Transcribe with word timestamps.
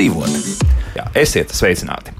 dzīvot. 0.00 0.66
Jā, 0.96 1.04
esiet 1.20 1.52
sveicināti! 1.54 2.14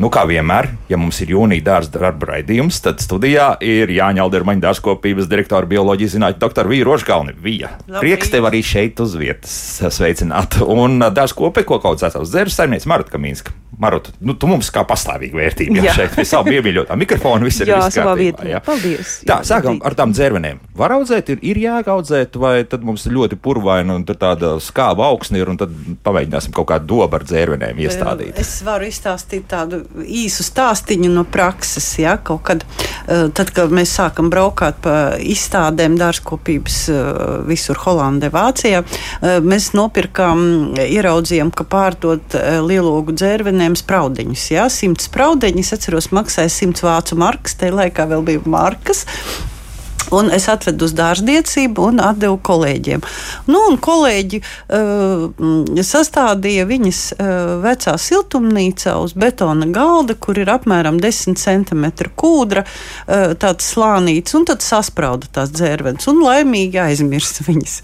Nu, 0.00 0.08
kā 0.08 0.22
vienmēr, 0.24 0.70
ja 0.88 0.96
mums 0.96 1.18
ir 1.20 1.34
jūnija 1.34 1.60
dārza 1.66 1.92
darba 1.98 2.30
raidījums, 2.30 2.78
tad 2.80 3.02
studijā 3.04 3.50
ir 3.60 3.90
Jāņa 3.92 4.22
Aldermaņa 4.24 4.62
dārzkopības 4.64 5.28
direktora 5.28 5.68
bioloģijas 5.68 6.14
zinātņu 6.16 6.40
doktora 6.40 6.72
Vīra 6.72 6.88
Rožkalni. 6.88 7.34
Vija, 7.44 7.74
prieks 7.98 8.32
tev 8.32 8.48
arī 8.48 8.62
šeit 8.64 9.02
uz 9.04 9.12
vietas 9.20 9.52
sveicināt. 9.92 10.56
Un 10.64 11.02
dārzkopi, 11.12 11.66
ko 11.68 11.82
kaut 11.84 12.00
kāds 12.00 12.16
dzēru 12.32 12.54
saimnieks 12.54 12.88
Marta 12.88 13.12
Kamīnska. 13.12 13.52
Marot, 13.80 14.10
nu, 14.20 14.34
tu 14.36 14.48
mums 14.50 14.68
kā 14.74 14.82
pastāvīga 14.84 15.38
vērtība 15.38 15.78
jau 15.78 15.84
Jā. 15.86 15.92
šeit, 16.00 16.16
pie 16.16 16.24
savu 16.28 16.52
iemīļotā 16.52 16.96
mikrofonu, 17.00 17.46
viss 17.48 17.62
ir 17.62 17.70
Jā, 17.72 17.78
savā 17.92 18.12
vietā. 18.18 18.44
jā. 18.50 18.58
Paldies. 18.64 19.12
Tā, 19.24 19.38
Jā, 19.38 19.46
sākam 19.52 19.78
patīk. 19.78 19.86
ar 19.88 19.96
tām 19.96 20.12
dzērvenēm. 20.16 20.58
Var 20.76 20.94
audzēt, 20.98 21.30
ir, 21.32 21.40
ir 21.48 21.60
jāaudzēt, 21.62 22.36
vai 22.40 22.54
tad 22.68 22.84
mums 22.84 23.06
ir 23.08 23.14
ļoti 23.16 23.38
purvaina 23.40 23.96
un 23.96 24.04
tāda 24.04 24.56
skāba 24.60 25.06
augsne 25.08 25.40
ir, 25.40 25.48
un 25.52 25.60
tad 25.60 25.72
pamēģināsim 26.04 26.52
kaut 26.56 26.68
kādu 26.74 26.90
dobu 26.92 27.20
ar 27.20 27.24
dzērvenēm 27.24 27.80
iestādīt. 27.86 28.36
Es 28.42 28.58
varu 28.66 28.90
izstāstīt 28.90 29.48
tādu 29.48 29.80
īsu 29.98 30.44
stāstīņu 30.46 31.10
no 31.12 31.24
prakses. 31.28 31.86
Ja, 31.98 32.16
kaut 32.16 32.42
kad, 32.48 32.64
eh, 33.08 33.28
tad, 33.34 33.52
kad 33.54 33.72
mēs 33.74 33.92
sākam 33.98 34.30
braukāt 34.30 34.80
pa 34.82 34.96
izstādēm, 35.18 35.98
dārzkopības 36.00 36.78
eh, 36.88 37.10
visur 37.48 37.80
Holandē, 37.84 38.30
Vācijā, 38.30 38.84
eh, 38.84 39.40
mēs 39.40 39.72
nopirkām, 39.74 40.74
ieraudzījām, 40.80 41.52
ka 41.54 41.64
pārdot 41.64 42.36
lielogu 42.66 43.14
dzērvenēm 43.16 43.76
spraudiņus. 43.78 44.50
Ja, 44.54 44.68
simts 44.72 45.08
spraudiņus, 45.10 45.72
atceros, 45.76 46.10
maksāja 46.14 46.50
simts 46.50 46.84
vācu 46.86 47.18
markas, 47.20 47.56
tajā 47.60 47.76
laikā 47.82 48.08
vēl 48.10 48.26
bija 48.26 48.44
markas. 48.46 49.06
Un 50.16 50.30
es 50.34 50.48
atvedu 50.50 50.88
uz 50.88 50.94
dārzniecību 50.98 51.86
un 51.90 52.00
atdevu 52.02 52.38
kolēģiem. 52.46 53.02
Nu, 53.50 53.62
un 53.70 53.78
kolēģi 53.82 54.40
uh, 54.42 55.82
sastādīja 55.86 56.66
viņas 56.68 57.02
uh, 57.14 57.28
vecā 57.64 57.94
siltumnīcā 58.00 58.96
uz 59.02 59.14
betona 59.18 59.68
galda, 59.70 60.16
kur 60.18 60.40
ir 60.40 60.50
apmēram 60.50 60.98
10 61.02 61.38
cm 61.40 61.86
kūdra, 62.18 62.64
uh, 62.64 63.34
tāds 63.40 63.70
slānīts, 63.74 64.34
un 64.38 64.48
tad 64.50 64.64
sasprauda 64.64 65.30
tās 65.38 65.52
dzērvenes 65.54 66.08
un 66.10 66.22
laimīgi 66.24 66.80
aizmirst 66.82 67.42
viņas. 67.46 67.76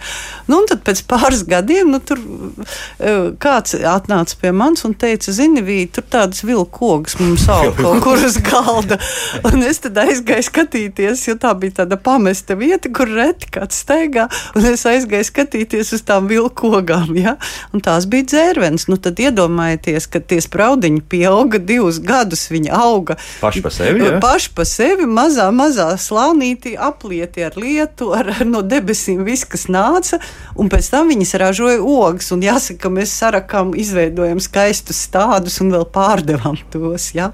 Nu, 0.51 0.61
un 0.63 0.71
tad 0.71 0.83
pēc 0.87 1.05
pāris 1.11 1.45
gadiem 1.47 1.95
nu, 1.95 2.03
tur 2.03 2.21
uh, 2.23 3.31
kāds 3.43 3.77
atnāca 3.77 4.41
pie 4.41 4.55
manis 4.57 4.87
un 4.89 4.97
teica, 4.99 5.35
zini, 5.35 5.65
Vīt, 5.67 5.97
tur 5.97 6.05
tādas 6.11 6.45
vilkogas 6.47 7.17
mums 7.19 7.47
aug 7.51 7.75
kaut 7.81 8.03
kur 8.05 8.21
uz 8.23 8.37
galda. 8.45 8.99
Un 9.47 9.65
es 9.67 9.81
tad 9.83 9.99
aizgāju 10.03 10.47
skatīties, 10.47 11.25
jo 11.31 11.37
tā 11.41 11.55
bija 11.59 11.83
tāda 11.83 11.99
pamesta 12.17 12.55
vieta, 12.56 12.89
kur 12.92 13.11
reti 13.12 13.48
kāds 13.53 13.83
steigā. 13.83 14.27
Un 14.56 14.64
es 14.70 14.86
aizgāju 14.89 15.27
skatīties 15.28 15.92
uz 15.97 16.03
tām 16.06 16.28
vilkogām. 16.31 17.12
Ja? 17.20 17.36
Un 17.77 17.83
tās 17.84 18.06
bija 18.09 18.25
dzērvenes. 18.33 18.86
Nu, 18.89 18.97
tad 19.00 19.20
iedomājieties, 19.20 20.09
ka 20.09 20.22
tie 20.25 20.41
spraudiņi 20.41 21.03
pieauga 21.11 21.61
divus 21.61 22.00
gadus. 22.00 22.47
Viņi 22.53 22.72
auga 22.72 23.19
Paši 23.42 23.62
pa 23.64 23.72
sevi, 23.75 24.05
ja? 24.05 24.20
paši 24.22 24.53
pa 24.56 24.64
sevi, 24.69 25.09
mazā, 25.11 25.48
mazā 25.55 25.89
slānītī, 26.00 26.77
aplieti 26.81 27.44
ar 27.44 27.59
lietu, 27.61 28.12
ar, 28.17 28.31
ar 28.39 28.48
no 28.48 28.62
debesīm, 28.64 29.25
viss, 29.27 29.48
kas 29.48 29.67
nāca. 29.72 30.20
Un 30.56 30.70
pēc 30.72 30.89
tam 30.94 31.12
viņas 31.12 31.37
ražoja 31.42 31.83
ogas. 31.83 32.31
Un 32.33 32.44
jāsaka, 32.47 32.87
ka 32.87 32.92
mēs 32.97 33.12
sarakām, 33.20 33.75
izveidojam 33.77 34.41
skaistus 34.42 35.05
stādus 35.05 35.60
un 35.65 35.75
vēl 35.75 35.84
pārdevām 35.93 36.56
tos. 36.72 37.12
Ja? 37.16 37.32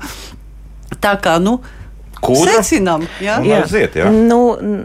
Tā 1.02 1.14
kā, 1.22 1.38
nu, 1.42 1.60
Kūdra? 2.22 2.60
secinām, 2.62 3.06
ja? 3.20 3.40
Un 3.42 3.50
aiziet, 3.58 3.96
jā. 3.98 4.10
Nu, 4.14 4.40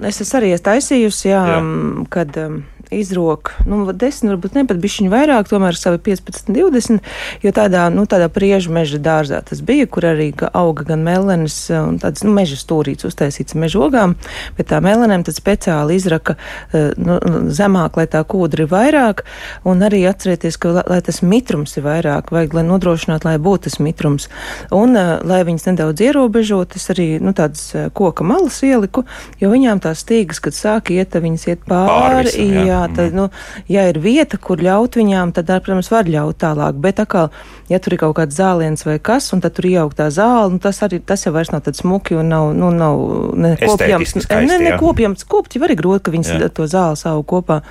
es 0.07 0.21
esmu 0.23 0.39
arī 0.41 0.53
esmu 0.55 0.65
taisījusi, 0.71 1.29
jā, 1.29 1.43
Jā. 1.53 1.59
jā. 1.59 2.05
kad 2.09 2.37
um, 2.43 2.59
izrok, 2.93 3.53
nu, 3.67 3.85
10, 3.91 4.29
varbūt 4.31 4.55
ne 4.57 4.63
pat 4.67 4.79
bišķiņu 4.81 5.11
vairāk, 5.11 5.49
tomēr 5.49 5.77
savi 5.77 5.99
15, 6.03 6.51
20, 6.55 7.01
jo 7.43 7.51
tādā, 7.55 7.87
nu, 7.93 8.05
tādā 8.09 8.29
priežu 8.33 8.71
meža 8.75 8.99
dārzā 9.03 9.41
tas 9.45 9.61
bija, 9.65 9.87
kur 9.87 10.07
arī 10.09 10.29
ga- 10.35 10.51
auga 10.53 10.85
gan 10.87 11.03
melenes 11.05 11.55
un 11.73 11.99
tāds, 12.01 12.23
nu, 12.23 12.33
meža 12.35 12.59
stūrīts 12.59 13.07
uztaisīts 13.07 13.57
meža 13.59 13.81
ogām, 13.87 14.15
bet 14.57 14.71
tā 14.71 14.79
melenēm 14.83 15.25
tad 15.27 15.37
speciāli 15.37 15.97
izraka 15.99 16.37
eh, 16.73 16.91
nu, 16.97 17.19
zemāk, 17.51 17.99
lai 17.99 18.07
tā 18.11 18.23
kūdra 18.23 18.65
ir 18.65 18.71
vairāk, 18.71 19.23
un 19.67 19.83
arī 19.85 20.03
atcerieties, 20.09 20.57
ka, 20.61 20.73
lai, 20.87 21.01
tas 21.05 21.21
mitrums 21.21 21.77
ir 21.77 21.85
vairāk, 21.87 22.31
vajag, 22.31 22.55
lai 22.57 22.65
nodrošinātu, 22.67 23.29
lai 23.29 23.37
būtu 23.41 23.67
tas 23.67 23.79
mitrums, 23.83 24.29
un 24.71 24.95
eh, 24.97 25.13
lai 25.27 25.43
viņas 25.47 25.69
nedaudz 25.71 26.05
ierobežot, 26.07 26.77
es 26.79 26.89
arī, 26.93 27.09
nu, 27.23 27.35
tādas 27.37 27.69
eh, 27.75 27.89
koka 27.93 28.25
malas 28.27 28.61
ieliku, 28.65 29.05
jo 29.41 29.51
viņām 29.51 29.83
tās 29.83 30.05
stīgas, 30.05 30.41
kad 30.43 30.55
sāk 30.57 30.91
iet, 30.95 31.15
viņas 31.17 31.47
iet 31.51 31.63
Pāri 31.67 31.87
pāri, 31.89 32.29
visam, 32.29 32.53
jā. 32.53 32.65
jā, 32.67 32.76
tad, 32.93 33.15
nu, 33.17 33.27
ja 33.71 33.87
ir 33.89 33.99
vieta, 34.03 34.39
kur 34.41 34.61
ļaut 34.63 34.97
viņām, 34.99 35.33
tad, 35.35 35.51
protams, 35.65 35.91
var 35.93 36.09
ļaut 36.09 36.39
tālāk, 36.43 36.79
bet 36.83 37.01
atkal, 37.03 37.31
ja 37.71 37.81
tur 37.83 37.97
ir 37.97 38.01
kaut 38.05 38.17
kāds 38.19 38.37
zāliens 38.37 38.85
vai 38.87 38.97
kas, 39.03 39.31
un 39.35 39.43
tad 39.43 39.57
tur 39.57 39.69
iejaukt 39.69 39.97
tā 39.99 40.09
zāle, 40.13 40.53
nu, 40.55 40.61
tas 40.63 40.81
arī, 40.85 41.01
tas 41.03 41.25
jau 41.25 41.33
vairs 41.35 41.53
nav 41.53 41.65
tāds 41.67 41.83
smuki 41.83 42.17
un 42.19 42.31
nav, 42.33 42.51
nu, 42.57 42.71
nav 42.75 43.03
ne 43.35 43.55
kopjams, 43.57 43.77
Estētiski 43.81 44.25
skaisti, 44.25 44.51
ne, 44.53 44.59
ne 44.63 44.73
jā. 44.75 44.81
kopjams, 44.81 45.27
kopt 45.27 45.57
jau 45.57 45.65
arī 45.67 45.77
grūti, 45.79 46.05
ka 46.07 46.15
viņas 46.15 46.35
Jā. 46.35 46.51
to 46.53 46.69
zāli 46.69 46.99
savu 46.99 47.25
kopā. 47.27 47.61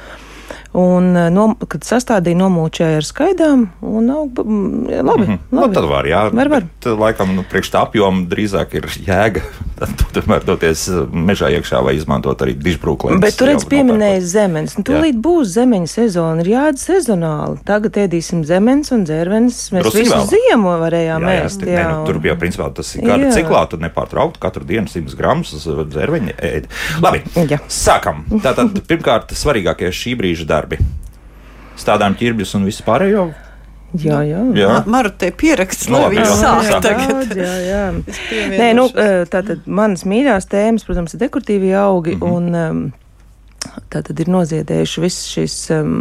Un, 0.77 1.15
eh, 1.17 1.31
nom, 1.33 1.55
kad 1.57 1.81
sastādīja, 1.89 2.37
nomūčēja 2.37 2.99
ar 3.01 3.05
skaidām, 3.07 3.63
un 3.81 4.11
aug, 4.13 4.35
mm, 4.43 5.03
labi, 5.09 5.25
Mhm. 5.27 5.39
Nu, 5.51 5.61
labi. 5.63 5.75
tad 5.75 5.85
var, 5.89 6.05
jā. 6.05 6.25
Var, 6.35 6.49
var. 6.53 6.67
Bet, 6.67 6.85
laikam, 7.01 7.33
nu, 7.35 7.45
priekš 7.49 7.71
tā 7.73 7.81
apjoma 7.87 8.27
drīzāk 8.29 8.75
ir 8.77 8.83
jēga. 9.07 9.41
Tad 9.77 9.93
tomēr 10.17 10.41
doties 10.45 10.89
mežā 11.13 11.51
iekšā 11.53 11.83
vai 11.85 11.93
izmantot 11.99 12.41
arī 12.41 12.55
dižbrūklēnu. 12.57 13.21
Bet 13.21 13.37
tur 13.37 13.49
redz 13.51 13.65
pieminēja 13.69 14.23
zemenes. 14.25 14.73
Nu, 14.79 14.85
tūlīt 14.89 15.19
būs 15.21 15.51
zemeņa 15.53 15.89
sezona, 15.93 16.41
ir 16.41 16.49
jāēd 16.55 16.79
sezonāli. 16.81 17.59
Tagad 17.69 17.93
ēdīsim 18.07 18.41
zemenes 18.49 18.91
un 18.97 19.05
dzērvenes. 19.05 19.59
Mēs 19.77 19.85
Drusciņ 19.85 20.01
visu 20.01 20.15
vēlāk. 20.17 20.31
ziemu 20.33 20.73
varējām 20.81 21.21
Jā, 21.29 21.35
jā, 21.37 21.45
ēst. 21.45 21.67
ne, 21.69 21.85
nu, 21.93 22.07
tur 22.09 22.19
bija 22.25 22.37
principā 22.41 22.71
tas 22.75 22.95
ir 22.97 23.05
gada 23.05 23.29
Jā. 23.29 23.35
ciklā. 23.37 23.69
Tu 23.69 23.77
nepārtraukti 23.77 24.41
katru 24.41 24.65
dienu 24.65 24.89
100 24.89 25.15
gramus 25.15 25.53
dzērveņa 25.69 26.37
ēd. 26.41 26.65
Labi, 27.05 27.21
Jā. 27.37 27.61
sākam. 27.69 28.25
Tātad 28.41 28.81
pirmkārt 28.89 29.29
svarīgākie 29.37 29.93
šī 29.93 30.17
brīža 30.17 30.47
darbi. 30.49 30.66
Stādām 31.77 32.15
ķirbjus 32.17 32.55
un 32.57 32.65
visu 32.65 32.83
pārējo. 32.87 33.35
Jā, 33.95 34.19
jā. 34.27 34.41
Jā. 34.57 34.69
Ma- 34.69 34.83
Maru 34.87 35.11
te 35.11 35.31
pieraksts, 35.31 35.89
Nu, 35.89 35.99
lai 36.01 36.11
viņi 36.11 36.25
jā. 36.25 36.37
sāk 36.41 36.63
Jā. 36.71 36.81
tagad. 36.81 37.37
Jā, 37.37 37.55
jā. 37.71 37.83
Nē, 38.59 38.75
nu, 38.75 38.89
pievienošos. 38.91 39.29
tātad 39.31 39.67
manas 39.67 40.05
mīļās 40.05 40.49
tēmas, 40.51 40.85
protams, 40.85 41.15
ir 41.15 41.21
dekoratīvie 41.21 41.75
augi. 41.79 42.15
Mm 42.17 42.21
-hmm. 42.21 42.33
un, 42.33 42.55
um, 42.55 42.93
Tā 43.93 44.03
tad 44.05 44.21
ir 44.21 44.31
noziedējuši 44.33 45.03
visas 45.03 45.27
šīs 45.33 45.57
um, 45.77 45.93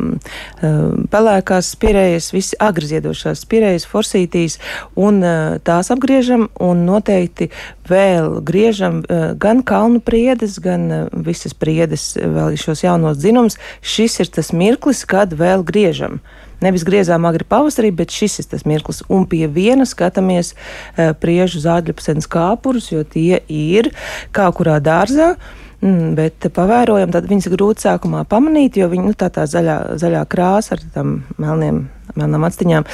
um, 0.66 1.06
pelēkās 1.12 1.72
spirējas, 1.76 2.32
visi 2.36 2.58
agri 2.62 2.90
ziedošās 2.90 3.44
spirējas, 3.46 3.88
forsītīs, 3.90 4.58
un 5.00 5.22
uh, 5.24 5.58
tās 5.66 5.92
apgriežam, 5.94 6.48
un 6.64 6.86
noteikti 6.88 7.50
vēl 7.90 8.40
griežam 8.46 9.02
uh, 9.04 9.28
gan 9.40 9.64
kalnu 9.66 10.02
priedes, 10.06 10.60
gan 10.64 10.88
uh, 10.90 11.04
visas 11.28 11.56
priedes, 11.58 12.14
uh, 12.18 12.30
vēl 12.38 12.58
šos 12.60 12.86
jaunos 12.86 13.20
dzinumus. 13.22 13.60
Šis 13.86 14.20
ir 14.24 14.34
tas 14.34 14.54
mirklis, 14.56 15.06
kad 15.10 15.36
vēl 15.36 15.66
griežam. 15.68 16.22
Nevis 16.64 16.86
griezām 16.88 17.28
agri 17.28 17.46
pavasarī, 17.48 17.92
bet 17.94 18.14
šis 18.16 18.40
ir 18.42 18.48
tas 18.54 18.64
mirklis. 18.68 19.04
Un 19.12 19.28
pie 19.30 19.46
viena 19.52 19.86
skatāmies 19.88 20.54
uh, 20.56 21.12
priežu 21.20 21.62
zāģļapsenes 21.66 22.30
kāpurus, 22.32 22.90
jo 22.94 23.04
tie 23.04 23.44
ir 23.52 23.92
kā 24.36 24.48
kurā 24.56 24.80
dārzā. 24.84 25.36
Mm, 25.82 26.14
bet 26.18 26.48
pavērojam, 26.56 27.12
tad 27.12 27.28
viņas 27.30 27.50
grūti 27.52 27.86
sākumā 27.86 28.24
pamanīt, 28.30 28.78
jo 28.80 28.88
viņi 28.92 29.10
nu, 29.10 29.14
tā, 29.18 29.28
tā 29.34 29.44
zaļā, 29.50 29.98
zaļā 30.02 30.24
krāsa 30.32 30.78
ar 30.78 30.86
tām 30.96 31.20
melniem. 31.42 31.86
Melnām 32.16 32.46
atstiņām. 32.48 32.86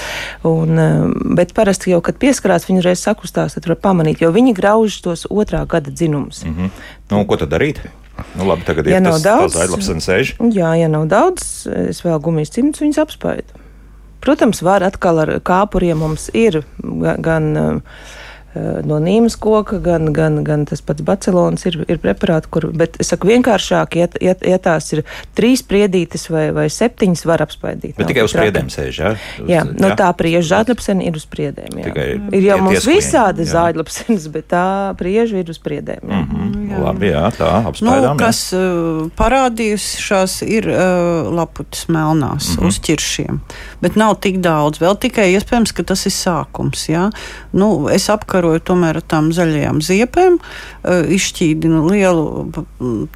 Un, 0.50 0.80
um, 0.82 1.12
bet 1.38 1.52
parasti 1.54 1.92
jau, 1.92 2.00
kad 2.02 2.16
pieskarās, 2.18 2.64
viņi 2.66 2.82
reiz 2.82 3.04
sakustās, 3.06 3.54
tad 3.54 3.68
var 3.70 3.78
pamanīt, 3.78 4.24
jo 4.24 4.32
viņi 4.34 4.56
grauž 4.58 4.96
tos 5.06 5.28
otrā 5.30 5.62
gada 5.70 5.94
dzinumus. 5.94 6.40
Mm. 6.48 6.72
Nu, 7.12 7.20
ko 7.30 7.38
tad 7.38 7.52
darīt? 7.54 7.84
Nu, 8.34 8.48
labi, 8.48 8.66
tagad 8.66 8.88
Ja 8.90 8.98
ir 8.98 9.06
tas 9.06 9.22
daudz, 9.22 9.54
zaļlapsens 9.60 10.08
sēž. 10.08 10.34
Jā, 10.56 10.72
ja 10.80 10.90
nav 10.90 11.06
daudz, 11.12 11.68
es 11.90 12.02
vēl 12.06 12.18
gumijas 12.24 12.54
cimdus 12.56 12.82
viņus 12.82 13.02
apspaidu. 13.04 13.62
Protams, 14.22 14.64
var 14.66 14.86
atkal 14.86 15.22
ar 15.24 15.36
kāpuriem 15.46 16.02
mums 16.02 16.30
ir 16.34 16.64
ga- 16.82 17.18
gan. 17.22 17.82
Eh, 18.56 18.82
No 18.86 19.00
nīmas 19.00 19.36
koka, 19.40 19.80
gan, 19.80 20.14
gan, 20.14 20.44
gan 20.44 20.66
tas 20.66 20.82
pats 20.82 21.02
bacelons 21.02 21.66
ir, 21.66 21.86
ir 21.88 21.98
preparāti, 21.98 22.48
kur, 22.52 22.70
bet 22.74 22.98
es 23.00 23.08
saku 23.14 23.28
vienkāršāk, 23.28 23.96
ja, 23.96 24.08
ja, 24.22 24.36
ja 24.42 24.58
tās 24.58 24.92
ir 24.94 25.04
trīs 25.36 25.62
priedītes 25.64 26.30
vai, 26.30 26.52
vai 26.52 26.68
septiņas, 26.70 27.26
var 27.26 27.42
apspaidīt. 27.46 27.96
Bet 27.98 28.06
Nav 28.06 28.08
tikai 28.14 28.24
uz 28.24 28.34
priedēm 28.34 28.68
sēž. 28.74 29.00
Jā, 29.02 29.12
Uz- 29.44 29.50
Jā, 29.50 29.64
no 29.80 29.90
tā 29.96 30.10
prieža 30.18 30.48
zāģlepsena 30.64 31.04
ir 31.08 31.16
uz 31.16 31.26
priedēm. 31.26 31.78
Jā. 31.80 31.84
Tikai 31.90 32.08
ir 32.38 32.44
jau 32.44 32.58
mums 32.62 32.86
jā. 32.86 33.52
zāģlepsenas, 33.56 34.28
bet 34.32 34.48
tā 34.48 34.66
prieža 35.00 35.38
ir 35.42 35.50
uz 35.50 35.60
priedēm. 35.60 36.02
Jā. 36.10 36.22
Mm, 36.28 36.84
labi, 36.84 37.12
jā, 37.12 37.26
tā 37.38 37.52
Nu, 37.64 37.70
apspēdām. 37.72 38.16
jā. 38.16 38.18
kas 38.20 38.54
uh, 38.54 39.10
parādījušās, 39.62 40.42
ir 40.48 40.68
uh, 40.72 41.30
laputas 41.36 41.88
melnās 41.88 42.48
mm 42.50 42.52
Mhm. 42.52 42.60
-hmm. 42.62 42.68
uz 42.68 42.80
ķiršiem. 42.80 43.40
Bet 43.82 43.96
nav 43.96 44.16
tik 44.22 44.38
daudz. 44.42 44.80
Vēl 44.80 44.96
tikai 45.00 45.34
iespējams, 45.36 45.72
ka 45.74 45.84
tas 45.84 46.06
ir 46.06 46.12
sākums. 46.12 46.88
Jā? 46.90 47.12
Nu, 47.54 47.88
es 47.90 48.10
apkaroju 48.42 48.64
tomēr 48.66 48.98
ar 48.98 49.06
tām 49.06 49.30
zaļajām 49.36 49.82
ziepēm, 49.86 50.40
uh, 50.40 51.12
izšķīdinu 51.14 51.84
lielu 51.92 52.26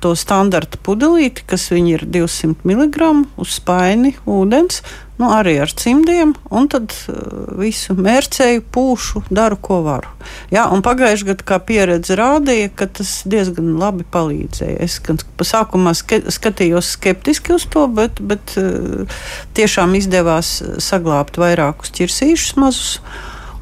to 0.02 0.14
standarta 0.18 0.78
pudelīti, 0.86 1.46
kas 1.50 1.72
viņi 1.74 1.98
ir 1.98 2.06
200 2.06 2.62
mg 2.66 3.10
uz 3.42 3.58
spaini 3.58 4.16
ūdens. 4.26 4.84
nu, 5.16 5.30
arī 5.32 5.54
ar 5.64 5.72
cimdiem, 5.72 6.34
un 6.52 6.66
tad 6.68 6.92
uh, 7.08 7.16
visu 7.56 7.96
mērcēju, 7.96 8.66
pūšu, 8.76 9.22
daru, 9.32 9.56
ko 9.56 9.78
varu. 9.86 10.10
Jā, 10.52 10.66
un 10.68 10.84
pagājušajā 10.84 11.30
gadā, 11.30 11.46
kā 11.48 11.60
pieredze 11.64 12.18
rādīja, 12.20 12.74
ka 12.76 12.90
tas 13.00 13.22
diezgan 13.24 13.78
labi 13.80 14.04
palīdzēja. 14.12 14.76
Es 14.84 15.00
gan 15.00 15.22
sākumā 15.40 15.96
ske 15.96 16.20
skatījos 16.36 16.92
skeptiski 16.98 17.56
uz 17.56 17.64
to, 17.72 17.86
bet, 17.88 18.20
bet 18.20 18.58
uh, 18.60 19.08
tiešām 19.56 19.96
izdevās 19.96 20.60
saglabāt 20.84 21.40
vairākus 21.40 21.96
ķirsīšus 21.96 22.60
mazus, 22.60 23.00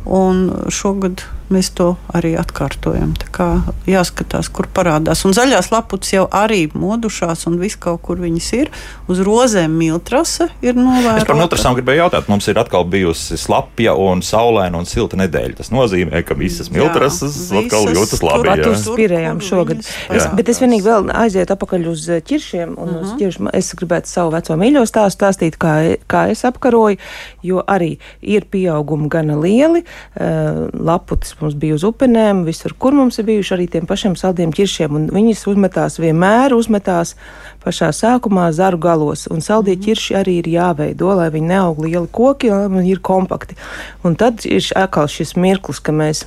un 0.10 0.50
šogad 0.74 1.22
mēs 1.54 1.72
to 1.78 1.94
arī 2.16 2.34
atkārtojam. 2.40 3.14
Tā 3.22 3.30
kā 3.34 3.48
jāskatās, 3.90 4.50
kur 4.54 4.68
parādās. 4.74 5.24
Un 5.28 5.36
zaļās 5.36 5.72
laputas 5.74 6.14
jau 6.14 6.26
arī 6.34 6.66
modušās, 6.74 7.46
un 7.50 7.60
viss 7.62 7.80
kaut 7.80 8.02
kur 8.06 8.22
viņas 8.22 8.50
ir. 8.58 8.72
Uz 9.12 9.22
rozēm 9.26 9.76
miltrase 9.78 10.50
ir 10.66 10.78
novērota. 10.78 11.22
Es 11.22 11.30
par 11.30 11.40
miltrasām 11.40 11.78
gribēju 11.78 12.04
jautāt. 12.04 12.30
Mums 12.32 12.48
ir 12.52 12.60
atkal 12.62 12.86
bijusi 12.90 13.38
slapja 13.40 13.96
un 14.00 14.24
saulaina 14.26 14.80
un 14.80 14.90
silta 14.90 15.20
nedēļa. 15.20 15.58
Tas 15.62 15.72
nozīmē, 15.74 16.24
ka 16.28 16.38
visas 16.40 16.72
miltrases 16.74 17.38
jā, 17.52 17.64
atkal 17.64 17.90
jūtas 17.92 18.24
labi. 18.26 18.50
Pat 18.50 18.66
uz 18.70 18.86
spirējām 18.88 19.42
šogad. 19.44 19.84
Es, 20.14 20.28
bet 20.38 20.52
es 20.52 20.62
vienīgi 20.64 20.88
vēl 20.88 21.10
aizietu 21.24 21.56
apakaļ 21.56 21.90
uz 21.92 22.08
ķiršiem 22.30 22.76
un 22.76 22.90
uh 22.90 22.96
-huh. 22.96 23.02
uz 23.02 23.10
mhm. 23.12 23.20
ķiršiem. 23.22 23.52
Es 23.54 23.74
gribētu 23.80 24.10
savu 24.12 24.34
veco 24.36 24.58
mīļo 24.60 24.86
stāstu 24.90 25.24
stāstīt, 25.24 25.58
kā, 25.62 25.74
kā 26.10 26.26
es 26.34 26.44
apkaroju, 26.48 27.00
jo 27.44 27.64
arī 27.68 27.98
ir 28.22 28.48
pieaugumi 28.52 29.10
gana 29.10 29.38
lieli. 29.40 29.84
Uh, 30.14 30.68
laputas 30.74 31.36
mums 31.44 31.58
bija 31.60 31.78
uz 31.78 31.86
upenēm, 31.88 32.44
visur, 32.48 32.76
kur 32.80 32.96
mums 32.98 33.20
ir 33.20 33.28
bijuši 33.28 33.56
arī 33.56 33.68
tiem 33.76 33.88
pašiem 33.90 34.16
saldiem 34.20 34.54
ķiršiem, 34.56 35.10
viņas 35.14 35.46
uzmetās 35.52 36.00
vienmēr 36.02 36.56
uzmetās 36.58 37.16
pašā 37.64 37.92
sākumā 37.96 38.50
zaru 38.56 38.80
galos, 38.82 39.28
un 39.32 39.44
saldie 39.46 39.76
mm. 39.78 39.84
ķirši 39.88 40.20
arī 40.20 40.38
ir 40.42 40.52
jāveido, 40.56 41.14
lai 41.20 41.30
viņi 41.34 41.52
neaug 41.54 41.84
lieli 41.86 42.10
koki, 42.12 42.54
lai 42.54 42.70
viņi 42.72 42.96
ir 42.96 43.04
kompakti. 43.04 43.60
Un 44.04 44.18
tad 44.20 44.48
ir 44.48 44.64
atkal 44.80 45.12
šis 45.12 45.36
mirklis, 45.40 45.84
ka 45.84 45.96
mēs 45.96 46.26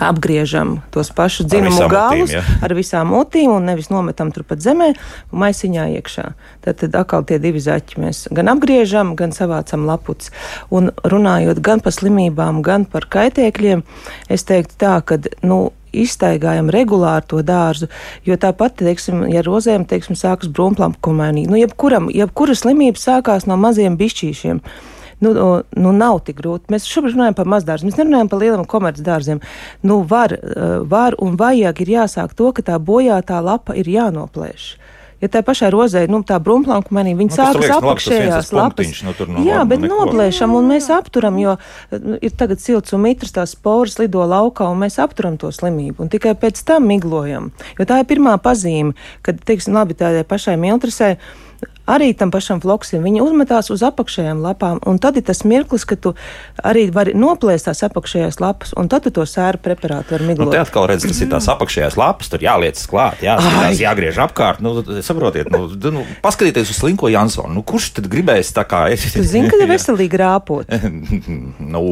apgriežam 0.00 0.82
tos 0.90 1.10
pašus 1.10 1.46
dzinumu 1.46 1.88
galus 1.88 2.32
ja? 2.32 2.42
ar 2.64 2.74
visām 2.76 3.12
utīm 3.16 3.52
un 3.54 3.68
nevis 3.68 3.90
nometam 3.92 4.32
turpat 4.32 4.62
zemē 4.64 4.92
un 4.92 5.42
maisiņā 5.42 5.86
iekšā. 5.96 6.26
Tad, 6.64 6.80
tad 6.82 6.96
atkal 7.00 7.24
tie 7.28 7.40
divi 7.42 7.62
zaķi 7.64 8.00
mēs 8.04 8.22
gan 8.36 8.52
apgriežam, 8.52 9.14
gan 9.16 9.34
savācam 9.36 9.86
laputs. 9.88 10.32
Un 10.72 10.92
runājot 11.04 11.62
gan 11.64 11.84
par 11.84 11.96
slimībām, 11.96 12.62
gan 12.66 12.86
par 12.88 13.08
kaitēkļiem, 13.12 13.84
es 14.28 14.46
teiktu 14.48 14.80
tā, 14.80 14.98
ka, 15.04 15.20
nu, 15.46 15.70
iztaigājam 15.90 16.70
regulāri 16.70 17.26
to 17.32 17.40
dārzu, 17.42 17.88
jo 18.26 18.36
tāpat, 18.38 18.78
teiksim, 18.78 19.24
ja 19.32 19.42
rozēm, 19.42 19.88
teiksim, 19.90 20.14
sākas 20.18 20.52
brūmplamkumainīgi, 20.54 21.50
nu, 21.50 21.58
jebkuram, 21.58 22.06
jebkura 22.14 22.54
slimība 22.54 23.00
sākās 23.00 23.48
no 23.50 23.58
maziem 23.58 23.98
bišķīšiem 23.98 24.62
nu, 25.20 25.62
nu 25.76 25.92
nav 25.96 26.20
tik 26.26 26.40
grūti. 26.40 26.72
Mēs 26.72 26.88
šobrīd 26.90 27.16
runājam 27.16 27.38
par 27.38 27.50
mazdārziem, 27.50 27.90
mēs 27.90 27.98
nerunājam 28.00 28.30
par 28.32 28.42
lieliem 28.42 28.68
komercdārziem. 28.68 29.42
Nu, 29.82 30.00
var, 30.02 30.32
eh, 30.32 30.78
var 30.84 31.16
un 31.18 31.36
vajag 31.40 31.80
ir 31.84 31.96
jāsāk 31.96 32.34
to, 32.34 32.52
ka 32.52 32.62
tā 32.62 32.78
bojātā 32.78 33.42
lapa 33.44 33.76
ir 33.76 33.90
jānoplēš. 33.90 34.74
Ja 35.20 35.28
tā 35.28 35.42
pašā 35.44 35.68
rozē, 35.68 36.06
nu, 36.08 36.22
tā 36.24 36.38
brūmplanka 36.40 36.94
manī, 36.96 37.12
viņa 37.16 37.28
nu, 37.28 37.36
sākas 37.36 37.66
nu, 37.66 37.74
apakšējās 37.76 38.52
lapas. 38.56 39.02
Nu, 39.04 39.12
no 39.28 39.42
Jā, 39.44 39.66
bet 39.68 39.82
neko. 39.82 39.98
noplēšam 39.98 40.54
un 40.56 40.70
mēs 40.72 40.88
apturam, 40.94 41.36
jo 41.42 41.58
nu, 41.92 42.16
ir 42.24 42.32
tagad 42.40 42.62
silts 42.62 42.96
un 42.96 43.04
mitrs, 43.04 43.34
tās 43.36 43.52
sporas 43.52 43.98
lido 44.00 44.24
laukā 44.24 44.70
un 44.72 44.80
mēs 44.80 44.96
apturam 45.02 45.36
to 45.40 45.52
slimību 45.52 46.06
un 46.06 46.12
tikai 46.12 46.32
pēc 46.40 46.64
tam 46.64 46.88
miglojam. 46.88 47.50
Jo 47.76 47.84
tā 47.84 48.00
ir 48.00 48.08
pirmā 48.08 48.38
pazīme, 48.40 48.96
kad, 49.26 49.44
teiksim, 49.44 49.76
labi, 49.76 49.98
tādai 50.00 50.24
pašai 50.24 50.56
miltrasē 50.56 51.18
arī 51.90 52.12
tam 52.16 52.32
pašam 52.34 52.60
floksim, 52.62 53.02
viņi 53.06 53.22
uzmetās 53.24 53.70
uz 53.74 53.84
apakšējām 53.86 54.42
lapām, 54.44 54.80
un 54.86 55.00
tad 55.02 55.18
ir 55.20 55.26
tas 55.28 55.42
mirklis, 55.48 55.86
ka 55.88 55.98
tu 56.00 56.14
arī 56.66 56.88
vari 56.94 57.14
noplēst 57.18 57.68
tās 57.68 57.82
apakšējās 57.88 58.40
lapas, 58.42 58.74
un 58.78 58.90
tad 58.92 59.06
tu 59.06 59.14
to 59.14 59.26
sēru 59.28 59.60
preparātu 59.62 60.16
var 60.16 60.24
miglot. 60.26 60.48
Nu, 60.48 60.54
te 60.54 60.62
atkal 60.62 60.88
redz, 60.90 61.06
tas 61.08 61.20
ir 61.24 61.30
tās 61.32 61.48
apakšējās 61.52 61.98
lapas, 62.00 62.30
tur 62.32 62.44
jāliec 62.44 62.80
klāt, 62.90 63.24
jāskatās, 63.24 63.80
jāgriež 63.82 64.20
apkārt, 64.26 64.62
nu, 64.64 64.76
saprotiet, 65.04 65.50
nu, 65.52 65.66
nu, 65.94 66.04
paskatieties 66.24 66.72
uz 66.74 66.80
slinko 66.82 67.10
Jansonu, 67.12 67.54
nu, 67.58 67.64
kurš 67.66 67.92
tad 67.98 68.10
gribēs 68.12 68.52
tā 68.56 68.66
kā... 68.68 68.86
Es... 68.92 69.08
Tu 69.14 69.24
zini, 69.26 69.50
ka 69.50 69.60
ir 69.60 69.70
veselīgi 69.74 70.20
rāpot. 70.20 70.70
nu, 71.74 71.84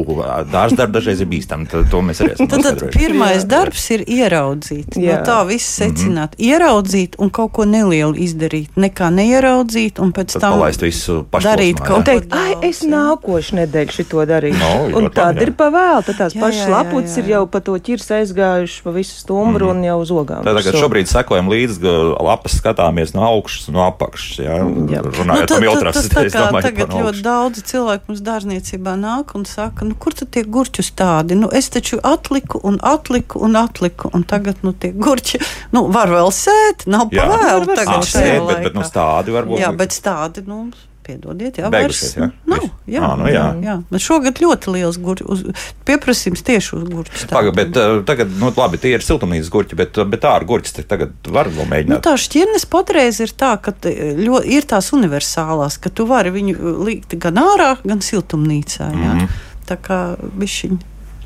dārsts 0.49 0.79
darbs 0.79 0.95
dažreiz 0.95 1.23
ir 1.23 1.31
bīstam, 1.31 1.65
to 1.67 2.03
mēs 2.05 2.23
arī 2.23 2.35
esam 2.35 2.49
tad, 2.51 2.65
tad 2.65 2.85
pirmais 2.95 3.43
Jā. 3.43 3.47
darbs 3.55 3.85
ir 3.95 4.05
ieraudzīt, 4.07 4.97
Jā. 4.99 5.19
no 5.19 5.27
tā 5.27 5.39
viss 5.49 5.79
secināt, 5.79 6.35
mm 6.35 6.39
-hmm. 6.39 6.49
ieraudzīt 6.53 7.19
un 7.19 7.29
kaut 7.29 7.53
ko 7.57 7.65
nelielu 7.65 8.15
izdarīt, 8.15 8.77
nekā 8.77 9.09
neieraudzīt 9.13 9.88
darīt, 9.89 9.99
un 10.01 10.11
pēc 10.13 10.35
tam 10.39 10.55
palaist 10.57 10.81
visu 10.83 11.25
darīt 11.31 11.79
kaut 11.79 12.05
ko 12.05 12.13
tādu. 12.19 12.29
Ai, 12.35 12.69
es 12.69 12.81
nākošu 12.87 13.57
nedēļu 13.59 13.93
šito 13.93 14.25
darīšu. 14.29 14.59
No, 14.59 14.99
un 14.99 15.09
tad 15.13 15.39
ir 15.41 15.51
pavēl, 15.57 16.03
tad 16.05 16.17
tās 16.19 16.35
jā, 16.35 16.41
pašas 16.41 16.65
jā, 16.65 16.69
lapuces 16.73 17.17
ir 17.21 17.29
jau 17.33 17.43
pa 17.49 17.61
to 17.61 17.75
ķirs 17.77 18.09
aizgājuši 18.19 18.83
pa 18.85 18.93
visu 18.95 19.17
stumbru 19.19 19.69
mm. 19.69 19.77
un 19.77 19.87
jau 19.87 19.97
uz 20.03 20.11
ogām. 20.11 20.43
Tad 20.45 20.59
tagad 20.59 20.79
šobrīd 20.79 21.09
sekojam 21.09 21.49
līdzi, 21.51 21.93
lapas 22.19 22.57
skatāmies 22.59 23.13
no 23.15 23.25
augšas, 23.27 23.69
no 23.73 23.83
apakšas, 23.87 24.39
jā, 24.43 24.59
jā. 24.93 25.03
runājot 25.05 25.45
nu, 25.45 25.53
par 25.53 25.65
miltras. 25.65 25.99
Tas 25.99 26.11
tā 26.11 26.25
kā 26.27 26.45
domāju, 26.47 26.67
tagad 26.69 26.95
ļoti 26.95 27.23
daudzi 27.25 27.65
cilvēki 27.71 28.11
mums 28.11 28.23
dārzniecībā 28.25 28.95
nāk 28.99 29.35
un 29.37 29.47
saka, 29.49 29.87
nu 29.87 29.97
kur 29.99 30.15
tad 30.17 30.31
tie 30.35 30.45
gurķus 30.45 30.93
tādi? 30.99 31.37
Nu 31.39 31.51
es 31.55 31.71
taču 31.73 32.01
atliku 32.05 32.61
un 32.65 32.79
atliku 32.85 33.41
un 33.45 33.57
atliku, 33.59 34.11
un 34.15 34.25
tagad, 34.27 34.61
nu 34.65 34.73
tie 34.75 34.91
gurķi, 34.95 35.41
nu 35.75 35.85
var 35.93 36.11
vēl 36.13 36.31
sēt, 36.35 36.85
nav 36.89 37.09
pavēlu 37.13 37.69
tagad 37.73 38.07
šajā 38.07 38.39
laikā. 38.39 38.47
Bet, 38.49 38.65
bet, 38.67 38.77
nu 38.77 38.85
stādi 38.87 39.33
varbūt. 39.33 39.61
Jā, 39.61 39.68
bet 39.77 39.97
tādi, 40.03 40.43
nu, 40.47 40.69
piedodiet, 41.09 41.57
jā, 41.59 41.69
Beigušies, 41.73 42.13
vairs, 42.17 42.17
jā? 42.19 42.27
Nav, 42.49 42.65
jā, 42.89 43.01
à, 43.01 43.09
nu, 43.17 43.27
jā. 43.29 43.45
jā, 43.63 43.75
jā. 43.79 44.01
Šogad 44.03 44.41
ļoti 44.43 44.73
liels 44.75 44.99
gurķis, 45.01 45.63
pieprasījums 45.87 46.43
tieši 46.45 46.75
uz 46.77 46.85
gurķu. 46.89 47.29
Paga, 47.31 47.53
bet 47.55 47.79
uh, 47.79 47.99
tagad, 48.07 48.31
nu, 48.41 48.51
labi, 48.57 48.81
tie 48.81 48.93
ir 48.97 49.05
siltumnīcas 49.05 49.51
gurķi, 49.53 49.79
bet, 49.79 49.99
bet 50.11 50.23
tā 50.25 50.35
ar 50.37 50.45
gurķis 50.49 50.77
tagad 50.89 51.31
var 51.33 51.49
vēl 51.53 51.69
mēģināt. 51.71 51.95
Nu, 51.95 52.01
tā 52.05 52.15
šķirnes 52.21 52.67
patreiz 52.69 53.21
ir 53.25 53.33
tā, 53.39 53.55
ka 53.63 53.73
ļo, 53.85 54.43
ir 54.45 54.69
tās 54.69 54.91
universālās, 54.97 55.79
ka 55.81 55.93
tu 55.93 56.05
vari 56.09 56.33
viņu 56.35 56.75
likt 56.85 57.17
gan 57.21 57.41
ārā, 57.41 57.73
gan 57.85 58.05
siltumnīcā, 58.05 58.91
jā. 58.93 59.13
Mm 59.15 59.23
-hmm. 59.23 59.45
Tā 59.69 59.77
kā 59.77 59.99
bišķiņi. 60.17 60.79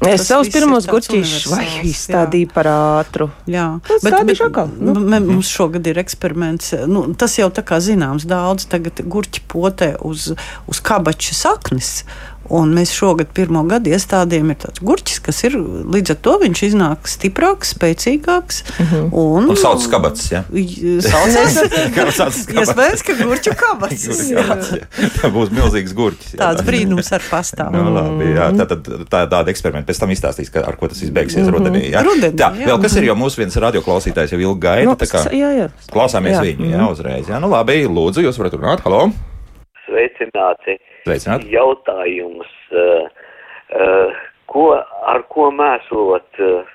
Es 0.09 0.25
savus 0.27 0.49
pirmos 0.53 0.87
gurķīšus 0.89 1.47
vai 1.51 1.65
izstādīju 1.87 2.49
par 2.53 2.69
ātru. 2.71 3.29
Jā, 3.49 3.67
tas 3.87 4.03
bet, 4.05 4.17
bet 4.27 4.41
atkal, 4.43 4.71
nu. 4.79 4.95
mums 5.27 5.51
šogad 5.51 5.87
ir 5.89 6.01
eksperiments. 6.01 6.73
Nu, 6.89 7.05
tas 7.19 7.37
jau 7.39 7.49
tā 7.53 7.63
kā 7.67 7.79
zināms, 7.83 8.27
daudz 8.29 8.67
tagad 8.71 9.03
gurķi 9.03 9.45
potē 9.51 9.93
uz, 10.03 10.31
uz 10.69 10.83
kabača 10.83 11.37
saknes. 11.37 11.95
Un 12.53 12.73
mēs 12.75 12.91
šogad 12.93 13.31
pirmo 13.33 13.63
gadu 13.65 13.89
iestādījām 13.95 14.51
ir 14.53 14.59
tāds 14.61 14.81
gurķis, 14.85 15.19
kas 15.25 15.39
ir 15.47 15.55
līdz 15.57 16.13
ar 16.13 16.19
to 16.25 16.33
viņš 16.43 16.61
iznāk 16.67 17.09
stiprāks, 17.09 17.73
spēcīgāks. 17.73 18.61
Mm 18.77 18.85
-hmm. 18.91 19.07
Un, 19.23 19.49
un 19.49 19.57
sauc 19.57 19.87
kabats, 19.89 20.27
jā. 20.29 20.43
Saucās, 21.07 21.57
iespējams, 22.61 23.05
ka 23.07 23.17
gurķu 23.23 23.55
kabats. 23.57 24.05
tā 25.17 25.31
būs 25.33 25.49
milzīgs 25.55 25.95
gurķis. 25.97 26.35
Jā. 26.35 26.43
Tāds 26.43 26.67
brīnums 26.67 27.09
ar 27.17 27.25
pastāv. 27.25 27.73
Nu, 27.73 27.89
labi, 27.89 28.29
jā, 28.37 28.51
tā, 28.61 28.69
tā, 28.69 28.79
tā, 29.09 29.25
tāda 29.25 29.49
eksperimenta. 29.49 29.89
Pēc 29.89 30.05
tam 30.05 30.13
izstāstīs, 30.13 30.53
ka, 30.53 30.61
ar 30.67 30.77
ko 30.77 30.87
tas 30.87 31.01
izbeigsies 31.01 31.41
mm 31.41 31.49
-hmm. 31.49 31.57
rudenī. 31.57 31.83
Jā. 31.89 32.05
rudenī 32.05 32.37
tā, 32.37 32.53
jā. 32.53 32.69
vēl 32.69 32.81
kas 32.85 32.95
ir, 33.01 33.09
jo 33.09 33.15
mūsu 33.15 33.41
viens 33.41 33.55
radioklausītājs 33.55 34.37
jau 34.37 34.39
ilgi 34.39 34.59
gaida. 34.59 34.85
No, 34.85 34.97
nu, 34.99 35.11
kā, 35.17 35.25
jā, 35.33 35.51
jā. 35.57 35.69
Klausāmies 35.89 36.37
jā. 36.37 36.41
viņu, 36.41 36.69
jā, 36.69 36.77
mhm. 36.77 36.91
uzreiz. 36.91 37.27
Jā, 37.27 37.39
nu 37.39 37.49
labi, 37.49 37.85
lūdzu, 37.87 38.21
jūs 38.21 38.37
varat 38.37 38.53
runāt. 38.53 38.85
Halo! 38.85 39.32
Sveicināti! 39.87 40.77
Sveicināt. 41.07 41.47
Jautājums, 41.51 42.51
uh, 42.71 43.07
uh, 43.75 44.21
ko, 44.51 44.69
ar 45.09 45.23
ko 45.33 45.49
mēsot 45.55 46.41
uh, 46.43 46.71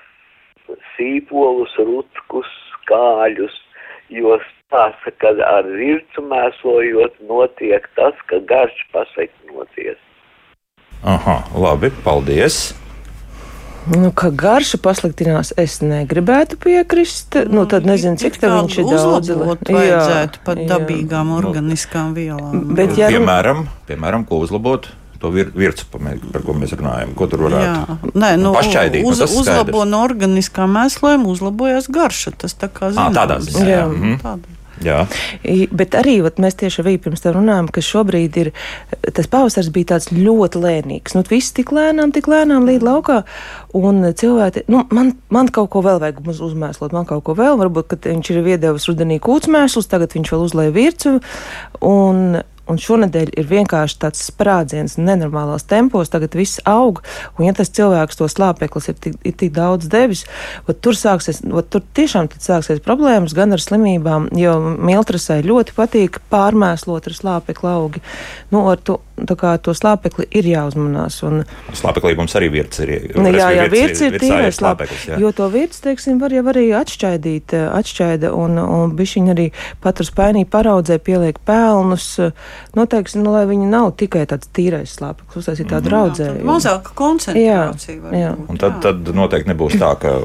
sīpolus, 0.95 1.73
rutkus, 1.79 2.51
kāļus, 2.89 3.55
jo 4.13 4.37
stāsta, 4.43 5.13
ka 5.21 5.33
ar 5.45 5.69
vircu 5.79 6.25
mēsojot 6.29 7.17
notiek 7.29 7.89
tas, 7.97 8.17
ka 8.29 8.41
garš 8.49 8.85
pasekņoties. 8.93 9.97
Aha, 11.07 11.41
labi, 11.55 11.93
paldies! 12.03 12.69
Nu, 13.87 14.11
ka 14.11 14.29
garša 14.35 14.77
pasliktinās, 14.83 15.53
es 15.57 15.79
negribētu 15.81 16.59
piekrist. 16.61 17.37
Nu, 17.49 17.63
tad 17.69 17.87
nezinu, 17.87 18.19
cik 18.19 18.37
tā 18.41 18.51
viņš 18.53 18.77
ir 18.81 18.89
daudz. 18.91 19.31
Vajadzētu 19.69 20.43
pat 20.45 20.63
dabīgām 20.69 21.31
organiskām 21.37 22.13
vielām. 22.17 22.73
Bet, 22.75 22.97
ja 22.99 23.09
piemēram, 23.13 23.67
piemēram, 23.89 24.27
ko 24.29 24.43
uzlabot? 24.43 24.91
To 25.19 25.33
vir, 25.35 25.49
virsu, 25.51 25.83
par 25.91 26.43
ko 26.45 26.53
mēs 26.55 26.71
runājam, 26.79 27.09
ko 27.11 27.25
tur 27.27 27.41
varētu 27.49 27.65
Jā. 27.65 27.97
Nē, 28.15 28.29
nu, 28.39 28.53
pašķaidīt. 28.55 29.03
Nu, 29.03 29.11
uz, 29.11 29.19
nu, 29.19 29.41
uzlabo 29.41 29.83
no 29.83 29.99
organiskā 30.05 30.63
mēslojuma, 30.71 31.27
uzlabojas 31.27 31.89
garša. 31.91 32.31
Tas 32.39 32.55
tā 32.55 32.69
kā 32.71 32.93
zināms. 32.93 33.11
À, 33.11 33.17
tādā 33.17 33.41
ziņā. 33.43 33.65
Jā. 33.67 33.81
Jā. 33.81 33.89
Mhm. 33.91 34.15
Tādā. 34.23 34.58
Jā. 34.85 35.03
Bet 35.75 35.95
arī 35.99 36.19
vat, 36.23 36.39
mēs 36.41 36.57
tieši 36.59 36.83
arī 36.83 36.95
pirms 37.01 37.23
tam 37.23 37.35
runājām, 37.39 37.69
ka 37.73 37.83
šobrīd 37.83 38.37
ir 38.39 38.51
tas 39.15 39.27
pavasars 39.31 39.71
bija 39.75 39.93
tāds 39.93 40.09
ļoti 40.13 40.61
lēnīgs. 40.63 41.15
Nu, 41.17 41.23
viss 41.29 41.55
tik 41.55 41.73
lēnām, 41.75 42.13
tik 42.15 42.29
lēnām 42.31 42.67
līd 42.69 42.85
laukā. 42.85 43.21
Un 43.77 44.01
cilvēki, 44.19 44.65
nu, 44.71 44.85
man, 44.95 45.13
man 45.33 45.51
kaut 45.53 45.71
ko 45.73 45.83
vēl 45.85 45.99
vajag 46.03 46.21
uzmēslot, 46.31 46.95
man 46.95 47.07
kaut 47.09 47.25
ko 47.27 47.35
vēl. 47.37 47.59
Varbūt, 47.59 47.91
ka 47.91 47.99
viņš 48.07 48.31
ir 48.33 48.53
iedevis 48.55 48.87
rudenī 48.89 49.19
kūtsmēslus, 49.23 49.89
tagad 49.91 50.15
viņš 50.15 50.33
vēl 50.35 50.47
uzlēja 50.47 50.75
vircu. 50.75 51.17
Un, 51.85 52.39
Un 52.69 52.77
šonadēļ 52.81 53.31
ir 53.39 53.47
vienkārši 53.49 53.97
tāds 54.03 54.21
sprādziens, 54.29 54.97
nenormālās 55.01 55.65
tempos, 55.69 56.11
tagad 56.13 56.37
viss 56.37 56.61
aug, 56.69 57.01
un 57.37 57.47
ja 57.47 57.53
tas 57.57 57.71
cilvēks 57.73 58.19
to 58.19 58.29
slāpeklis 58.29 58.91
ir 58.91 58.99
tik, 59.01 59.17
ir 59.25 59.35
tik 59.39 59.53
daudz 59.55 59.89
devis, 59.89 60.25
tur 60.83 60.97
sāksies, 60.97 61.41
tur 61.41 61.85
tiešām 61.97 62.29
sāksies 62.37 62.83
problēmas 62.85 63.33
gan 63.37 63.55
ar 63.55 63.63
slimībām, 63.63 64.29
jo 64.37 64.55
miltrasai 64.77 65.41
ļoti 65.47 65.75
patīk 65.77 66.21
pārmēslot 66.29 67.09
ar 67.09 67.17
slāpekli 67.17 67.71
augi. 67.73 68.03
Nu, 68.53 68.67
ar 68.69 68.81
to, 68.81 68.99
kā, 69.39 69.55
to 69.63 69.73
slāpekli 69.75 70.27
ir 70.35 70.47
jāuzmanās. 70.49 71.19
Un, 71.27 71.43
slāpeklī 71.75 72.15
mums 72.19 72.35
arī 72.37 72.49
virts 72.53 72.81
ir. 72.83 72.91
Nu, 73.15 73.31
jā, 73.33 73.49
jā, 73.55 73.65
virts 73.71 74.03
ir 74.05 74.17
tīrais 74.21 74.59
slāpeklis. 74.59 75.07
Jā. 75.11 75.19
Jo 75.21 75.31
to 75.35 75.49
virts, 75.53 75.81
teiksim, 75.83 76.19
var 76.21 76.33
jau 76.35 76.45
arī 76.51 76.67
atšķaidīt, 76.79 77.55
atšķaida 77.67 78.31
un, 78.35 78.59
un 78.61 78.95
bišķiņi 78.99 79.33
arī 79.35 79.49
pat 79.83 80.03
uz 80.03 80.13
painī 80.15 80.45
paraudzē 80.49 80.99
pieliek 81.03 81.41
pelnus. 81.47 82.11
Noteikti, 82.77 83.19
nu, 83.23 83.33
lai 83.35 83.45
viņi 83.49 83.69
nav 83.71 83.91
tikai 83.99 84.25
tāds 84.29 84.51
tīrais 84.55 84.95
slāpeklis, 84.99 85.43
uztaisīt 85.43 85.69
tādu 85.71 85.89
mm, 85.89 85.95
raudzēju. 85.97 86.47
Mazāka 86.47 86.95
koncentrācija. 86.97 87.99
Jā, 87.99 88.15
jā. 88.27 88.33
Un 88.49 88.61
tad, 88.61 88.79
tad 88.85 89.13
noteikti 89.15 89.53
nebūs 89.53 89.77
tā, 89.81 89.93
ka 90.01 90.17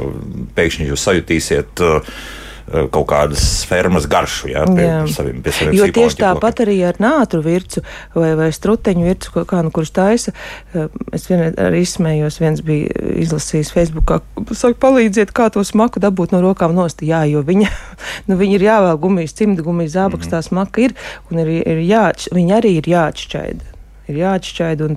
pēkšņi 0.56 0.90
jūs 0.92 1.08
sajutīsiet. 1.08 1.84
Uh, 1.84 2.02
Eh, 2.04 2.43
kaut 2.64 3.06
kādas 3.10 3.42
fermas 3.68 4.06
garšu 4.10 4.48
jā, 4.48 4.64
pie, 4.68 4.84
jā. 4.86 5.00
saviem, 5.12 5.40
pie 5.44 5.52
saviem 5.52 5.76
Jo 5.76 5.88
tieši 5.92 6.18
tāpat 6.22 6.62
arī 6.64 6.78
ar 6.88 6.96
nātru 7.02 7.42
vircu 7.44 7.82
vai, 8.14 8.32
vai 8.38 8.48
struteņu 8.54 9.04
vircu, 9.04 9.44
kā 9.50 9.60
nu 9.66 9.72
kurš 9.74 9.92
taisa. 9.96 10.32
Eh, 10.72 10.88
es 11.14 11.28
vienreiz 11.28 11.58
arī 11.60 11.82
izsmējos, 11.84 12.40
viens 12.40 12.64
bija 12.64 12.88
izlasījis 13.24 13.74
Facebookā, 13.74 14.20
saka, 14.52 14.78
palīdziet, 14.86 15.34
kā 15.36 15.50
to 15.52 15.64
smaku 15.66 16.02
dabūt 16.02 16.32
no 16.34 16.40
rokām 16.44 16.74
nost. 16.76 17.04
Jā, 17.04 17.24
jo 17.28 17.44
viņa, 17.44 17.70
nu, 18.30 18.40
viņa 18.40 18.58
ir 18.58 18.66
jāvēl 18.70 18.98
gumijas, 19.04 19.36
cimda 19.36 19.64
gumijas 19.66 19.98
zābaks, 19.98 20.24
mm 20.24 20.30
-hmm. 20.30 20.36
tā 20.38 20.48
smaka 20.48 20.84
ir, 20.88 20.98
un 21.30 21.44
ir, 21.44 21.54
ir 21.60 21.84
jāatš, 21.84 22.32
viņa 22.32 22.60
arī 22.62 22.76
ir 22.80 22.92
jāatšķaida. 22.96 23.72
Ir 24.08 24.20
jāatšķaida, 24.20 24.84
un 24.84 24.96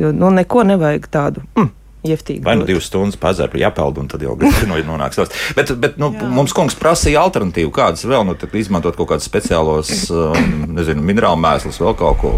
jo, 0.00 0.12
nu, 0.12 0.30
neko 0.30 0.64
nevajag 0.72 1.08
tādu. 1.12 1.44
Mm 1.56 1.83
Jeftīgi 2.04 2.44
Vai 2.44 2.56
nu 2.60 2.66
divas 2.68 2.84
stundas 2.90 3.16
pazaru 3.20 3.56
jāpeld, 3.62 3.96
un 4.02 4.10
tad 4.12 4.22
jau 4.24 4.34
gandrīz 4.36 4.84
nonāks 4.90 5.16
tos. 5.16 5.32
Bet, 5.56 5.72
bet 5.80 5.96
nu, 6.00 6.10
Jā. 6.12 6.28
mums 6.28 6.52
kungs 6.56 6.76
prasīja 6.76 7.22
alternatīvu, 7.24 7.72
kādas 7.74 8.04
vēl, 8.08 8.26
nu, 8.28 8.36
izmantot 8.60 8.98
kaut 8.98 9.14
kādus 9.14 9.28
speciālos, 9.30 9.92
um, 10.12 10.66
nezinu, 10.76 11.04
minerālu 11.04 11.40
mēslus, 11.40 11.80
vēl 11.80 11.96
kaut 11.96 12.20
ko. 12.20 12.34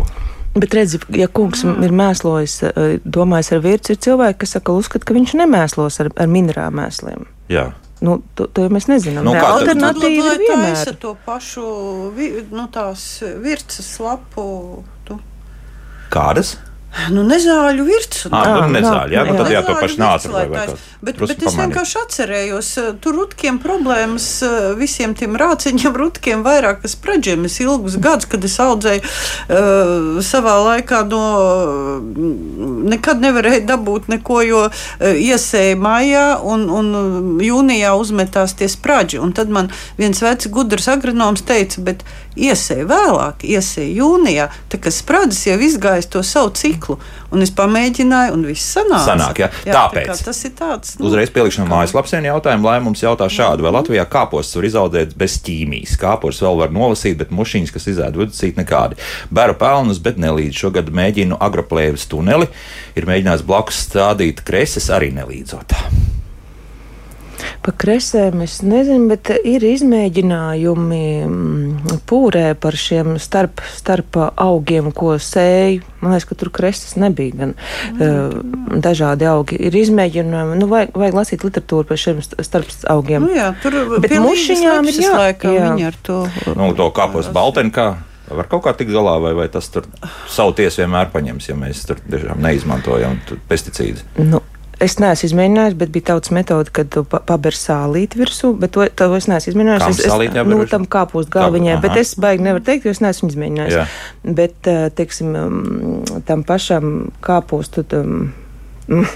Bet 0.57 0.73
redziet, 0.73 1.03
ja 1.19 1.27
kungs 1.29 1.65
ir 1.67 1.97
mēslojis, 1.99 2.61
uh, 2.69 2.93
domājis 3.03 3.51
ar 3.57 3.65
vīru, 3.67 3.83
ir 3.91 3.99
cilvēki, 4.07 4.39
kas 4.45 4.55
saka, 4.57 4.77
uzskata, 4.79 5.09
ka 5.09 5.17
viņš 5.19 5.35
nemēslos 5.43 5.99
ar, 6.05 6.13
ar 6.15 6.31
minerālu 6.31 6.79
mēsliem. 6.79 7.27
Jā. 7.53 7.73
Nu, 8.05 8.21
to, 8.37 8.47
to 8.53 8.69
mēs 8.73 8.87
nezinām. 8.91 9.25
Nu, 9.25 9.33
kā 9.35 9.51
alternatīva 9.57 10.37
ir 10.37 10.43
vienmēr. 10.45 10.95
to 11.01 11.15
pašu 11.27 11.67
nu, 12.53 12.67
tās 12.73 13.07
virces 13.43 13.89
lapu. 14.05 14.47
Tu. 15.09 15.17
Kādas? 16.13 16.55
Nu, 17.13 17.23
nezāļu 17.29 17.85
virsmu. 17.87 18.31
Ah, 18.35 18.49
nu, 18.65 18.73
nezāļu, 18.73 19.13
jā, 19.13 19.25
nu, 19.29 19.35
tad 19.37 19.51
jā, 19.53 19.61
to 19.67 19.75
pašu 19.79 20.01
nāca. 20.01 20.31
Bet, 21.05 21.21
bet 21.21 21.43
es 21.45 21.57
vienkārši 21.59 21.99
atcerējos, 22.01 22.71
eh, 22.81 22.89
tur 23.05 23.19
rutkiem 23.21 23.61
problēmas 23.63 24.27
eh, 24.47 24.55
visiem 24.79 25.13
tiem 25.19 25.37
rāciņiem, 25.39 25.97
rutkiem 26.03 26.45
vairāk, 26.47 26.81
kas 26.85 26.97
preģiem. 27.01 27.45
Es 27.51 27.59
ilgus 27.63 27.99
gadus, 28.03 28.29
kad 28.33 28.45
es 28.47 28.57
audzēju 28.63 29.03
uh, 29.05 30.19
savā 30.25 30.57
laikā 30.65 31.03
no, 31.11 31.23
nekad 32.91 33.21
nevarēju 33.23 33.67
dabūt 33.69 34.09
neko, 34.13 34.41
jo 34.47 34.63
iesēja 35.01 35.77
maijā 35.81 36.27
un, 36.45 36.67
un 36.73 37.43
jūnijā 37.45 37.93
uzmetās 37.99 38.57
tie 38.59 38.71
spraģi. 38.73 39.21
Un 39.23 39.35
tad 39.37 39.53
man 39.53 39.71
viens 40.01 40.23
vecs 40.25 40.49
gudrs 40.53 40.89
agronoms 40.93 41.45
teica, 41.47 41.85
bet 41.87 42.07
iesēja 42.37 42.87
vēlāk, 42.89 43.45
iesēja 43.49 43.95
jūnijā, 44.01 44.49
tā 44.73 44.81
kā 44.83 44.93
sprādzes 44.93 45.47
jau 45.49 45.57
izgājis 45.67 46.11
to 46.13 46.23
savu 46.27 46.53
ciklu. 46.57 46.99
Un 47.35 47.43
es 47.43 47.51
pamēģināju, 47.57 48.37
un 48.37 48.45
viss 48.47 48.77
sanāca. 48.77 49.09
Sanāk, 49.09 49.41
ja? 49.43 49.49
jā, 49.67 49.75
Tāpēc 49.75 50.13
tā 50.13 50.29
tas 50.29 50.43
ir 50.47 50.53
tāds. 50.57 50.95
Nu, 51.01 51.09
Uzreiz 51.11 51.33
pielikšu 51.35 51.65
no 51.65 51.69
mājaslapas 51.73 52.15
jautājumu, 52.17 52.69
lai 52.69 52.77
mums 52.85 53.03
jautā 53.03 53.27
šādu, 53.33 53.67
vai 53.67 53.75
Latvijā 53.75 54.07
kāpostus 54.11 54.61
var 54.61 54.69
izaudzēt 54.71 55.17
bez 55.19 55.39
ķīmijas. 55.47 55.97
Kāpos 56.01 56.41
vēl 56.45 56.61
var 56.63 56.75
nolasīt, 56.75 57.19
bet 57.21 57.35
mušiņas, 57.35 57.75
kas 57.75 57.91
izēda 57.93 58.23
viduscīt, 58.23 58.61
nekādi. 58.61 59.01
Bēru 59.35 59.59
pelnus, 59.59 60.03
bet 60.03 60.21
nelīdz. 60.23 60.63
Šogad 60.67 60.93
mēģinu 60.95 61.41
agroplēvis 61.43 62.07
tuneli, 62.13 62.49
ir 62.97 63.11
mēģinājis 63.11 63.47
blakus 63.47 63.83
stādīt 63.89 64.45
kreses 64.47 64.89
arī 64.95 65.11
nelīdzot. 65.19 65.77
Pa 67.65 67.73
kresēm 67.75 68.43
es 68.45 68.61
nezinu, 68.65 69.09
bet 69.11 69.31
ir 69.45 69.65
izmēģinājumi 69.67 71.03
mm, 71.27 72.01
pūrē 72.09 72.47
par 72.61 72.77
šiem 72.79 73.17
starp, 73.23 73.63
starp 73.77 74.19
augiem, 74.23 74.93
ko 74.97 75.17
sēju. 75.21 75.85
Man 76.03 76.15
liekas, 76.15 76.29
ka 76.29 76.39
tur 76.39 76.53
kreses 76.55 76.97
nebija 77.01 77.41
gan 77.43 77.55
mm. 77.57 78.81
dažādi 78.85 79.29
augi. 79.29 79.61
Ir 79.69 79.77
izmēģinājumi, 79.83 80.59
nu, 80.61 80.71
vajag, 80.71 80.97
vajag 80.97 81.21
lasīt 81.21 81.47
literatūru 81.47 81.89
par 81.89 82.01
šiem 82.01 82.23
starp 82.25 82.75
augiem. 82.93 83.27
Nu 83.27 83.37
jā, 83.37 83.53
tur 83.63 83.79
bet 84.03 84.17
mušiņām 84.23 84.93
ir 84.93 85.01
jā, 85.05 85.15
jā. 85.31 85.71
viņi 85.71 85.89
ar 85.91 86.03
to. 86.07 86.21
Nu, 86.53 86.73
to 86.77 86.91
kāpos 86.97 87.33
baltenkā. 87.35 87.95
Var 88.27 88.49
kaut 88.51 88.65
kā 88.65 88.73
tikt 88.75 88.91
galā, 88.91 89.15
vai, 89.23 89.37
vai 89.39 89.47
tas 89.53 89.69
tur 89.71 89.85
savu 90.31 90.57
tiesu 90.59 90.83
vienmēr 90.83 91.13
paņems, 91.13 91.47
ja 91.47 91.55
mēs 91.59 91.85
tur 91.87 92.01
tiešām 92.03 92.41
neizmantojam 92.43 93.21
pesticīdus? 93.47 94.03
Nu, 94.19 94.41
Es 94.77 94.99
neesmu 95.01 95.31
izmēģinājis, 95.31 95.75
bet 95.81 95.93
bija 95.93 96.11
tautas 96.11 96.33
metode, 96.37 96.73
kad 96.77 96.91
tu 96.93 97.03
paber 97.09 97.57
sālīti 97.57 98.19
virsū, 98.21 98.51
bet 98.61 98.75
to, 98.77 98.85
to 98.93 99.09
es 99.17 99.29
neesmu 99.31 99.55
izmēģinājis. 99.55 99.87
Es, 99.89 100.01
es, 100.05 100.49
nu, 100.51 100.59
tam 100.69 100.85
kāpūst 100.93 101.33
galviņai, 101.33 101.79
bet 101.81 101.97
es 102.03 102.13
baigi 102.21 102.45
nevaru 102.45 102.65
teikt, 102.67 102.85
jo 102.85 102.93
es 102.93 103.01
neesmu 103.01 103.31
izmēģinājis. 103.33 103.77
Jā. 103.79 103.87
Bet, 104.37 104.59
eh, 104.69 104.89
teiksim, 104.99 105.33
mm, 105.33 106.27
tam 106.29 106.45
pašam 106.45 107.09
kāpūstu. 107.25 107.87
Tam, 107.89 108.35
mm, 108.91 109.15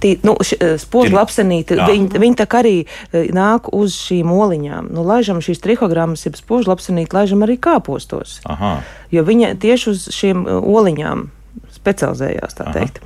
Tī, 0.00 0.14
nu, 0.22 0.36
eh, 0.40 0.76
Spožu 0.78 1.18
apsenīti, 1.18 1.76
viņi, 1.76 2.20
viņi 2.22 2.36
tā 2.38 2.46
kā 2.48 2.62
arī 2.62 2.74
eh, 2.86 3.28
nāk 3.34 3.68
uz 3.74 3.98
šīm 3.98 4.32
oliņām. 4.32 4.92
Nu, 4.94 5.04
laižam 5.04 5.44
šīs 5.44 5.60
trihogrammas, 5.60 6.24
jeb 6.24 6.38
spožu 6.40 6.72
apsenīti, 6.72 7.12
laižam 7.12 7.44
arī 7.44 7.58
kāpostos. 7.60 8.38
Aha. 8.48 8.78
Jo 9.12 9.24
viņa 9.26 9.56
tieši 9.60 9.90
uz 9.92 10.08
šīm 10.14 10.46
oliņām 10.62 11.28
specializējās, 11.84 12.56
tā 12.56 12.70
teikt. 12.72 13.02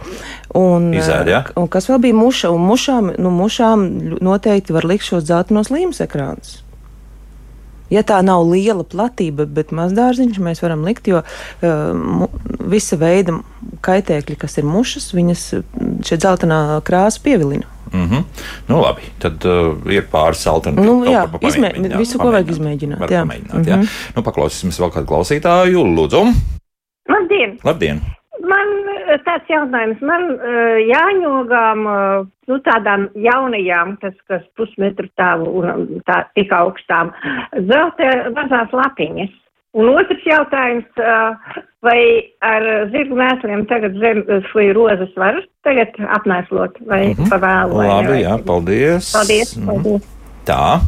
Un, 0.56 0.92
Izēd, 0.94 1.32
ja? 1.32 1.42
un 1.58 1.68
kas 1.72 1.90
vēl 1.90 2.00
bija 2.06 2.18
muša, 2.18 2.52
un 2.54 2.64
mušām, 2.68 3.12
nu, 3.18 3.34
mušām 3.34 3.84
noteikti 4.24 4.76
var 4.76 4.86
likt 4.88 5.08
šos 5.08 5.26
dzeltenos 5.26 5.72
līmes 5.74 6.02
ekrānus. 6.04 6.60
Ja 7.88 8.02
tā 8.04 8.18
nav 8.20 8.44
liela 8.44 8.84
platība, 8.84 9.46
bet 9.48 9.72
maz 9.72 9.94
dārziņš, 9.96 10.40
mēs 10.44 10.60
varam 10.60 10.84
likt, 10.84 11.08
jo 11.08 11.22
uh, 11.24 12.26
visa 12.68 12.98
veida 13.00 13.38
kaitēkļi, 13.84 14.36
kas 14.36 14.58
ir 14.60 14.68
mušas, 14.68 15.08
viņas 15.16 15.44
šie 16.04 16.20
dzeltenā 16.20 16.60
krāsa 16.84 17.22
pievilina. 17.24 17.64
Mm 17.88 18.04
-hmm. 18.04 18.24
Nu, 18.68 18.82
labi, 18.82 19.08
tad 19.18 19.44
uh, 19.48 19.72
ir 19.88 20.04
pāris 20.12 20.44
alternatīvas. 20.44 20.84
Nu, 20.84 21.04
jā, 21.08 21.24
izmē, 21.40 21.72
visu, 21.96 22.18
ko 22.18 22.28
vajag 22.30 22.52
izmēģināt. 22.52 23.08
Jā, 23.08 23.24
pamēģināt, 23.24 23.54
mm 23.54 23.64
-hmm. 23.64 23.88
jā. 23.88 24.12
Nu, 24.16 24.22
paklausīsimies 24.22 24.80
vēl 24.80 24.92
kādu 24.92 25.06
klausītāju, 25.08 25.88
Lūdzu. 25.96 26.24
Labdien! 27.08 27.58
Labdien! 27.64 28.17
Tāds 29.08 29.48
jautājums, 29.48 30.00
man 30.04 30.24
uh, 30.34 30.76
jāņogām, 30.84 31.84
uh, 31.88 32.26
nu 32.50 32.58
tādām 32.66 33.08
jaunajām, 33.16 33.96
kas, 34.02 34.16
kas 34.28 34.42
pusmetru 34.58 35.08
tālu 35.16 35.48
un 35.62 36.02
tā 36.08 36.22
tik 36.36 36.52
augstām, 36.52 37.14
zelta 37.70 38.10
mazās 38.36 38.74
lapiņas. 38.76 39.32
Un 39.78 39.88
otrs 39.92 40.24
jautājums, 40.26 41.00
uh, 41.00 41.56
vai 41.84 42.00
ar 42.44 42.68
zirgu 42.92 43.16
mēsliem 43.16 43.64
tagad 43.70 43.96
zem 44.02 44.22
vai 44.52 44.68
rozes 44.76 45.12
var 45.16 45.40
tagad 45.64 45.96
apmēslot 46.18 46.78
vai 46.88 47.02
mm 47.08 47.16
-hmm. 47.16 47.32
pavēlu? 47.32 47.80
Vai 47.80 47.88
Labi, 47.88 48.08
vai, 48.08 48.22
jā, 48.22 48.38
paldies. 48.44 49.12
Paldies. 49.12 49.56
Mm 49.56 49.62
-hmm. 49.62 49.82
paldies. 49.82 50.14
Tā. 50.48 50.80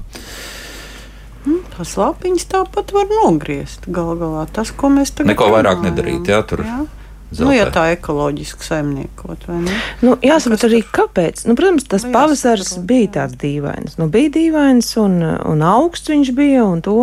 Mm, 1.46 1.60
tās 1.76 1.96
lapiņas 1.96 2.46
tāpat 2.52 2.92
var 2.92 3.06
nogriezt. 3.08 3.86
Gal 3.88 4.16
galā 4.20 4.46
tas, 4.52 4.70
ko 4.70 4.88
mēs 4.88 5.14
tagad 5.16 5.32
Neko 5.32 5.48
vairāk 5.54 5.84
nedarīt, 5.84 6.28
jā, 6.28 6.42
tur. 6.42 6.64
Jā. 6.64 6.84
Zeltē. 7.30 7.46
Nu, 7.46 7.52
ja 7.54 7.66
tā 7.70 7.84
ekoloģiski 7.94 8.66
saimniekot, 8.66 9.44
vai 9.46 9.60
ne? 9.62 9.74
Nu, 10.02 10.16
jāsaprot 10.26 10.64
arī, 10.66 10.80
kāpēc. 10.82 11.44
Nu, 11.46 11.54
protams, 11.58 11.86
tas 11.86 12.02
nu, 12.02 12.10
pavasars 12.16 12.72
bija 12.88 13.12
tāds 13.20 13.38
dīvains. 13.38 13.94
Nu, 14.00 14.08
bija 14.10 14.32
dīvains 14.34 14.88
un, 14.98 15.20
un 15.22 15.62
augsts 15.62 16.10
viņš 16.10 16.32
bija, 16.34 16.64
un 16.66 16.82
to 16.82 16.96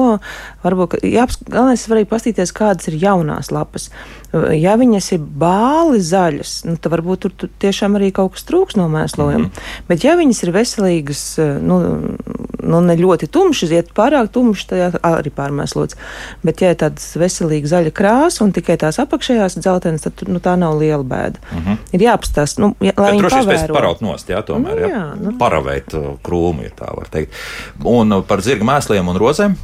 varbūt, 0.65 0.97
jāpask, 1.07 1.47
galvenais 1.47 1.85
svarīgi 1.87 2.11
pastīties, 2.11 2.51
kādas 2.55 2.91
ir 2.91 2.99
jaunās 2.99 3.53
lapas. 3.55 3.87
Ja 4.51 4.75
viņas 4.75 5.13
ir 5.15 5.23
bāli 5.23 6.03
zaļas, 6.03 6.57
nu, 6.67 6.75
tad 6.75 6.91
varbūt 6.97 7.23
tur, 7.23 7.35
tur 7.39 7.53
tiešām 7.63 7.95
arī 7.95 8.11
kaut 8.11 8.35
kas 8.35 8.43
trūks 8.49 8.75
no 8.75 8.89
mēslojuma. 8.91 9.47
Mm 9.47 9.51
-hmm. 9.53 9.87
Bet 9.87 10.03
ja 10.03 10.17
viņas 10.19 10.43
ir 10.43 10.51
veselīgas, 10.59 11.23
nu, 11.63 11.79
nu 12.67 12.81
ne 12.83 12.95
ļoti 12.99 13.29
tumšas, 13.31 13.73
ja 13.73 13.83
pārāk 13.97 14.31
tumšas, 14.35 14.67
tad 14.71 14.97
arī 15.07 15.31
pārmēslots. 15.33 15.97
Bet 16.45 16.63
ja 16.63 16.73
ir 16.73 16.79
tādas 16.81 17.09
veselīga 17.19 17.71
zaļa 17.71 17.93
krāsa 17.95 18.43
un 18.45 18.53
tikai 18.55 18.77
tās 18.81 18.99
apakšējās 19.03 19.59
dzeltenes, 19.61 20.05
tad 20.07 20.25
nu, 20.27 20.41
tā 20.43 20.57
nav 20.59 20.77
liela 20.81 21.03
bēda. 21.03 21.41
Mm 21.51 21.63
-hmm. 21.63 21.77
Ir 21.97 22.05
jāapstāsta, 22.07 22.61
nu, 22.63 22.73
ja, 22.83 22.93
lai 22.97 23.13
viņi 23.15 23.23
droši 23.23 23.47
vien 23.47 23.73
paraut 23.73 24.01
nost, 24.01 24.29
jā, 24.29 24.43
tomēr, 24.43 24.81
nu, 24.81 24.91
jā, 24.91 25.05
nu. 25.21 25.37
paravēt 25.39 25.95
uh, 25.97 26.13
krūmu, 26.23 26.63
ja 26.67 26.75
tā 26.75 26.91
var 26.95 27.09
teikt. 27.11 27.33
Un 27.83 28.11
uh, 28.11 28.23
par 28.23 28.41
zirga 28.41 28.65
mēsliem 28.65 29.07
un 29.07 29.17
rozēm? 29.17 29.57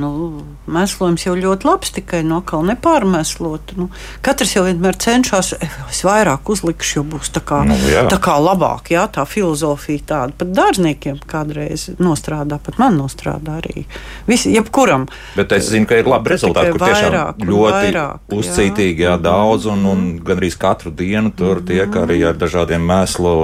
Nu, 0.00 0.42
mēslojums 0.68 1.24
jau 1.26 1.34
ļoti 1.36 1.66
labs, 1.66 1.90
tikai 1.96 2.20
no 2.26 2.40
kā 2.46 2.58
nepārmēslot. 2.68 3.72
Nu, 3.78 3.88
katrs 4.24 4.54
jau 4.56 4.64
vienmēr 4.66 4.96
cenšas, 5.00 5.54
es 5.90 6.00
vairāk 6.04 6.48
uzlikšu, 6.52 6.98
jo 6.98 7.04
būs 7.14 7.30
tā 7.34 7.40
kā, 7.40 7.62
Nu, 7.66 7.74
jā. 7.88 8.04
tā 8.10 8.18
kā 8.22 8.34
labāk. 8.40 8.90
Jā, 8.92 9.06
tā 9.12 9.24
filozofija 9.28 10.04
tāda 10.06 10.32
pat 10.36 10.52
dārzniekiem 10.56 11.20
kādreiz 11.30 11.88
nostrādā, 11.98 12.58
pat 12.62 12.78
man 12.78 12.98
nostrādā 13.00 13.58
arī. 13.62 13.84
Visi, 14.28 14.52
jebkuram. 14.56 15.06
Bet 15.36 15.52
es 15.52 15.70
zinu, 15.70 15.86
ka 15.86 15.96
ir 16.00 16.06
labi 16.10 16.34
rezultāti, 16.34 16.72
kur 16.74 16.84
tiešām 16.86 17.10
Vairāk 17.10 17.40
un 17.40 17.48
ļoti 17.54 17.72
vairāk, 17.76 18.20
jā. 18.30 18.38
uzcītīgi, 18.40 19.06
jā, 19.06 19.16
daudz 19.22 19.66
un, 19.70 19.84
un 19.86 20.04
gandrīz 20.24 20.56
katru 20.60 20.90
dienu 20.90 21.30
tur 21.36 21.62
tiek 21.66 21.88
arī 22.02 22.20
ar 22.28 22.34
dažādiem 22.40 22.84
mēslu 22.84 23.34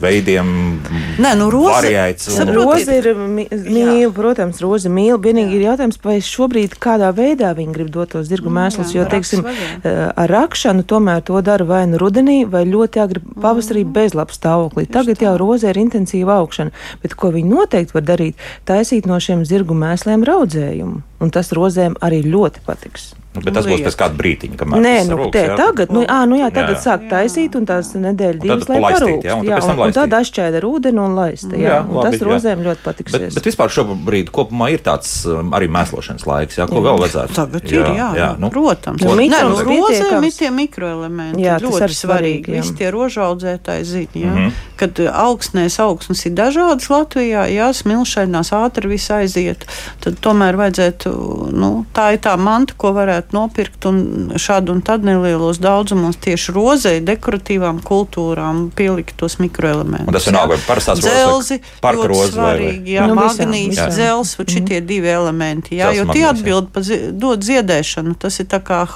veidiem. 0.00 0.80
Nē, 1.18 1.34
nu, 1.38 1.50
roze- 1.50 1.74
variēts 1.78 2.28
un- 2.34 2.52
Roze 2.54 2.96
ir 2.98 3.14
mīl, 3.14 4.12
protams, 4.14 4.60
roze 4.62 4.88
mīl. 4.88 5.18
Vienīgi 5.18 5.54
ir 5.58 5.62
jautājums, 5.68 5.82
vai 6.04 6.18
šobrīd 6.24 6.76
kādā 6.82 7.10
veidā 7.14 7.52
viņi 7.56 7.74
grib 7.74 7.90
dot 7.94 8.14
tos 8.14 8.28
zirgu 8.28 8.52
mēslus. 8.52 8.94
Jo, 8.94 9.04
jā, 9.04 9.10
teiksim, 9.14 9.44
eh, 9.46 10.10
ar 10.16 10.30
rakšanu 10.30 10.84
tomēr 10.84 11.22
to 11.24 11.40
dara 11.40 11.64
vai 11.64 11.86
nu 11.86 11.98
rudenī, 11.98 12.44
vai 12.48 12.64
ļoti 12.64 13.02
agri 13.02 13.20
pavasarī 13.20 13.84
bezlabs 13.84 14.38
stāvoklī. 14.38 14.86
Tagad 14.90 15.18
jau 15.20 15.36
roze 15.38 15.68
ir 15.68 15.80
intensīva 15.80 16.38
augšana, 16.40 16.70
bet 17.02 17.14
ko 17.14 17.32
viņi 17.32 17.48
noteikti 17.48 17.94
var 17.94 18.02
darīt, 18.02 18.34
taisīt 18.66 19.06
no 19.06 19.18
šiem 19.18 19.44
zirgu 19.44 19.74
mēsliem 19.74 20.24
raudzējumu. 20.24 21.02
Un 21.20 21.30
tas 21.30 21.52
rozēm 21.52 21.96
arī 22.00 22.24
ļoti 22.24 22.64
patiks. 22.66 23.14
Nu, 23.34 23.42
bet 23.42 23.54
tas 23.56 23.66
būs 23.66 23.80
pēc 23.82 23.96
kāda 23.98 24.14
brīdiņa, 24.14 24.56
kamēr 24.60 24.78
Nē, 24.84 24.90
nu, 25.08 25.16
sarūks, 25.16 25.32
te, 25.34 25.40
jā. 25.48 25.54
tagad, 25.58 25.90
nu, 25.90 26.04
ā, 26.06 26.18
nu 26.30 26.36
jā, 26.38 26.48
tagad 26.54 26.76
Jā. 26.76 26.82
sāk 26.84 27.06
taisīt, 27.10 27.56
un 27.58 27.64
tās 27.66 27.88
nedēļas 27.98 28.38
divas, 28.44 28.68
lai 28.70 28.76
parūkst. 28.84 29.24
jā, 29.26 29.34
un 29.40 29.48
Jā, 29.48 29.58
un, 29.64 29.80
un 29.88 29.94
tad 29.96 30.14
ašķēda 30.20 30.60
ar 30.60 30.66
ūdeni 30.68 31.00
un 31.02 31.16
laista. 31.18 31.50
Jā, 31.58 31.64
Jā, 31.66 31.78
un 31.82 31.96
labi, 31.98 32.04
tas 32.12 32.22
jā. 32.22 32.28
rozēm 32.28 32.62
ļoti 32.62 32.78
Bet, 32.78 32.84
patiksies. 32.86 33.34
bet 33.34 33.48
vispār 33.50 33.72
šobrīd 33.74 34.30
kopumā 34.30 34.68
ir 34.70 34.84
tāds 34.86 35.10
um, 35.26 35.50
arī 35.58 35.66
mēslošanas 35.66 36.26
laiks, 36.30 36.60
jā, 36.62 36.68
ko 36.70 36.78
vēl 36.86 37.00
vajadzētu. 37.02 37.34
Tagad 37.40 37.66
jā, 37.66 37.80
ir, 37.82 37.90
jā, 37.98 38.08
jā, 38.20 38.28
nu, 38.38 38.50
protams. 38.54 39.02
Nu, 39.02 39.16
Nē, 39.18 39.40
nu, 39.50 39.58
rozēm 39.66 40.28
ir 40.30 40.38
tie 40.38 40.50
mikroelementi. 40.54 41.42
Jā, 41.42 41.58
tas 41.58 41.66
ļoti 41.66 41.82
arī 41.88 41.98
svarīgi, 42.04 42.54
jā. 42.54 42.62
Visi 42.62 42.76
tie 42.78 42.92
rožaudzētāji 42.94 43.84
zina, 43.84 44.14
jā, 44.14 44.30
Mhm. 44.34 44.54
kad 44.76 45.00
uh, 45.00 45.10
augsnēs 45.26 45.80
augsnes 45.82 46.22
ir 46.26 46.32
dažādas 46.38 46.86
Latvijā, 46.90 47.48
jā, 47.50 47.66
smilšainās 47.74 48.52
ātri 48.54 48.88
viss 48.94 49.10
aiziet, 49.10 49.66
tad 50.00 50.22
tomēr 50.22 50.54
vajadzētu, 50.54 51.10
nu, 51.50 51.84
tā 51.94 52.12
ir 52.14 52.18
tā 52.22 52.38
manta, 52.38 52.74
ko 52.78 52.92
varētu 52.94 53.22
nopirkt 53.32 53.84
un 53.86 54.32
šādu 54.36 54.70
un 54.72 54.82
tad 54.82 55.04
nelielos 55.04 55.58
daudzumos 55.58 56.16
tieši 56.16 56.52
rozei, 56.52 57.00
dekoratīvām 57.00 57.80
kultūrām 57.82 58.70
pielikt 58.76 59.16
tos 59.16 59.38
mikroelementus. 59.38 60.06
Un 60.08 60.12
tas 60.12 60.26
vienalga, 60.28 60.54
vai 60.56 60.58
parastās 60.66 61.00
vai 61.02 61.10
Dzelzi, 61.10 61.60
parka 61.80 62.06
roze 62.06 62.32
vai- 62.36 62.44
vai- 62.44 62.58
svarīgi, 62.60 62.90
jā, 62.98 63.06
Nu, 63.06 63.14
visām. 63.14 63.88
dzels, 63.90 64.38
un 64.38 64.46
šitie 64.46 64.80
divi 64.86 65.08
elementi, 65.08 65.76
jā, 65.76 65.90
Dzels, 65.92 65.96
jo 66.06 66.12
tie 66.12 66.24
atbild 66.28 66.70
pa 66.72 66.80
dod 67.12 67.40
ziedēšanu. 67.40 68.14
Tas 68.18 68.40
ir 68.40 68.46
tā 68.46 68.60
kā 68.60 68.86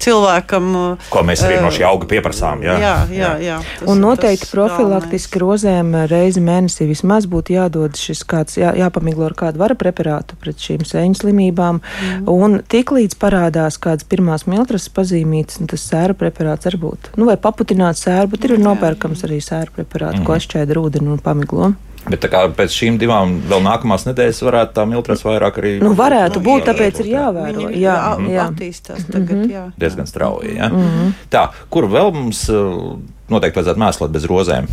cilvēkam. 0.00 0.96
Ko 1.10 1.22
mēs 1.26 1.42
arī 1.46 1.60
no 1.62 1.68
šī 1.68 1.84
auga 1.88 2.06
pieprasām. 2.06 2.62
Jā, 2.62 2.76
Jā, 2.80 3.06
jā, 3.10 3.30
jā. 3.40 3.56
Un 3.86 4.00
noteikti 4.00 4.46
profilaktiski 4.52 5.38
rozēm 5.38 5.94
reizi 6.10 6.40
mēnesī 6.40 6.86
vismaz 6.88 7.26
būtu 7.26 7.56
jādod 7.56 7.96
šis 7.96 8.24
kāds, 8.24 8.56
jā, 8.60 8.74
jāpamiglo 8.76 9.26
ar 9.26 9.32
kādu 9.34 9.56
vara 9.58 9.74
preparātu 9.74 10.36
pret 10.40 10.56
šīm 10.56 10.84
sēņu 10.86 11.14
slimībām. 11.22 11.80
Mm. 11.80 12.28
Un 12.28 12.58
tiklīdz 12.60 13.14
parādās 13.16 13.35
kādas 13.82 14.04
pirmās 14.08 14.46
miltras 14.46 14.88
pazīmītas, 14.88 15.60
un 15.60 15.66
tas 15.66 15.84
sēra 15.90 16.14
preparāts 16.14 16.64
var 16.64 16.76
būt. 16.82 17.10
Nu, 17.16 17.26
vai 17.30 17.36
paputināt 17.36 17.98
sēru, 18.00 18.28
bet 18.34 18.44
ir 18.44 18.58
nopērkams 18.58 19.24
arī 19.28 19.40
sēra 19.44 19.70
preparāts, 19.76 20.20
mm. 20.20 20.24
ko 20.26 20.32
atšķēda 20.36 20.70
ar 20.76 20.82
ūdeni 20.82 21.12
un 21.14 21.18
pamiglo. 21.18 21.72
Bet 22.06 22.20
tā 22.22 22.28
kā 22.30 22.44
pēc 22.54 22.70
šīm 22.70 22.98
divām 23.02 23.40
vēl 23.50 23.64
nākamās 23.64 24.04
nedēļas 24.06 24.42
varētu 24.46 24.76
tā 24.76 24.84
miltras 24.86 25.24
vairāk 25.26 25.56
arī. 25.58 25.72
Nu, 25.82 25.90
varētu 25.98 26.38
Nu, 26.38 26.44
būt, 26.44 26.60
jā, 26.62 26.66
tāpēc 26.68 27.00
ir 27.02 27.08
jāvēro. 27.16 27.64
jā, 27.66 27.70
Jā, 27.82 27.96
jā. 28.22 28.28
jā. 28.30 28.44
attīstās 28.52 29.08
tagad, 29.10 29.40
jā. 29.50 29.64
diezgan 29.76 30.06
strauji. 30.06 30.54
Ja? 30.56 30.68
Mm 30.68 30.84
-hmm. 30.86 31.12
Tā, 31.30 31.48
kur 31.68 31.88
vēl 31.90 32.12
mums 32.14 32.48
uh, 32.48 32.94
noteikti 33.28 33.58
vajadzētu 33.58 33.82
mēslot 33.82 34.10
bez 34.14 34.24
rozēm? 34.24 34.66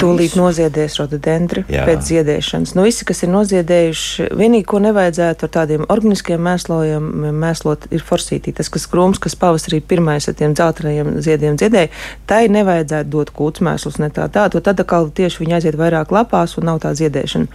Tūlīt 0.00 0.36
noziedēs 0.38 0.96
rododendri 1.00 1.64
Jā. 1.70 1.84
pēc 1.88 2.06
ziedēšanas. 2.08 2.74
Nu, 2.76 2.84
visi, 2.86 3.04
kas 3.08 3.22
ir 3.24 3.30
noziedējuši, 3.32 4.28
vienīgi, 4.38 4.66
ko 4.68 4.80
nevajadzētu 4.84 5.46
ar 5.46 5.52
tādiem 5.56 5.84
organiskiem 5.92 6.42
mēslojumiem 6.42 7.38
mēslot, 7.42 7.88
ir 7.94 8.04
forsītī. 8.06 8.54
Tas, 8.56 8.70
kas 8.72 8.86
krūms, 8.90 9.20
kas 9.22 9.36
pavasarī 9.38 9.82
pirmais 9.84 10.28
ar 10.30 10.36
tiem 10.38 10.56
dzeltenajiem 10.56 11.12
ziediem 11.24 11.58
dziedēja, 11.60 11.92
tai 12.30 12.46
nevajadzētu 12.52 13.12
dot 13.12 13.32
kūtsmēslus 13.36 14.00
ne 14.02 14.10
tā 14.14 14.28
tā, 14.32 14.48
tad 14.52 14.72
atkal 14.72 15.10
tieši 15.14 15.42
viņi 15.42 15.58
aiziet 15.58 15.78
vairāk 15.80 16.12
lapās 16.14 16.56
un 16.58 16.68
nav 16.70 16.82
tā 16.84 16.94
ziedēšana. 16.98 17.46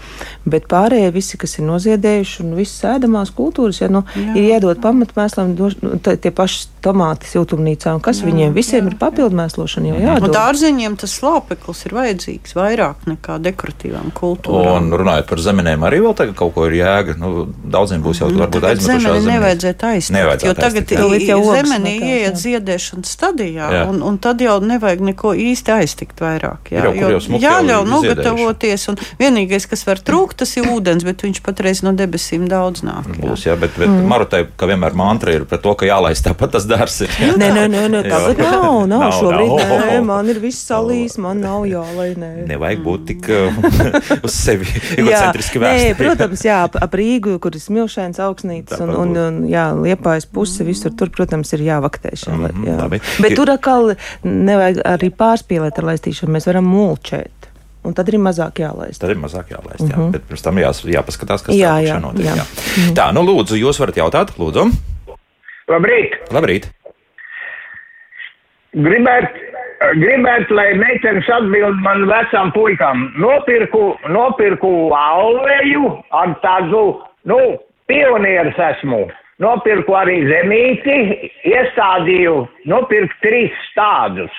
Bet 0.46 0.70
pārējie 0.72 1.12
visi, 1.16 1.40
kas 1.42 1.58
ir 1.58 1.68
noziedējuši 1.70 2.44
un 2.46 2.56
visas 2.60 2.86
ēdamās 2.96 3.34
kultūras, 3.38 3.82
ja, 3.82 3.92
nu, 3.92 4.04
jā. 4.16 4.36
ir 4.38 4.52
iedot 4.56 4.82
pamatmēslam, 4.84 5.56
nu, 5.58 5.72
tie 6.06 6.32
paši 6.32 6.68
tomāti 6.86 7.30
siltumnīcā 7.32 7.96
un 7.98 8.04
kas 8.04 8.22
jā, 8.22 8.30
viņiem 8.30 8.56
visiem 8.56 8.86
jā, 8.86 8.94
ir 8.94 9.00
papildmēslošana 9.02 9.92
jau 9.92 9.98
Un 9.98 10.06
jādod. 10.06 10.34
dārzeņiem 10.36 10.98
tas 11.02 11.16
slāpeklis 11.20 11.86
ir 11.88 11.96
vajadzīgs 11.98 12.27
vairāk 12.58 13.06
nekā 13.08 13.38
dekoratīvām 13.46 14.12
kultūrām. 14.18 14.88
Un 14.88 14.98
runājot 15.02 15.28
par 15.30 15.42
zemenēm, 15.44 15.84
arī 15.88 16.02
vēl 16.04 16.16
tagad 16.20 16.36
kaut 16.40 16.54
ko 16.56 16.66
ir 16.68 16.76
jēga. 16.80 17.16
Nu, 17.22 17.46
daudziem 17.48 18.04
būs 18.06 18.22
jau 18.22 18.30
varbūt 18.32 18.62
Tagad 18.62 18.78
aizmetušās 18.78 19.18
zemeni 19.22 19.34
nevajadzētu 19.34 19.88
aiztikt, 19.92 20.16
Nevajadzētu 20.18 20.50
jo 20.50 20.56
tagad 20.62 20.84
aiztikt, 20.84 21.28
jau 21.30 21.40
zemeni 21.56 21.94
ieiet 21.98 22.40
ziedēšanas 22.42 23.14
stadijā, 23.18 23.70
Jā. 23.78 23.84
un, 23.92 24.02
un 24.06 24.18
tad 24.22 24.42
jau 24.44 24.58
nevajag 24.64 25.04
neko 25.12 25.34
īsti 25.48 25.74
aiztikt 25.78 26.22
vairāk. 26.24 26.72
Jā, 26.74 26.86
jau, 26.90 27.12
jau 27.18 27.40
jāļauj 27.48 27.88
nogatavoties, 27.92 28.88
un 28.92 29.00
vienīgais, 29.22 29.68
kas 29.70 29.86
var 29.88 30.02
trūkt, 30.04 30.40
tas 30.44 30.56
ir 30.60 30.70
ūdens, 30.72 31.06
bet 31.08 31.24
viņš 31.26 31.42
patreiz 31.46 31.84
no 31.86 31.94
debesīm 31.98 32.48
daudz 32.52 32.84
nāk. 32.88 33.08
jā. 33.16 33.22
Būs, 33.24 33.46
jā, 33.48 33.56
bet, 33.60 33.76
bet 33.78 33.90
mm. 33.90 34.06
Marutai, 34.08 34.44
kā 34.58 34.70
vienmēr, 34.70 34.96
mantra 34.98 35.34
ir 35.36 35.46
par 35.50 35.62
to, 35.64 35.74
ka 35.80 35.88
jālaist 35.90 36.26
tāpat 36.28 36.56
tas 36.58 36.68
dārs. 36.70 37.02
ir. 37.06 37.12
Nē, 37.38 37.50
nē, 37.54 37.68
nē, 37.72 37.84
nē 37.94 38.04
Jā. 38.08 38.20
nav. 38.52 38.86
nav, 38.88 39.02
Nav, 39.08 39.14
šobrīd 39.20 39.54
nav. 39.58 39.74
nē, 39.86 39.98
man 40.06 40.30
ir 40.32 40.40
viss 40.42 40.66
salīs, 40.68 41.18
man 41.22 41.42
nav 41.44 41.66
jālai. 41.70 42.10
Nē. 42.18 42.30
Nevajag 42.50 42.80
būt 42.82 43.04
tik 43.12 43.28
uh, 43.30 43.58
uz 44.26 44.34
sevi 44.34 44.66
egocentriski 44.98 45.60
nē, 45.62 45.66
vērst. 45.68 45.98
protams, 46.00 46.42
jā, 46.48 46.56
ap, 46.66 46.78
ap 46.82 46.96
Rīgu, 46.98 47.36
kur 47.44 47.54
ir 47.54 47.62
smilšains 47.62 48.18
augsnītes 48.26 48.80
un, 48.82 48.90
un, 49.04 49.12
un 49.22 49.38
jā, 49.52 49.68
liepājas 49.78 50.26
puse, 50.26 50.66
visur 50.66 50.96
tur, 50.98 51.12
protams, 51.14 51.54
ir 51.54 51.62
jāvaktē. 51.68 52.16
Šā, 52.18 52.34
Mhm, 52.38 52.66
jā. 52.66 52.78
labi. 52.82 53.00
Bet 53.22 53.36
tur 53.38 53.50
atkal 53.54 53.94
nevajag 54.24 54.82
arī 54.86 55.12
pārspīlēt 55.14 55.78
ar 55.78 55.88
laistīšanu, 55.94 56.34
mēs 56.38 56.48
varam 56.50 56.66
mulčēt. 56.74 57.32
Un 57.88 57.94
tad 57.96 58.10
ir 58.12 58.18
mazāk 58.20 58.60
jālaist. 58.60 59.00
Tad 59.00 59.14
ir 59.14 59.20
mazāk 59.22 59.54
jālaist. 59.54 59.86
Jā. 59.86 59.96
Mm 59.96 60.02
-hmm. 60.02 60.12
Bet 60.12 60.26
pirms 60.28 60.42
tam 60.44 60.58
jās, 60.58 60.82
jāpaskatās, 60.84 61.44
kas. 61.46 61.56
Jā, 61.56 61.78
jā, 61.86 62.00
notiek. 62.02 62.26
jā. 62.26 62.36
Jā. 62.36 62.94
Tā, 62.98 63.12
nu 63.14 63.22
lūdzu, 63.24 63.56
jūs 63.56 63.80
varat 63.80 63.96
jautāt, 63.96 64.34
lūdzu. 64.38 64.72
Labrīt! 65.70 66.18
Labrīt! 66.32 66.68
Gribētu, 68.78 69.28
gribētu, 69.80 70.56
lai 70.58 70.74
meitenes 70.80 71.28
atbild 71.32 71.80
man 71.86 72.08
vecām 72.10 72.52
puikām. 72.56 73.08
Nopirku, 73.22 73.96
nopirku 74.10 74.72
alveju 74.96 75.94
ar 76.16 76.34
tādu, 76.44 76.84
nu, 77.30 77.40
pionieris 77.90 78.58
esmu. 78.72 79.06
Nopirku 79.44 79.94
arī 79.94 80.24
zemīti, 80.26 80.96
iestādīju, 81.46 82.48
nopirku 82.66 83.20
trīs 83.22 83.54
stādus. 83.72 84.34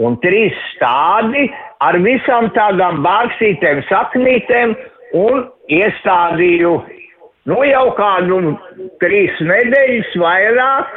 Un 0.00 0.16
trīs 0.22 0.56
stādi 0.76 1.50
ar 1.84 1.98
visām 2.00 2.48
tādām 2.56 3.02
bārkstītēm, 3.04 3.82
saknītēm 3.90 4.72
un 5.18 5.44
iestādīju, 5.68 6.72
nu, 7.50 7.58
jau 7.68 7.86
kādu 7.98 8.40
trīs 9.02 9.36
nedēļas 9.44 10.16
vairāk. 10.22 10.96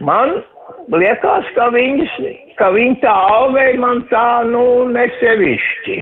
Man 0.00 0.38
liekas, 0.94 1.50
ka 1.56 1.68
viņas, 1.74 2.16
ka 2.58 2.70
viņa 2.74 2.98
tā 3.04 3.14
augēja 3.36 3.78
man 3.82 4.02
tā, 4.12 4.26
nu, 4.50 4.64
nesevišķi. 4.94 6.00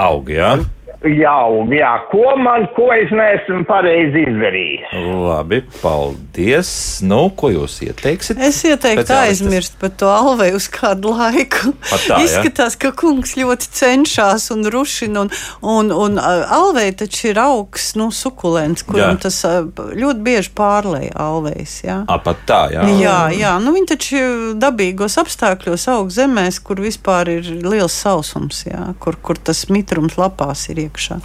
Aug, 0.00 0.30
jā. 0.32 0.56
Jau, 1.04 1.66
jā, 1.68 1.90
ko 2.08 2.32
man, 2.40 2.64
ko 2.72 2.86
es 2.94 3.10
neesmu 3.12 3.64
pareizi 3.68 4.22
izdarījis. 4.24 4.92
Labi, 5.20 5.60
paldies. 5.82 6.70
Nu, 7.04 7.26
ko 7.36 7.50
jūs 7.52 7.76
ieteiksiet? 7.84 8.40
Es 8.40 8.62
ieteiktu 8.64 9.12
aizmirst 9.12 9.76
par 9.80 9.92
to 10.00 10.08
alveju 10.08 10.56
uz 10.56 10.68
kādu 10.72 11.12
laiku. 11.12 11.74
Pat 11.90 12.06
tā, 12.08 12.16
ja? 12.16 12.22
Izskatās, 12.24 12.78
ka 12.80 12.94
kungs 12.96 13.34
ļoti 13.36 13.68
cenšas 13.76 14.48
un 14.54 14.64
rušina. 14.72 15.26
Un, 15.26 15.32
un, 15.60 15.92
un 15.92 16.16
alveja 16.18 16.96
taču 17.04 17.28
ir 17.34 17.42
augsts, 17.42 17.98
nu, 18.00 18.08
sukulents, 18.14 18.86
kuram 18.88 19.18
Jā. 19.18 19.26
tas 19.26 19.42
ļoti 19.74 20.24
bieži 20.24 20.54
pārlēja 20.56 21.12
alvejas. 21.20 21.76
Jā. 21.84 21.98
A, 22.08 22.16
pat 22.22 22.40
tā, 22.48 22.62
jā. 22.72 22.86
Jā, 23.02 23.18
jā, 23.36 23.52
nu 23.60 23.76
viņi 23.76 23.90
taču 23.92 24.24
dabīgos 24.60 25.18
apstākļos 25.20 25.86
aug 25.92 26.08
zemēs, 26.14 26.62
kur 26.64 26.80
vispār 26.80 27.34
ir 27.36 27.52
liels 27.60 27.92
sausums, 27.92 28.64
jā, 28.70 28.88
kur, 29.04 29.20
kur 29.20 29.36
tas 29.36 29.66
mitrums 29.68 30.16
lapās 30.20 30.64
ir 30.72 30.80
iekšā. 30.94 31.18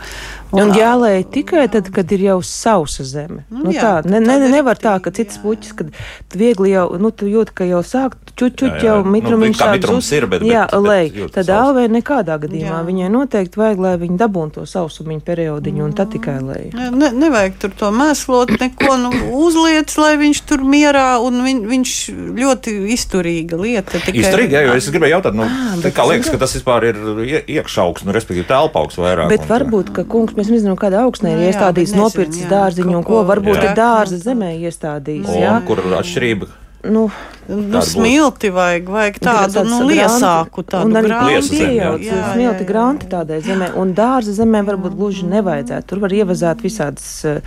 Un 0.58 0.74
jālēj 0.74 1.24
tikai 1.34 1.68
tad, 1.70 1.92
kad 1.94 2.12
ir 2.12 2.24
jau 2.26 2.40
sausa 2.42 3.06
zeme. 3.06 3.46
Nu 3.50 3.70
Nu, 3.70 3.72
jā, 3.74 4.02
tā, 4.02 4.10
ne, 4.10 4.20
ne, 4.20 4.50
nevar 4.50 4.80
tā, 4.82 4.98
ka 5.00 5.14
jā. 5.38 5.44
puķis, 5.44 5.76
kad 5.78 5.94
viegli 6.34 6.74
jau, 6.74 6.98
nu, 6.98 7.12
tu 7.12 7.30
jūti, 7.30 7.54
ka 7.54 7.68
jau 7.70 7.84
sāk 7.86 8.18
čučuķi 8.40 8.84
jau 8.86 8.98
Nu, 9.04 9.12
mitrumiņš 9.16 9.58
sāk 9.60 9.72
mitrums 9.76 10.04
zust. 10.08 10.14
ir, 10.18 10.28
bet- 10.32 10.42
jā, 10.48 10.62
bet- 10.66 10.72
bet 10.72 10.90
lej, 10.90 11.12
jūtas 11.20 11.32
tad 11.40 11.50
alvē 11.56 11.84
nekādā 11.92 12.38
gadījumā. 12.40 12.80
Jā. 12.80 12.86
Viņai 12.90 13.10
noteikti 13.12 13.60
vajag, 13.62 13.80
lai 13.86 13.94
viņi 13.98 14.18
dabūtu 14.22 14.52
to 14.60 14.62
sausumiņu 14.66 15.22
periodiņu, 15.28 15.84
un 15.84 15.94
tad 15.94 16.12
tikai 16.14 16.38
lej. 16.42 16.70
Ne, 16.74 16.90
ne, 16.92 17.10
nevajag 17.12 17.58
tur 17.60 17.70
to 17.78 17.92
mēslot, 17.92 18.56
neko 18.60 18.98
nu, 19.04 19.10
uzliec, 19.46 19.92
lai 19.98 20.16
viņš 20.18 20.42
tur 20.48 20.60
mierā, 20.64 21.20
un 21.22 21.42
viņ, 21.44 21.60
viņš 21.68 21.92
ļoti 22.40 22.76
izturīga 22.96 23.60
lieta. 23.60 24.00
tikai- 24.00 24.24
Izturīgi, 24.24 24.52
jā, 24.56 24.62
jo 24.68 24.74
es 24.74 24.90
gribēju 24.90 25.14
jautāt, 25.20 25.34
nu, 25.36 25.44
Ah, 25.44 25.76
bet 25.82 25.94
kā 25.94 26.06
liekas, 26.08 26.30
ka 26.32 26.38
tas 26.38 26.54
vispār 26.56 26.84
ir 26.90 26.96
ie- 27.26 27.44
iekšaugs, 27.60 28.06
nu, 28.06 28.12
respektīvi 28.14 28.46
telpaugs 28.48 28.96
vairāk. 28.96 29.30
Bet 29.30 29.42
un- 29.42 29.48
varbūt, 29.48 29.94
ka 29.94 30.04
kungs, 30.04 30.34
mēs 30.34 30.50
nezinām, 30.50 30.76
kādā 30.78 31.04
augsnē 31.04 31.32
ir 31.34 31.38
Nu 31.40 31.50
iestādījis, 31.52 31.92
bet 31.94 32.00
nopircis 32.00 32.46
dārziņu 32.50 32.96
un 32.96 33.04
ko. 33.04 33.24
Varbūt 33.26 33.64
ir 33.64 33.76
dārza 33.76 34.18
zemē 34.18 34.56
iestādījis. 34.62 35.28
Un 35.28 35.66
kur 35.66 35.78
atšķirība? 35.78 36.48
Nu, 36.84 37.10
Nu, 37.50 37.80
būs. 37.80 37.96
smilti 37.96 38.52
vajag, 38.54 38.90
vajag 38.94 39.16
tādu 39.26 39.64
nu, 39.66 39.80
liesāku 39.90 40.62
tādu 40.70 40.94
grāmatu. 41.02 41.48
Smilti 41.50 42.66
granti 42.68 43.08
tādai 43.10 43.40
zemē, 43.42 43.72
un 43.82 43.96
dārza 43.98 44.36
zemē 44.38 44.62
varbūt 44.68 44.94
gluži 45.00 45.26
nevajadzētu. 45.32 45.88
Tur 45.90 46.02
var 46.04 46.14
ievazāt 46.14 46.62
visādas 46.62 47.08
uh, 47.26 47.40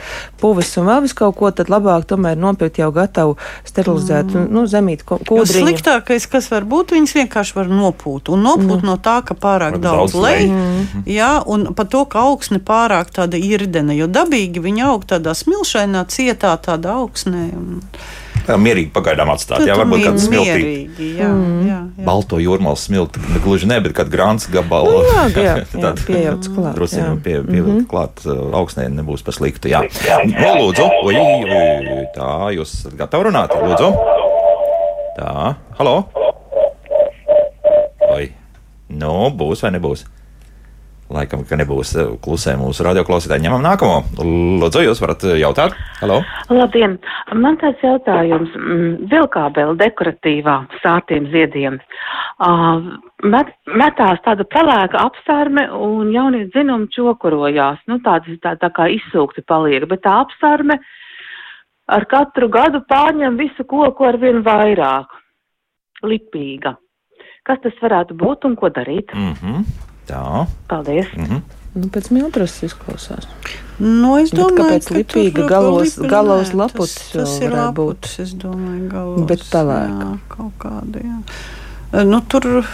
puvis 0.42 0.72
un 0.80 0.90
vēl 0.90 1.04
vis 1.06 1.14
kaut 1.14 1.36
ko, 1.38 1.52
tad 1.54 1.70
labāk 1.70 2.08
tomēr 2.10 2.34
nopirkt 2.34 2.80
jau 2.82 2.90
gatavu 2.94 3.36
sterilizētu, 3.68 4.40
mm. 4.40 4.48
nu, 4.50 4.64
zemīt 4.66 5.04
ko- 5.06 5.20
Jo 5.22 5.28
kodriņu. 5.36 5.68
sliktākais, 5.68 6.26
kas 6.32 6.50
var 6.50 6.66
būt, 6.66 6.96
viņas 6.96 7.14
vienkārši 7.20 7.54
var 7.60 7.70
nopūt. 7.70 8.32
Un 8.34 8.42
nopūt 8.48 8.82
mm. 8.82 8.88
no 8.90 8.96
tā, 8.98 9.20
ka 9.22 9.38
pārāk 9.38 9.78
Varbūt 9.78 9.86
daudz 9.86 10.16
daudz 10.16 10.24
lej, 10.24 10.48
mm. 10.50 11.06
jā, 11.06 11.30
un 11.46 11.68
par 11.78 11.86
to, 11.86 12.02
ka 12.10 12.26
augsne 12.26 12.58
pārāk 12.58 13.14
tāda 13.14 13.38
irdena, 13.38 13.94
jo 13.94 14.10
dabīgi 14.10 14.58
viņa 14.66 14.90
aug 14.90 15.06
tādā 15.06 15.36
smilšainā, 15.38 16.02
cietā 16.10 16.56
tādā 16.58 16.98
augsnē. 17.04 17.46
Un, 17.54 17.78
Tā 18.46 18.56
mierīgi 18.58 18.90
pagaidām 18.94 19.30
atstāt. 19.32 19.62
Jā, 19.62 19.76
tur 19.76 19.84
varbūt 19.84 20.04
kāds 20.06 20.24
smiltī. 20.26 20.54
mierīgi, 20.56 21.08
jā, 21.18 21.28
mm. 21.28 21.58
jā, 21.68 21.78
jā. 22.00 22.06
Balto 22.06 22.40
jūrmālas 22.42 22.86
smilti, 22.88 23.22
ne 23.30 23.42
gluži 23.44 23.68
ne, 23.70 23.78
bet 23.84 23.94
kad 23.96 24.10
grāns 24.12 24.48
gabalu. 24.50 24.96
Nu, 24.98 25.12
jā, 25.12 25.26
jā, 25.36 25.54
jā, 25.60 25.66
Tad 25.74 26.02
pieejams 26.08 26.50
klāt. 26.50 26.72
Drusku 26.78 26.98
jā. 26.98 27.10
pie, 27.22 27.36
pie, 27.46 27.60
mm 27.60 27.68
-hmm. 27.68 27.84
klāt 27.90 28.24
augstnē 28.26 28.88
nebūs 28.90 29.22
par 29.22 29.34
sliktu. 29.38 29.70
Jā, 29.70 29.84
no, 30.26 30.54
lūdzu, 30.62 30.88
ui, 31.04 31.16
ui, 31.16 32.06
tā 32.16 32.32
jūs 32.56 32.74
esat 32.80 32.98
gatavi 32.98 33.30
runāt? 33.30 33.54
Lūdzu, 33.54 33.92
tā, 35.20 35.54
halo. 35.78 35.96
Oi, 38.12 38.32
nu, 38.88 39.30
būs 39.30 39.62
vai 39.62 39.70
nebūs? 39.78 40.04
Laikam, 41.12 41.42
ka 41.44 41.58
nebūs 41.60 41.92
uh, 41.98 42.12
klusē 42.22 42.54
mūsu 42.56 42.86
radioklausītāji. 42.86 43.44
Ņemam 43.44 43.64
nākamo. 43.66 43.98
Lūdzu, 44.62 44.84
jūs 44.86 45.00
varat 45.02 45.26
uh, 45.28 45.34
jautāt? 45.36 45.76
Halo. 46.00 46.22
Labdien! 46.48 46.96
Man 47.36 47.58
tāds 47.60 47.82
jautājums. 47.84 48.54
Mm, 48.56 49.10
Vilkābela 49.12 49.76
dekoratīvā 49.80 50.56
sātiem 50.80 51.28
ziediem. 51.34 51.76
Uh, 52.40 52.96
met, 53.28 53.52
metās 53.68 54.22
tāda 54.24 54.46
pelēka 54.48 55.04
apsarme 55.04 55.66
un 55.76 56.14
jaunie 56.14 56.46
dzinumi 56.48 56.88
čokurojās. 56.96 57.84
Nu, 57.92 58.00
tāds 58.04 58.32
tā, 58.44 58.56
tā 58.60 58.72
kā 58.72 58.88
izsūkti 58.96 59.44
paliek, 59.44 59.84
bet 59.90 60.04
tā 60.06 60.16
apsarme 60.24 60.80
ar 61.92 62.08
katru 62.08 62.48
gadu 62.48 62.80
pārņem 62.88 63.36
visu 63.40 63.68
koku 63.68 64.08
ar 64.08 64.16
vien 64.22 64.40
vairāk. 64.46 65.12
Lipīga. 66.02 66.78
Kas 67.46 67.60
tas 67.62 67.78
varētu 67.82 68.16
būt 68.18 68.46
un 68.48 68.56
ko 68.56 68.70
darīt? 68.70 69.12
Mm 69.14 69.34
-hmm. 69.34 69.90
Tā. 70.12 70.46
Paldies! 70.68 71.06
Mm 71.16 71.24
-hmm. 71.26 71.40
Nu, 71.74 71.86
pēc 71.88 72.10
miltras 72.12 72.58
izklausās. 72.62 73.24
Nu, 73.78 74.18
es 74.20 74.30
Bet 74.30 74.40
domāju, 74.40 74.56
kāpēc 74.58 74.88
ka 74.88 74.94
lipīga 74.94 75.46
galos- 75.48 75.96
lipa- 75.96 76.08
galos 76.10 76.48
nē, 76.52 76.54
laputs 76.54 76.94
tas, 76.94 77.10
tas 77.12 77.40
ir 77.40 77.50
būt. 77.50 78.10
es 78.20 78.34
domāju, 78.34 78.88
galos. 78.90 79.26
Bet 79.26 79.40
pelēka. 79.50 80.02
Jā, 80.02 80.18
kaut 80.28 80.52
kāda, 80.58 81.00
jā. 81.02 81.18
E, 82.00 82.04
Nu, 82.04 82.20
tur 82.20 82.64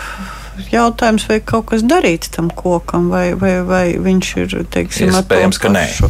jautājums, 0.73 1.27
vai 1.29 1.41
kaut 1.41 1.67
kas 1.67 1.83
darīts 1.83 2.31
tam 2.35 2.51
kokam, 2.51 3.09
vai, 3.11 3.35
vai, 3.35 3.63
vai 3.63 3.95
viņš 3.99 4.37
ir, 4.37 4.65
teiksim, 4.71 5.09
Iespējams, 5.11 5.59
ka 5.59 5.69
nē. 5.69 5.87
pašu. 5.87 6.09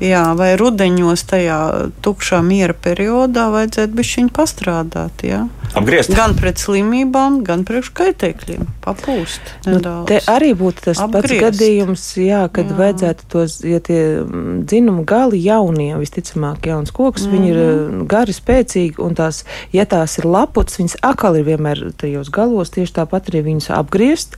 Jā, 0.00 0.34
vai 0.36 0.56
rudeņos 0.56 1.22
tajā 1.24 1.90
tukšā 2.02 2.42
miera 2.44 2.74
periodā 2.74 3.48
vajadzētu 3.54 3.94
bišķiņ 3.94 4.28
pastrādāt, 4.30 5.22
jā. 5.22 5.48
Apgriezt. 5.74 6.12
Gan 6.14 6.34
pret 6.36 6.58
slimībām, 6.60 7.40
gan 7.46 7.64
priekš 7.64 7.90
kaitēkļiem. 7.96 8.66
Papūst 8.84 9.40
Nu, 9.66 9.78
nedaudz. 9.78 10.06
te 10.06 10.18
arī 10.30 10.52
būtu 10.54 10.84
tas 10.90 11.00
Apgriezt. 11.00 11.40
pats 11.40 11.58
gadījums, 11.58 12.04
jā, 12.20 12.42
kad 12.52 12.68
jā. 12.70 12.76
Vajadzētu 12.76 13.22
tos, 13.32 13.60
ja 13.64 13.80
tie 13.80 14.20
mm, 14.22 14.64
dzinumu 14.68 15.04
gali 15.08 15.40
jaunie, 15.44 15.94
visticamāk, 15.96 16.66
jauns 16.66 16.90
koks, 16.90 17.24
mm 17.24 17.30
-hmm. 17.30 17.38
viņi 17.38 17.48
ir 17.48 17.56
Mhm. 17.56 18.00
eh, 18.02 18.06
gari, 18.06 18.32
spēcīgi, 18.32 18.94
un 18.98 19.14
tās, 19.14 19.44
ja 19.72 19.84
tās 19.84 20.18
ir 20.18 20.24
laputs, 20.26 20.76
viņas 20.78 20.96
atkal 21.02 21.36
ir 21.36 21.44
vienmēr 21.44 21.92
tajos 21.96 22.28
galos, 22.30 22.70
tieši 22.70 22.92
tāpat 22.92 23.30
arī 23.30 23.42
viņas 23.44 23.70
apgriezt. 23.70 24.36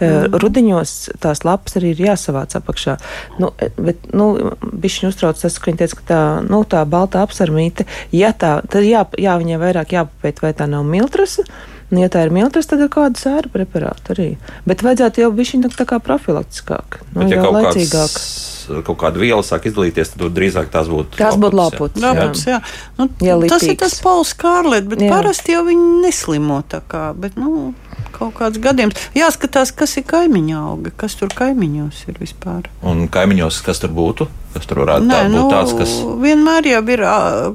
Mm. 0.00 0.06
-hmm. 0.06 0.38
Rudiņos 0.40 1.10
tās 1.20 1.44
lapas 1.44 1.76
arī 1.76 1.90
ir 1.90 1.96
jāsavāc 2.06 2.54
apakšā. 2.54 2.96
Nu, 3.38 3.50
eh, 3.58 3.68
bet, 3.76 3.96
nu, 4.12 4.52
bišķiņ 4.62 5.08
uztrauc 5.08 5.40
tas, 5.40 5.58
ka 5.58 5.70
viņi 5.70 5.78
teica, 5.78 5.96
ka 5.96 6.02
tā, 6.14 6.48
nu, 6.50 6.64
tā 6.64 6.84
balta 6.84 7.22
apsarmīte, 7.26 7.84
ja 8.12 8.32
tā, 8.32 8.62
tad 8.68 8.82
jā, 8.84 9.04
jā 9.18 9.38
viņai 9.38 9.58
vairāk 9.58 9.88
jāpapēt, 9.92 10.42
vai 10.42 10.52
tā 10.52 10.67
nav 10.70 10.86
miltrasa. 10.88 11.44
Nu, 11.88 12.02
ja 12.02 12.10
tā 12.12 12.26
ir 12.26 12.32
miltras, 12.34 12.68
tad 12.68 12.82
ir 12.84 12.90
kāda 12.92 13.16
sēra 13.16 13.48
preparāta 13.52 14.12
arī. 14.12 14.34
Bet 14.68 14.84
vajadzētu 14.84 15.22
jau 15.22 15.30
būt 15.32 15.64
tā, 15.64 15.70
tā 15.72 15.86
kā 15.88 15.98
profilaktiskāk, 16.04 17.00
nu, 17.14 17.22
Bet, 17.22 17.32
ja 17.32 17.40
jau 17.40 17.52
laicīgāk. 17.56 18.12
kāds, 18.12 18.57
kaut 18.86 18.98
kāda 19.00 19.20
viela 19.22 19.44
sāk 19.46 19.68
izdalīties, 19.70 20.14
tad 20.14 20.32
drīzāk 20.36 20.70
tās 20.72 20.90
būtu. 20.92 21.18
Tās 21.18 21.38
būtu 21.40 21.58
laputs, 21.58 22.00
jā. 22.00 22.12
laputs. 22.12 22.28
Labuts, 22.28 22.46
jā. 22.48 22.60
Nu, 22.98 23.08
Jā, 23.24 23.36
tas 23.50 23.66
ir 23.66 23.76
tas 23.80 23.98
Pauls 24.02 24.34
Kārlets, 24.38 24.88
bet 24.90 25.02
Jā. 25.04 25.12
parasti 25.12 25.54
jau 25.56 25.64
viņi 25.66 26.02
neslimo 26.04 26.60
tā 26.68 26.80
kā. 26.88 27.10
Bet, 27.18 27.38
nu, 27.40 27.72
kaut 28.14 28.34
kāds 28.38 28.60
gadījums. 28.62 28.98
Jāskatās, 29.16 29.72
kas 29.76 29.96
ir 30.00 30.06
kaimiņa 30.08 30.58
auga, 30.58 30.92
kas 30.98 31.16
tur 31.18 31.32
kaimiņos 31.34 32.04
ir 32.10 32.20
vispār. 32.20 32.68
Un 32.86 33.06
kaimiņos, 33.12 33.60
kas 33.66 33.82
tur 33.82 33.94
būtu? 33.94 34.28
Kas 34.54 34.64
tur 34.66 34.80
varētu 34.82 35.06
Nē, 35.06 35.14
tā 35.14 35.26
būt 35.28 35.34
nu, 35.34 35.42
tāds, 35.52 35.74
kas. 35.76 35.92
vienmēr 36.22 36.70
jau 36.70 36.80
ir 36.94 37.02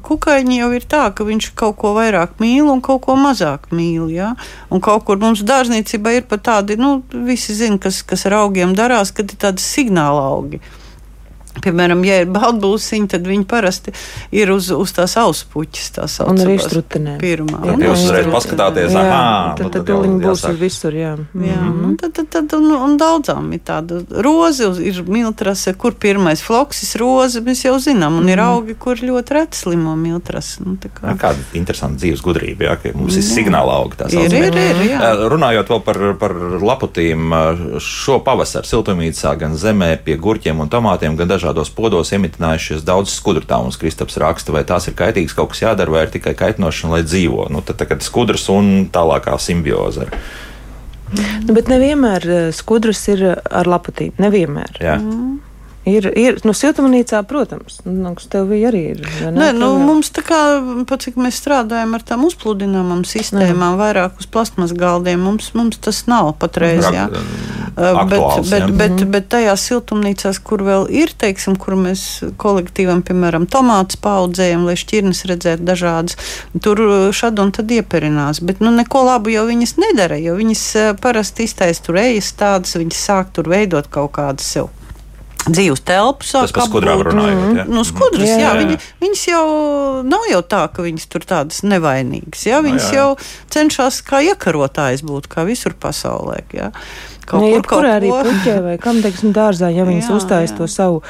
kukaiņi, 0.06 0.60
jau 0.62 0.70
ir 0.78 0.86
tā, 0.90 1.08
ka 1.16 1.26
viņš 1.26 1.50
kaut 1.60 1.80
ko 1.82 1.96
vairāk 1.98 2.38
mīl 2.44 2.70
un 2.70 2.84
kaut 2.86 3.02
ko 3.08 3.18
mazāk 3.20 3.72
mīl. 3.74 4.08
Ja? 4.14 4.34
Un 4.70 4.84
kaut 4.84 5.08
kur 5.08 5.20
mums 5.22 5.42
dārzniecībā 5.48 6.20
ir 6.20 6.30
pat 6.30 6.46
tādi, 6.46 6.78
nu, 6.80 7.00
visi 7.28 7.58
zina, 7.58 7.82
kas, 7.82 8.04
kas 8.08 8.28
ar 8.30 8.44
augiem 8.44 8.78
darās, 8.78 9.12
kad 9.16 9.32
ir 9.32 9.42
tādi 9.42 9.64
signāla 9.64 10.30
augi. 10.36 10.62
Piemēram, 11.62 12.00
ja 12.08 12.22
ir 12.24 12.28
baltbūsiņi, 12.34 13.08
tad 13.14 13.28
viņi 13.30 13.46
parasti 13.46 13.92
ir 14.32 14.50
uz, 14.52 14.72
uz 14.74 14.92
tās 14.92 15.14
auspuķis. 15.22 15.92
Tās 15.94 16.16
Un 16.26 16.40
arī 16.42 16.56
strutenēm. 16.60 17.20
Pirmā. 17.22 17.60
Jā, 17.62 17.74
Tad 17.76 17.84
jūs 17.86 18.00
jā, 18.00 18.06
uzreiz 18.08 18.26
jā. 18.26 18.32
paskatāties, 18.34 18.92
Jā, 18.92 19.04
aha, 19.04 19.54
tad, 19.58 19.66
nu, 19.68 19.70
tad 19.76 19.86
tad 19.86 20.02
viņi 20.04 20.18
būs 20.24 20.44
visur, 20.60 20.94
jā. 20.98 21.12
Jā, 21.38 21.60
nu, 21.70 21.92
tad, 22.02 22.14
tad, 22.18 22.30
tad, 22.34 22.54
un, 22.58 22.72
un 22.74 22.98
daudzām 22.98 23.52
ir 23.54 23.62
tāda 23.68 24.02
roze, 24.26 24.72
ir 24.82 25.04
miltrase, 25.06 25.76
kur 25.78 25.94
pirmais 25.94 26.42
floksis 26.42 26.96
roze, 27.00 27.42
mēs 27.46 27.62
jau 27.68 27.76
zinām, 27.78 28.18
un 28.18 28.30
ir 28.30 28.38
Mhm. 28.42 28.50
augi, 28.50 28.76
kur 28.80 28.96
ļoti 28.98 29.38
reti 29.38 29.58
slimo 29.62 29.96
miltrase. 29.96 30.60
Nu, 30.66 30.76
tā 30.82 30.90
kā- 30.90 31.14
Jā, 31.14 31.18
Kāda 31.22 31.38
interesanta 31.54 32.02
dzīves 32.02 32.22
gudrība, 32.26 32.66
jā, 32.66 32.76
ka 32.82 32.98
mums 32.98 33.16
ir 33.16 33.22
signāla 33.22 33.78
auga. 33.78 33.96
tā 33.96 34.06
Ir, 34.12 34.30
saucamie. 34.30 34.48
ir, 34.48 34.56
ir, 34.56 34.90
jā. 34.90 35.14
Runājot 35.30 35.68
vēl 35.70 35.84
par, 35.84 36.14
par 36.20 36.32
laputīm, 36.34 37.30
šo 37.80 38.20
pavasaru 38.26 38.66
siltumnīcā 38.66 39.38
gan 39.40 39.54
zemē 39.56 39.98
pie 40.04 40.18
gurķiem 40.18 40.60
un 40.60 40.70
tomātiem, 40.70 41.16
gan 41.16 41.28
dažādos 41.44 41.72
podos 41.76 42.14
emitinājušies 42.16 42.86
daudz 42.88 43.12
skudru. 43.12 43.44
Tā 43.48 43.60
mums 43.60 43.78
Kristaps 43.80 44.18
raksta, 44.22 44.56
vai 44.56 44.64
tās 44.64 44.88
ir 44.88 44.96
kaitīgas, 44.96 45.36
kaut 45.36 45.52
kas 45.52 45.64
jādara, 45.66 45.92
vai 45.92 46.06
ir 46.08 46.14
tikai 46.14 46.34
kaitinošana, 46.40 46.96
lai 46.96 47.04
dzīvo. 47.04 47.50
Nu, 47.52 47.62
tad 47.66 47.82
tagad 47.82 48.04
skudras 48.06 48.48
un 48.54 48.88
tālākā 48.94 49.36
simbioze. 49.40 50.08
Nu, 51.14 51.54
bet 51.54 51.70
nevienmēr 51.70 52.24
eh, 52.26 52.46
skudras 52.56 53.04
ir 53.12 53.26
ar 53.36 53.70
laputīm. 53.70 54.16
Nevienmēr. 54.24 54.80
Jā. 54.82 54.98
Ir, 55.90 56.06
ir 56.16 56.38
nu, 56.48 56.54
siltumnīcā, 56.56 57.20
protams, 57.28 57.82
nu, 57.84 58.14
kas 58.16 58.30
tev 58.32 58.48
bija 58.54 58.70
arī 58.72 58.84
ir. 58.94 59.02
ne? 59.26 59.32
Nē, 59.36 59.48
nu, 59.58 59.74
mums 59.84 60.14
tā 60.16 60.22
kā, 60.24 60.38
pat 60.88 61.04
cik 61.04 61.18
mēs 61.20 61.42
strādājam 61.42 61.92
ar 61.98 62.06
tām 62.08 62.24
uzpludināmām 62.24 63.02
sistēmām, 63.04 63.76
vairāk 63.82 64.22
uz 64.24 64.30
plasmas 64.32 64.72
galdiem, 64.72 65.20
mums, 65.20 65.50
mums 65.58 65.82
tas 65.84 66.06
nav 66.08 66.34
patreiz. 66.40 66.88
Jā. 66.88 67.10
Rak- 67.12 67.62
Uh, 67.74 68.06
bet, 68.06 68.20
aktuāls, 68.22 68.50
bet, 68.52 68.62
jā. 68.62 68.76
bet, 68.78 69.00
bet 69.10 69.28
tajās 69.34 69.64
siltumnīcās, 69.66 70.38
kur 70.46 70.62
vēl 70.62 70.84
ir, 70.94 71.10
teiksim, 71.18 71.56
kur 71.58 71.74
mēs 71.74 72.04
kolektīvam, 72.38 73.00
piemēram, 73.02 73.48
tomātus 73.50 73.98
paudzējam, 73.98 74.68
lai 74.68 74.76
šķirnes 74.78 75.24
redzētu 75.32 75.66
dažādas, 75.66 76.14
tur 76.62 76.78
šad 77.18 77.42
un 77.42 77.50
tad 77.52 77.74
ieperinās. 77.74 78.44
Bet 78.46 78.62
nu, 78.62 78.70
neko 78.78 79.02
labu 79.08 79.34
jau 79.34 79.48
viņas 79.50 79.74
nedara, 79.82 80.20
jo 80.22 80.36
viņas 80.38 80.62
parasti 81.02 81.48
iztaisa 81.50 81.82
tur 81.88 81.98
ejas 82.04 82.30
tādas, 82.38 82.78
viņas 82.78 83.02
sāk 83.10 83.34
tur 83.34 83.50
veidot 83.50 83.90
kaut 83.90 84.14
kādas 84.20 84.46
sev. 84.54 84.70
Dzīves 85.44 85.82
telpu 85.84 86.24
sāk 86.24 86.54
apgūt. 86.56 86.86
runājot. 86.88 87.58
jā. 87.60 87.66
Nu, 87.68 87.84
skudras, 87.84 88.28
Jā, 88.30 88.38
jā, 88.40 88.44
jā, 88.48 88.52
viņi, 88.62 88.78
viņas 89.04 89.24
jau 89.28 89.46
nav 90.08 90.28
jau 90.32 90.42
tā, 90.42 90.62
ka 90.72 90.86
viņas 90.86 91.10
tur 91.12 91.26
tādas 91.28 91.64
nevainīgas. 91.68 92.46
Jā, 92.48 92.62
viņas 92.64 92.88
jā. 92.88 92.94
jā, 92.96 93.02
jau 93.02 93.10
cenšas 93.52 94.00
kā 94.08 94.22
iekarotājas 94.24 95.04
būt, 95.04 95.28
kā 95.28 95.44
visur 95.48 95.76
pasaulē. 95.76 96.44
Jā. 96.56 96.72
Kaut 97.24 97.40
Kaut 97.40 97.42
nu, 97.42 97.52
kur 97.56 97.62
kaut 97.64 97.80
kur 97.80 97.88
arī 97.88 98.10
puķē 98.12 98.56
vai 98.66 98.78
kam, 98.84 98.98
teiksim, 99.04 99.32
dārzā, 99.36 99.70
ja 99.72 99.86
viņas 99.88 100.10
Jā, 100.10 100.16
uzstājas 100.20 100.52
jā. 100.52 100.58
to 100.58 100.68
savu 100.68 101.04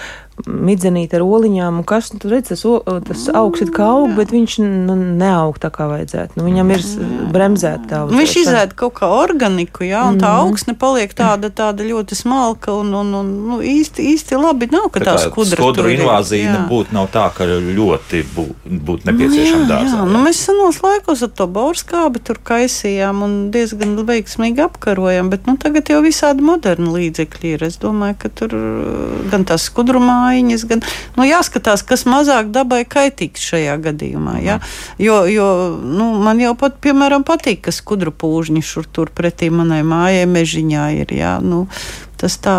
midzenīt 0.48 1.14
ar 1.14 1.22
oliņām, 1.26 1.82
un 1.82 1.86
kas, 1.88 2.12
nu, 2.14 2.20
tu 2.20 2.32
redz, 2.32 2.50
tas, 2.50 2.64
o- 2.66 2.82
tas 3.06 3.28
augs 3.34 3.62
ir 3.62 3.70
kā 3.74 3.86
aug, 3.94 4.16
bet 4.18 4.34
viņš 4.34 4.58
nu, 4.64 4.96
neaug 5.20 5.60
tā 5.62 5.70
kā 5.74 5.86
vajadzētu. 5.92 6.38
Nu, 6.40 6.48
viņam 6.48 6.72
ir 6.74 6.86
bremzēta 7.34 7.86
tā 7.90 8.00
Nu, 8.10 8.18
Viņš 8.18 8.34
izēda 8.42 8.76
kaut 8.76 8.96
kā 8.98 9.08
organiku, 9.14 9.86
jā, 9.88 10.02
un 10.10 10.20
tā 10.22 10.32
augsne 10.42 10.76
paliek 10.80 11.14
tāda, 11.16 11.50
tāda 11.54 11.86
ļoti 11.86 12.18
smalka 12.18 12.74
un, 12.74 12.94
un, 12.98 13.14
un 13.20 13.32
nu, 13.52 13.60
īsti, 13.62 14.04
īsti 14.14 14.40
labi 14.42 14.70
nav, 14.74 14.90
ka 14.94 15.00
tā, 15.04 15.14
tā 15.16 15.30
skudra 15.30 15.60
skudru 15.60 15.84
tur 15.84 15.92
invāzija 15.94 16.50
jā. 16.50 16.56
nebūtu 16.58 16.96
nav 16.98 17.08
tā, 17.14 17.28
ka 17.36 17.48
ļoti 17.48 18.24
būtu 18.36 18.80
būt 18.84 19.06
nepieciešama 19.08 19.64
jā, 19.64 19.70
dārzā. 19.70 20.00
jā. 20.02 20.08
Nu, 20.10 20.22
mēs 20.26 20.42
senos 20.48 20.82
laikos 20.84 21.24
ar 21.26 21.32
to 21.38 21.48
borskābi 21.48 22.22
tur 22.26 22.40
kaisījām 22.44 23.24
un 23.26 23.36
diezgan 23.54 23.96
veiksmīgi 24.08 24.64
apkarojām, 24.66 25.30
bet 25.34 25.48
nu, 25.48 25.56
tagad 25.62 25.90
jau 25.94 26.02
visādi 26.06 26.44
moderni 26.46 26.90
līdzekļi 26.94 27.54
ir. 27.56 27.66
Es 27.70 27.78
domāju, 27.82 28.18
ka 28.24 28.32
tur 28.34 28.56
gan 29.32 29.46
tās 29.48 29.68
skudru 29.70 30.02
mājiņas, 30.24 30.66
gan 30.72 30.84
nu, 31.18 31.28
jāskatās, 31.28 31.86
kas 31.88 32.08
mazāk 32.10 32.50
dabai 32.56 32.84
kaitīgs 32.90 33.44
šajā 33.52 33.78
gadījumā. 33.84 34.40
Ja? 34.44 34.60
Jo, 35.02 35.24
jo 35.30 35.50
nu, 35.84 36.14
man 36.24 36.42
jau 36.42 36.56
pat, 36.60 36.80
piemēram, 36.84 37.28
patīk, 37.28 37.66
ka 37.68 37.76
skudru 37.76 38.16
pūžņi 38.16 38.64
šur 38.66 38.90
tur 38.94 39.14
pretī 39.14 39.52
manai 39.54 39.84
mājai 39.88 40.26
mežiņā 40.32 40.88
ir. 41.04 41.14
Ja? 41.20 41.38
Nu, 41.44 41.66
tas 42.24 42.38
tā. 42.42 42.56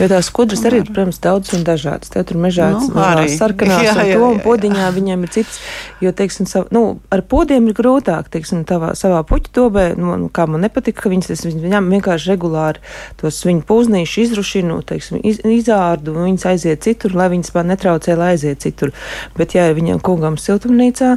Jo 0.00 0.08
tās 0.10 0.30
skudras 0.30 0.64
arī 0.68 0.80
ir, 0.82 0.88
protams, 0.88 1.20
daudz 1.22 1.52
un 1.56 1.64
dažādas. 1.66 2.10
Tev 2.12 2.24
tur 2.28 2.40
mežā 2.40 2.70
Nu, 2.72 2.88
arī. 3.00 3.28
sarkanās, 3.32 3.84
Jā, 3.86 3.94
un 3.94 4.08
jā, 4.08 4.16
to 4.16 4.24
un 4.24 4.34
jā, 4.34 4.40
jā. 4.40 4.44
podiņā 4.46 4.86
viņiem 4.96 5.26
ir 5.26 5.32
cits. 5.36 5.58
Jo, 6.04 6.12
teiksim, 6.16 6.48
sav, 6.50 6.66
nu, 6.74 6.82
ar 7.12 7.22
podiem 7.28 7.68
ir 7.70 7.76
grūtāk, 7.78 8.30
teiksim, 8.32 8.64
tavā, 8.68 8.94
savā 8.98 9.20
puķu 9.28 9.52
dobē, 9.56 9.86
nu, 10.00 10.16
nu, 10.24 10.30
kā 10.32 10.46
man 10.50 10.64
nepatika, 10.66 11.04
ka 11.04 11.12
viņas, 11.12 11.32
es 11.36 11.44
viņam 11.48 11.90
vienkārši 11.92 12.32
regulāri 12.32 12.82
tos 13.20 13.42
viņu 13.46 13.64
pūznīšu 13.68 14.24
izrušinu, 14.26 14.80
teiksim, 14.88 15.20
iz, 15.26 15.42
izārdu, 15.44 16.16
un 16.16 16.30
viņas 16.30 16.48
aiziet 16.54 16.84
citur, 16.86 17.16
lai 17.16 17.28
viņas 17.32 17.54
man 17.56 17.72
netraucē, 17.74 18.16
lai 18.18 18.32
aiziet 18.34 18.64
citur. 18.64 18.94
Bet, 19.36 19.56
ja 19.56 19.68
ir 19.70 19.78
viņam 19.78 20.02
kungam 20.04 20.40
siltumnīcā, 20.40 21.16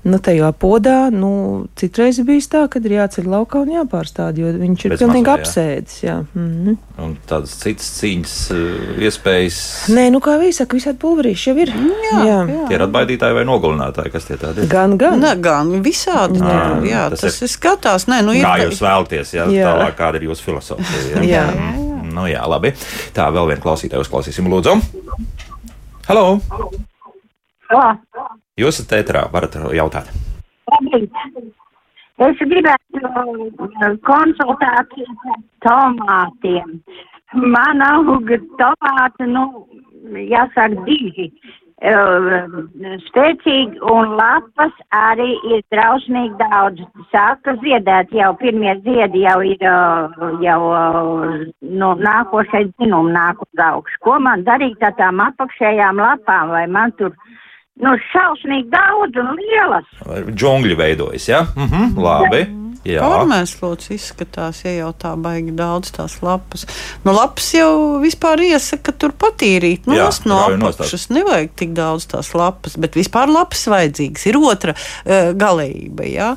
Nu, 0.00 0.16
tajā 0.16 0.48
podā, 0.56 1.10
nu, 1.12 1.66
citreiz 1.76 2.16
ir 2.16 2.24
bijis 2.24 2.46
tā, 2.48 2.62
ka 2.72 2.80
ir 2.80 2.94
jāceļ 2.94 3.26
laukā 3.28 3.60
un 3.66 3.72
jāpārstāda, 3.74 4.40
jo 4.40 4.52
viņš 4.56 4.84
ir 4.86 4.94
Bez 4.94 5.02
pilnīgi 5.02 5.26
mazo, 5.26 5.34
jā. 5.36 5.44
apsēdis. 5.44 5.96
Jā. 6.06 6.14
Mm 6.32 6.46
-hmm. 6.46 6.76
Un 7.04 7.10
tādas 7.28 7.52
citas 7.60 7.90
cīņas 8.00 8.36
uh, 8.54 9.02
iespējas. 9.04 9.58
Nē, 9.92 10.06
nu 10.14 10.22
kā 10.24 10.38
viņi 10.40 10.56
saka, 10.56 10.76
visādi 10.78 10.98
pulverīši 11.04 11.50
jau 11.50 11.56
ir. 11.58 11.68
Jā, 11.68 12.24
jā. 12.30 12.38
Tie 12.68 12.76
ir 12.78 12.82
atbaidītāji 12.86 13.34
vai 13.34 13.44
nogalinātāji, 13.44 14.12
kas 14.12 14.24
tie 14.24 14.36
tādi 14.40 14.64
ir? 14.64 14.68
Gan, 14.72 14.96
gan. 14.96 15.20
Ne, 15.20 15.34
gan 15.36 15.68
visādi. 15.84 16.40
Jā, 16.40 16.48
Jā, 16.48 16.80
jā 16.90 17.10
tas 17.10 17.20
tas, 17.20 17.42
ir- 17.42 17.48
skatās. 17.48 18.08
Nē, 18.08 18.22
nu, 18.24 18.32
ir, 18.32 18.44
Kā 18.44 18.56
jūs 18.64 18.80
vēlaties, 18.80 19.34
ja 19.34 19.44
Jā. 19.44 19.68
tālāk 19.68 19.94
kāda 20.00 20.16
ir 20.16 20.28
jūsu 20.30 20.42
filozofija? 20.48 21.20
Jā. 21.22 21.44
Nu, 22.12 22.24
jā, 22.26 22.40
labi. 22.48 22.72
Tā 23.12 23.28
vēl 23.28 23.46
viena 23.52 23.60
klausītāja 23.60 24.00
uzklausīsim, 24.00 24.48
lūdzu. 24.48 24.80
Halo! 26.08 26.40
Jūs 28.60 28.82
esat 28.82 28.98
ēterā, 29.00 29.24
varat 29.32 29.56
jautāt. 29.76 30.10
Es 32.20 32.40
gribētu 32.44 33.00
uh, 33.00 33.94
konsultāciju 34.04 35.14
par 35.22 35.38
tomātiem. 35.64 36.76
Man 37.32 37.80
auga 37.86 38.36
tomāti, 38.60 39.28
nu, 39.30 39.46
jāsaka, 40.28 40.84
diži. 40.84 41.30
Uh, 41.80 42.44
Spēcīgi 43.06 43.80
un 43.88 44.10
lapas 44.18 44.74
arī 44.92 45.30
ir 45.48 45.62
drausmīgi 45.72 46.36
daudz. 46.42 46.82
Sāka 47.08 47.54
ziedēt 47.62 48.12
jau 48.12 48.34
pirmie 48.42 48.74
ziedi 48.84 49.24
jau 49.24 49.38
ir, 49.48 49.64
uh, 49.64 50.34
jau, 50.44 50.60
nu, 51.64 51.94
nākošais 52.04 52.68
dzinumi 52.74 53.16
nāk 53.16 53.40
uz 53.46 53.64
augšu. 53.70 54.02
Ko 54.04 54.20
man 54.20 54.44
darīt 54.44 54.84
ar 54.84 54.92
tām 55.00 55.24
apakšējām 55.24 56.04
lapām, 56.04 56.52
vai 56.52 56.66
man 56.68 56.92
tur, 57.00 57.16
nu, 57.80 57.96
šausmīgi 58.10 58.70
daudz 58.72 59.20
un 59.22 59.36
lielas? 59.38 59.92
Džungļi 60.30 60.78
veidojas, 60.78 61.28
ja? 61.30 61.44
Mhm, 61.56 61.94
labi. 62.00 62.46
Jā. 62.80 63.02
Pārmēslots 63.04 63.90
izskatās, 63.92 64.62
ja 64.64 64.72
jau 64.72 64.88
tā 64.96 65.10
baigi 65.20 65.52
daudz 65.52 65.90
tās 65.92 66.14
lapas. 66.24 66.64
Nu, 67.04 67.12
lapas 67.12 67.50
jau 67.52 68.00
vispār 68.00 68.40
iesaka 68.46 68.94
tur 68.96 69.12
patīrīt. 69.20 69.84
Nu, 69.84 69.98
Jā, 69.98 70.08
no 70.24 70.38
apakšas 70.48 71.10
nevajag 71.12 71.52
tik 71.60 71.74
daudz 71.76 72.08
tās 72.08 72.32
lapas, 72.32 72.78
bet 72.80 72.96
vispār 72.96 73.28
lapas 73.28 73.66
vajadzīgas. 73.68 74.24
Ir 74.32 74.40
otra 74.40 74.72
uh, 74.72 75.32
galējība, 75.36 76.08
jā. 76.08 76.30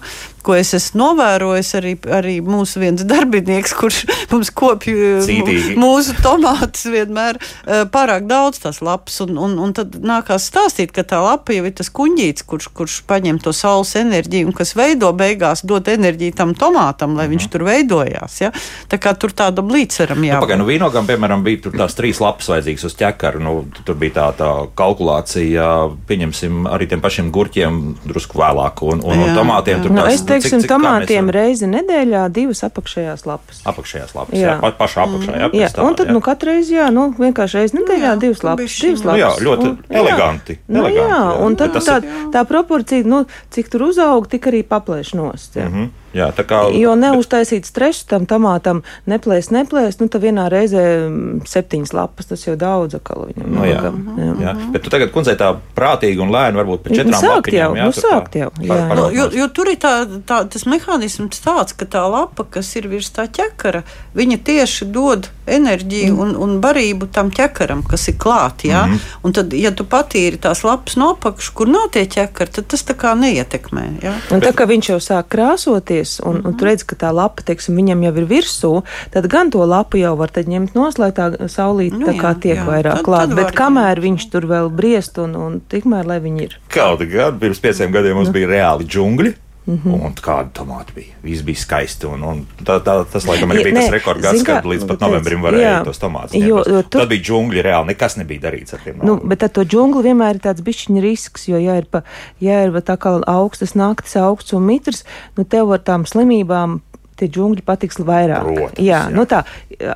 Ko 0.44 0.58
es 0.58 0.74
esmu 0.76 1.02
novērojis 1.04 1.70
arī, 1.80 1.94
arī 2.18 2.38
mūsu 2.46 2.82
viens 2.82 3.04
darbinieks, 3.08 3.76
kurš 3.78 4.02
mums 4.32 4.52
kopja 4.56 5.22
Cītīgi. 5.24 5.78
mūsu 5.80 6.18
tomātus 6.24 6.88
vienmēr 6.90 7.40
uh, 7.40 7.84
pārāk 7.94 8.28
daudz 8.30 8.64
tās 8.66 8.82
lapas. 8.84 9.20
Un, 9.28 9.38
un, 9.38 9.56
un 9.62 9.76
tad 9.78 10.00
nākās 10.02 10.50
stāstīt, 10.50 10.92
ka 10.96 11.06
tā 11.08 11.22
lapa 11.24 11.56
jau 11.56 11.68
ir 11.68 11.76
tas 11.78 11.92
kuņģītis, 11.94 12.48
kurš, 12.50 12.70
kurš 12.76 13.00
paņem 13.10 13.40
to 13.44 13.54
saules 13.56 13.94
enerģiju 14.00 14.50
un 14.50 14.58
kas 14.58 14.74
veido 14.80 15.14
beigās, 15.16 15.64
dod 15.68 15.88
enerģiju 15.94 16.38
tam 16.42 16.56
tomātam, 16.58 17.16
lai 17.20 17.30
viņš 17.32 17.50
tur 17.54 17.68
veidojās. 17.70 18.42
Ja? 18.42 18.52
Tā 18.92 19.00
kā 19.02 19.14
tur 19.20 19.36
tādam 19.36 19.72
līdzsvaram 19.74 20.24
Nu, 20.24 20.30
jābūt. 20.30 20.46
Pagaidām, 20.46 20.64
nu, 20.64 20.68
vīnogam, 20.70 21.08
piemēram, 21.10 21.44
bija 21.46 21.72
tās 21.74 21.98
trīs 21.98 22.20
lapas 22.24 22.50
vajadzīgas 22.52 22.88
uz 22.88 22.96
ķekara. 23.00 23.42
Nu, 23.44 23.56
tur 23.84 23.98
bija 24.00 24.16
tā, 24.18 24.28
tā 24.40 24.50
kalkulācija, 24.80 25.70
pieņemsim, 26.08 26.64
arī 26.72 26.88
tiem 26.92 27.04
pašiem 27.04 27.32
gurķiem 27.34 27.80
drusku 28.06 28.40
vēlāk, 28.40 28.84
un, 28.88 29.04
un, 29.04 29.24
un 29.26 29.36
tomātiem 29.38 29.80
jā. 29.80 29.84
tur 29.84 29.96
Nu, 29.96 30.04
tās, 30.04 30.16
es 30.16 30.26
teiksim, 30.34 30.60
cik- 30.60 30.66
cik- 30.66 30.70
mēs 30.70 30.72
tomātiem 30.74 31.26
varam- 31.26 31.32
reizi 31.38 31.66
nedēļā 31.70 32.22
divas 32.32 32.64
apakšējās 32.68 33.26
lapas. 33.26 33.62
apakšējās 33.66 34.12
lapas, 34.16 34.36
Jā. 34.40 34.50
jā, 34.50 34.60
pa, 34.62 34.72
pašā 34.84 35.00
apakšā. 35.08 35.32
Jā, 35.40 35.50
Jā, 35.54 35.70
tam, 35.74 35.86
un 35.88 35.96
tad, 35.96 36.08
jā. 36.08 36.14
nu, 36.14 36.20
katru 36.22 36.50
reizi, 36.52 36.74
jā, 36.76 36.88
nu, 36.94 37.14
vienkārši 37.18 37.54
reizi 37.62 37.74
nedēļā 37.80 38.10
jā, 38.14 38.20
divas 38.20 38.44
nu, 38.44 38.50
lapas. 38.50 38.80
Divas 38.82 39.04
Nu, 39.04 39.08
lapas. 39.12 39.22
jā, 39.22 39.32
ļoti 39.48 39.68
Un- 39.70 39.78
eleganti, 39.90 40.58
Nu, 40.68 40.80
eleganti, 40.80 41.00
jā, 41.00 41.20
jā. 41.24 41.40
un 41.46 41.56
tad 41.56 41.72
tā, 41.74 41.98
ir- 42.04 42.10
tā 42.34 42.46
proporcija, 42.48 43.06
nu, 43.06 43.26
cik 43.52 43.70
tur 43.70 43.82
uzaug, 43.90 44.28
tik 44.30 44.42
arī 44.52 44.64
paplēš 44.64 45.14
nost. 45.16 45.56
Jā. 45.56 45.70
Mhm. 45.70 45.90
Jā, 46.14 46.30
tā 46.36 46.46
kā. 46.46 46.62
Jo 46.78 46.94
neuztaisīt 47.00 47.66
stresu 47.66 48.06
tam 48.10 48.28
tomātam, 48.30 48.84
neplēst, 49.10 49.54
neplēst, 49.56 50.02
nu, 50.04 50.10
tad 50.14 50.22
vienā 50.22 50.46
reizē 50.52 50.84
mm, 51.10 51.42
septiņas 51.50 51.94
lapas, 51.98 52.30
tas 52.30 52.46
jau 52.46 52.56
daudz 52.60 53.00
atkal 53.00 53.26
viņam. 53.32 53.48
Nu, 53.50 53.66
jā. 53.66 53.80
nogam, 53.82 54.00
jā. 54.18 54.36
Jā, 54.46 54.54
bet 54.76 54.86
tu 54.86 54.94
tagad, 54.94 55.12
kundzei, 55.16 55.36
tā 55.40 55.50
prātīgi 55.78 56.22
un 56.24 56.34
lēni, 56.34 56.60
varbūt 56.62 56.86
pēc 56.86 56.94
Nu, 56.94 57.00
četrām 57.02 57.22
sākt 57.24 57.40
lapiņām, 57.42 57.64
jau, 57.64 57.80
jā, 57.82 57.86
nu, 57.90 57.98
tā 57.98 58.04
sākt 58.06 58.40
jau, 58.40 58.50
par- 58.58 58.66
jā. 58.68 58.88
par- 58.90 59.02
Nu, 59.04 59.08
jo, 59.18 59.30
jo 59.42 59.48
tur 59.58 59.72
ir 59.74 59.80
tā, 59.82 59.94
tā, 60.30 60.44
tas 60.50 60.68
mehānisms 60.70 61.42
tāds, 61.44 61.74
ka 61.78 61.86
tā 61.86 62.04
lapa, 62.10 62.46
kas 62.58 62.76
ir 62.76 62.88
virs 62.92 63.10
tā 63.10 63.26
ķekara, 63.28 63.84
viņa 64.16 64.38
tieši 64.46 64.92
dod 64.94 65.30
enerģiju 65.48 66.16
un, 66.24 66.36
un 66.40 66.60
barību 66.64 67.10
tam 67.12 67.32
ķekaram, 67.36 67.84
kas 67.90 68.08
ir 68.12 68.16
klāt. 68.22 68.64
Ja? 68.64 68.86
Mm 68.86 68.94
-hmm. 68.94 69.00
Un 69.24 69.34
tad, 69.34 69.54
ja 69.54 69.72
tu 69.72 69.84
patīri 69.84 70.38
tās 70.38 70.64
lapas 70.64 70.96
no 70.96 71.10
apakšas, 71.10 71.50
kur 71.50 71.68
nav 71.68 71.90
tie 71.92 72.06
ķekari, 72.06 72.52
tad 72.52 72.68
tas 72.68 72.86
tā 72.86 72.94
kā 72.94 73.14
neietekmē. 73.20 73.84
Ja? 74.04 74.14
Un 74.32 74.42
tā 74.42 74.54
kā 74.54 74.68
viņš 74.68 74.90
jau 74.90 75.00
sāk 75.00 75.24
krāsoties, 75.30 76.03
un, 76.26 76.42
un 76.46 76.54
tu 76.60 76.66
redz, 76.68 76.84
ka 76.88 76.96
tā 77.00 77.12
lapa, 77.16 77.44
teiksim, 77.46 77.76
viņam 77.80 78.04
jau 78.08 78.14
ir 78.22 78.28
virsū, 78.30 78.72
tad 79.14 79.28
gan 79.32 79.52
to 79.54 79.64
lapu 79.66 79.98
jau 80.02 80.16
var 80.20 80.32
tad 80.34 80.50
ņemt 80.52 80.76
nost, 80.78 81.00
lai 81.02 81.12
tā 81.16 81.32
saulīte 81.50 81.98
Nu 82.00 82.08
tā 82.10 82.16
kā 82.20 82.34
jā, 82.34 82.40
tiek 82.48 82.58
jā. 82.58 82.66
vairāk 82.68 83.00
Tad- 83.02 83.06
klāt. 83.08 83.30
tad 83.30 83.36
Bet 83.40 83.56
kamēr 83.58 84.02
viņš 84.04 84.30
tur 84.32 84.48
vēl 84.50 84.70
briest, 84.74 85.18
un, 85.24 85.36
un 85.36 85.62
tikmēr, 85.72 86.06
lai 86.10 86.20
viņi 86.24 86.42
ir. 86.48 86.58
Kādu 86.74 87.08
gadu 87.12 87.40
pirms 87.40 87.60
pieciem 87.64 87.92
gadiem 87.92 88.14
Nu. 88.18 88.22
mums 88.24 88.34
bija 88.34 88.48
reāli 88.48 88.86
džungļi. 88.88 89.34
Mhm. 89.66 89.94
Un 90.04 90.12
kāda 90.20 90.50
tomāta 90.52 90.92
bija? 90.96 91.14
Viss 91.24 91.42
bija 91.42 91.56
skaisti. 91.56 92.08
Un, 92.12 92.24
un 92.28 92.42
tā, 92.68 92.82
tā, 92.84 92.98
tas, 93.08 93.24
laikam, 93.24 93.54
arī 93.54 93.62
Ja, 93.62 93.64
bija 93.70 93.76
tas 93.78 93.86
nē, 93.88 93.94
rekordgads, 93.96 94.44
kad 94.44 94.66
līdz 94.68 94.88
pat 94.90 95.00
teic, 95.00 95.08
novembrim 95.08 95.42
varēja 95.46 95.70
jā. 95.70 95.84
tos 95.88 96.02
tomātus 96.02 96.36
ņemt. 96.36 96.48
jo 96.50 96.82
tu- 96.84 97.00
Tad 97.00 97.08
bija 97.10 97.24
džungļi 97.24 97.64
reāli, 97.64 97.88
nekas 97.94 98.18
nebija 98.20 98.42
darīts 98.50 98.74
ar 98.76 98.80
tiem. 98.84 99.00
Nu, 99.04 99.16
bet 99.24 99.44
ar 99.44 99.50
to 99.50 99.64
džungli 99.64 100.04
vienmēr 100.04 100.36
ir 100.36 100.42
tāds 100.44 100.62
bišķiņa 100.68 101.02
risks, 101.02 101.48
jo, 101.48 101.58
ja 101.58 101.78
ir, 101.80 101.86
pa, 101.86 102.04
ja 102.42 102.64
ir 102.66 102.72
tā 102.84 102.98
kā 102.98 103.24
augstas 103.24 103.72
naktis, 103.74 104.18
augsts 104.20 104.52
un 104.54 104.66
mitrs, 104.68 105.06
nu 105.38 105.46
tev 105.46 105.72
ar 105.72 105.80
tām 105.80 106.04
slimībām 106.04 106.82
tie 107.20 107.28
džungļi 107.30 107.64
patiks 107.66 108.00
vairāk. 108.04 108.44
Protams, 108.48 108.80
jā, 108.80 109.00
jā. 109.08 109.14
nu 109.14 109.26
tā, 109.30 109.44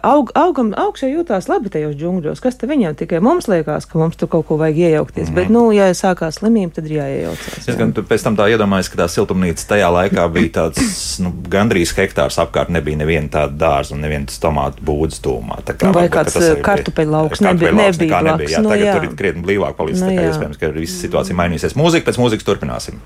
aug, 0.05 0.31
augam, 0.37 0.73
jau 0.73 1.09
jūtās 1.09 1.49
labi 1.51 1.71
tajos 1.73 1.95
džungļos. 1.99 2.41
Kas 2.43 2.59
te 2.59 2.69
viņam 2.69 2.95
tikai 2.99 3.19
mums 3.23 3.47
liekas, 3.51 3.87
ka 3.89 3.99
mums 4.01 4.17
tur 4.19 4.29
kaut 4.31 4.47
ko 4.49 4.57
vajag 4.61 4.77
iejaukties, 4.87 5.29
mm 5.29 5.35
bet, 5.37 5.51
nu, 5.53 5.67
ja 5.75 5.89
sākās 5.97 6.39
slimība, 6.41 6.73
tad 6.77 6.87
ir 6.89 6.97
jāiejaucās. 6.97 7.67
Es 7.69 7.77
gan 7.77 7.91
tu 7.93 8.01
pēc 8.07 8.23
tam 8.25 8.37
tā 8.39 8.47
iedomājos, 8.53 8.89
ka 8.93 9.01
tā 9.03 9.09
siltumnīca 9.11 9.67
tajā 9.69 9.89
laikā 9.93 10.25
bija 10.33 10.53
tāds 10.61 11.19
nu, 11.23 11.33
gandrīz 11.51 11.93
hektārs 11.97 12.39
apkārt. 12.41 12.71
Nebija 12.73 12.97
neviena 13.03 13.29
tāda 13.31 13.53
dārza 13.57 13.93
un 13.95 14.01
nevienas 14.05 14.39
tomātu 14.41 14.81
būdas 14.85 15.21
tūmā. 15.23 15.61
Tā 15.65 15.77
Nu, 15.87 15.93
vai 15.93 16.07
kāds, 16.09 16.33
bija- 16.33 16.57
kartupeļlauks 16.65 17.37
kartupeļlauks 17.37 17.41
nebija- 17.43 17.71
nebija 17.73 18.09
nekā 18.09 18.23
blakus, 18.23 18.51
Jā, 18.51 18.61
nu 18.61 18.69
tagad 18.69 18.85
jā. 18.87 18.93
tur 18.95 19.03
ir 19.03 19.15
krietni 19.15 19.43
blīvāk 19.45 19.75
palicis. 19.77 20.01
Nu 20.01 20.09
tā 20.09 20.17
kā 20.17 20.25
jā. 20.25 20.33
iespējams, 20.33 20.59
ka 20.59 20.71
visa 20.73 21.07
situācija 21.07 21.35
mainīsies. 21.37 21.75
Mūzika 21.77 22.09
pēc 22.09 22.19
mūzikas 22.21 22.47
turpināsim. 22.47 22.99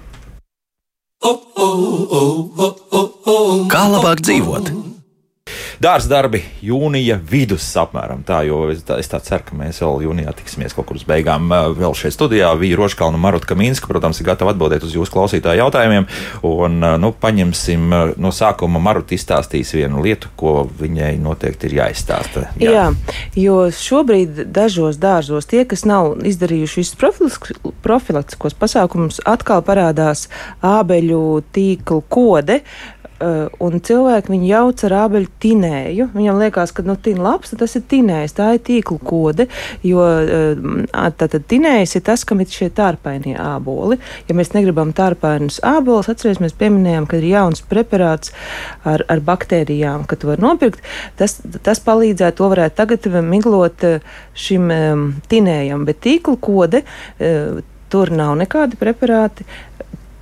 Kā 3.72 3.84
labāk 3.94 4.24
dzīvot? 4.26 4.91
Dārza 5.82 6.12
darbi 6.12 6.44
jūnija 6.62 7.16
vidus 7.26 7.66
apmēram 7.80 8.20
tā, 8.28 8.44
jo 8.46 8.68
es 8.70 8.84
tā, 8.86 9.00
es 9.02 9.08
tā 9.10 9.18
ceru, 9.26 9.48
ka 9.48 9.56
mēs 9.58 9.80
vēl 9.82 10.04
jūnijā 10.06 10.34
tiksimies 10.38 10.76
kaut 10.78 10.86
kur 10.92 11.00
uz 11.00 11.06
beigām 11.10 11.48
vēl 11.50 11.96
šeit 11.98 12.14
studijā. 12.14 12.52
Vīra 12.60 12.84
Roškalna 12.84 13.18
un 13.18 13.24
Marutka 13.24 13.58
Minska, 13.58 13.90
protams, 13.90 14.20
ir 14.22 14.28
gatava 14.28 14.54
atbildēt 14.54 14.86
uz 14.86 14.94
jūsu 14.94 15.16
klausītāju 15.16 15.64
jautājumiem. 15.64 16.06
Un, 16.46 16.78
nu, 17.02 17.12
paņemsim 17.24 17.98
no 18.22 18.34
sākuma 18.36 18.84
Maruta 18.84 19.18
izstāstīs 19.18 19.74
vienu 19.74 20.04
lietu, 20.06 20.30
ko 20.38 20.68
viņai 20.84 21.16
noteikti 21.24 21.72
ir 21.72 21.78
jāizstāsta. 21.80 22.46
Jā. 22.62 22.78
Jā, 22.78 22.86
jo 23.42 23.58
šobrīd 23.74 24.46
dažos 24.54 25.02
dārzos 25.02 25.50
tie, 25.50 25.66
kas 25.66 25.88
nav 25.90 26.14
izdarījuši 26.22 26.84
visus 26.84 27.66
profilaktiskos 27.82 28.60
pasākumus, 28.62 29.24
atkal 29.26 29.66
parādās 29.66 30.28
ābeļu 30.62 31.24
tīkla 31.58 32.04
kode. 32.12 32.62
Uh, 32.62 33.01
un 33.22 33.80
cilvēki 33.86 34.32
viņu 34.34 34.48
jauc 34.50 34.84
ar 34.88 34.96
ābeļu 35.04 35.30
tinēju. 35.44 36.08
Viņam 36.16 36.40
liekas, 36.42 36.74
ka 36.76 36.86
nu, 36.86 36.96
tina 37.00 37.26
labs, 37.26 37.54
tas 37.58 37.76
ir 37.78 37.86
tinējs, 37.92 38.36
tā 38.38 38.52
ir 38.56 38.62
tīkla 38.68 38.98
kode, 39.06 39.48
jo 39.86 40.06
uh, 40.06 41.08
tātad 41.20 41.46
tinējs 41.52 41.98
ir 42.00 42.06
tas, 42.08 42.26
kam 42.28 42.44
ir 42.44 42.52
šie 42.52 42.72
tārpainie 42.78 43.36
āboli. 43.42 44.00
Ja 44.30 44.38
mēs 44.38 44.54
negribam 44.56 44.94
tārpainus 44.98 45.62
ābolus, 45.68 46.10
atcerieties, 46.12 46.42
mēs 46.44 46.58
pieminējām, 46.60 47.08
ka 47.10 47.20
ir 47.20 47.30
jauns 47.32 47.64
preparāts 47.72 48.34
ar, 48.88 49.06
ar 49.12 49.24
baktērijām, 49.26 50.08
ka 50.10 50.20
tu 50.20 50.32
var 50.32 50.42
nopirkt. 50.44 50.82
Tas, 51.20 51.40
tas 51.66 51.84
palīdzētu, 51.86 52.40
to 52.42 52.52
varētu 52.56 52.80
tagad 52.82 53.10
miglot 53.26 53.86
uh, 53.88 54.16
šim 54.38 54.72
tinējam, 55.32 55.86
bet 55.88 56.02
tīkla 56.04 56.38
kode, 56.42 56.82
tur 57.92 58.12
nav 58.16 58.38
nekādi 58.40 58.80
preparāti 58.80 59.46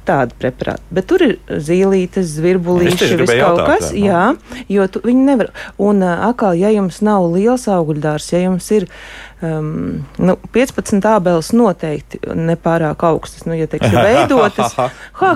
tādi 0.09 0.37
preparāti. 0.41 0.85
Bet 0.93 1.07
tur 1.11 1.23
ir 1.25 1.35
zīlītes, 1.47 2.33
zvirbulīši, 2.35 3.13
vis 3.21 3.33
kaut 3.37 3.63
kas. 3.67 3.89
Tā, 3.91 4.01
jā, 4.01 4.25
jo 4.71 4.87
tu, 4.91 5.03
viņi 5.05 5.25
nevar. 5.31 5.53
Un 5.81 6.03
atkal, 6.09 6.57
ja 6.57 6.73
jums 6.73 7.01
nav 7.05 7.29
liels 7.35 7.67
augļdārs, 7.69 8.31
ja 8.33 8.43
jums 8.47 8.69
ir 8.75 8.89
um, 9.41 10.05
nu, 10.17 10.35
15 10.53 11.05
ābeles 11.09 11.51
noteikti 11.55 12.19
nepārāk 12.35 13.03
augstas. 13.07 13.45
Nu, 13.47 13.55
ja 13.57 13.67
teiksim, 13.69 13.95
veidotas, 14.07 14.75
ha, 14.75 14.89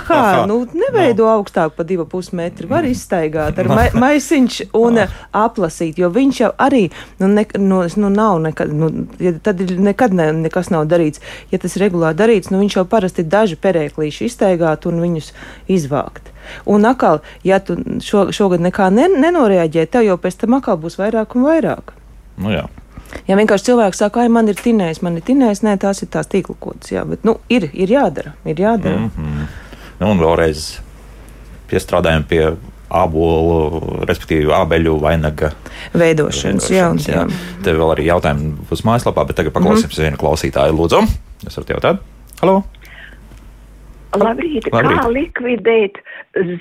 ha, 0.07 0.23
nu, 0.49 0.61
neveido 0.77 1.27
augstāk 1.31 1.75
par 1.77 1.87
2,5 1.89 2.33
metru. 2.37 2.69
Var 2.71 2.87
izstaigāt 2.89 3.59
ar 3.61 3.71
ma 3.71 3.87
maisiņš 4.05 4.59
un 4.79 5.03
aplasīt, 5.45 6.01
jo 6.01 6.11
viņš 6.13 6.43
jau 6.43 6.51
arī 6.67 6.85
nu, 7.21 7.29
ne, 7.31 7.45
nu, 7.59 7.83
nu, 7.95 8.11
nav 8.13 8.41
nekad, 8.43 8.73
nu, 8.73 8.91
ja 9.23 9.35
tad 9.43 9.63
nekad 9.63 10.15
ne, 10.17 10.31
nekas 10.45 10.71
nav 10.73 10.87
darīts. 10.91 11.23
Ja 11.53 11.61
tas 11.61 11.77
ir 11.77 11.87
regulāri 11.87 12.19
darīts, 12.19 12.51
nu, 12.53 12.61
viņš 12.63 12.79
jau 12.79 12.85
parasti 12.89 13.25
daži 13.27 13.59
perēklīši 13.59 14.29
izstaigāt 14.29 14.87
un 14.89 15.01
viņus 15.03 15.33
izvākt. 15.71 16.33
Un 16.67 16.85
atkal, 16.85 17.21
ja 17.47 17.59
tu 17.63 17.77
šo, 18.03 18.27
šogad 18.35 18.63
nekā 18.63 18.89
ne, 18.91 19.07
nenoreaģē, 19.07 19.87
tev 19.87 20.07
jau 20.07 20.19
pēc 20.19 20.41
tam 20.43 20.57
atkal 20.59 20.79
būs 20.81 20.99
vairāk 20.99 21.37
un 21.37 21.47
vairāk. 21.47 21.93
Nu 22.43 22.51
jā. 22.51 22.65
Ja 23.27 23.37
vienkārši 23.39 23.71
cilvēks 23.71 24.01
saka, 24.03 24.23
ka 24.23 24.29
man 24.31 24.49
ir 24.51 24.59
tinējis, 24.59 25.01
man 25.05 25.17
ir 25.19 25.25
tinējis, 25.27 25.63
nē, 25.63 25.77
tās 25.81 26.03
ir 26.03 26.11
tās 26.13 26.29
tīkla 26.31 26.55
kodas. 26.59 26.91
Jā, 26.91 27.05
bet 27.07 27.23
nu, 27.27 27.37
ir, 27.53 27.69
ir 27.73 27.93
jādara. 27.93 28.33
Ir 28.45 28.59
jādara. 28.59 28.97
Mm 28.97 29.11
-hmm. 29.17 29.47
nu, 29.99 30.11
un 30.11 30.19
vēlreiz 30.19 30.79
piestrādājam 31.69 32.23
pie 32.27 32.43
ābolu, 32.93 34.05
respektīvi 34.05 34.51
ābeļu 34.53 34.99
vainaga 35.01 35.51
veidošanas. 35.93 36.69
veidošanas 36.69 37.07
jā, 37.07 37.15
jā. 37.15 37.25
Tev 37.65 37.79
vēl 37.81 37.95
arī 37.95 38.05
jautājumi 38.11 38.53
būs 38.69 38.85
mājaslapā, 38.85 39.25
bet 39.27 39.35
tagad 39.35 39.53
paklausīsimies 39.53 39.97
mm 39.97 40.03
-hmm. 40.03 40.09
vienu 40.09 40.17
klausītāju. 40.17 40.77
Lūdzu, 40.77 41.01
jūs 41.45 41.57
varat 41.57 41.69
jautāt? 41.69 41.97
Halo! 42.41 42.63
Labrīt, 44.13 44.67
Labrīt. 44.69 44.99
Kā 44.99 45.09
likvidēt 45.09 45.99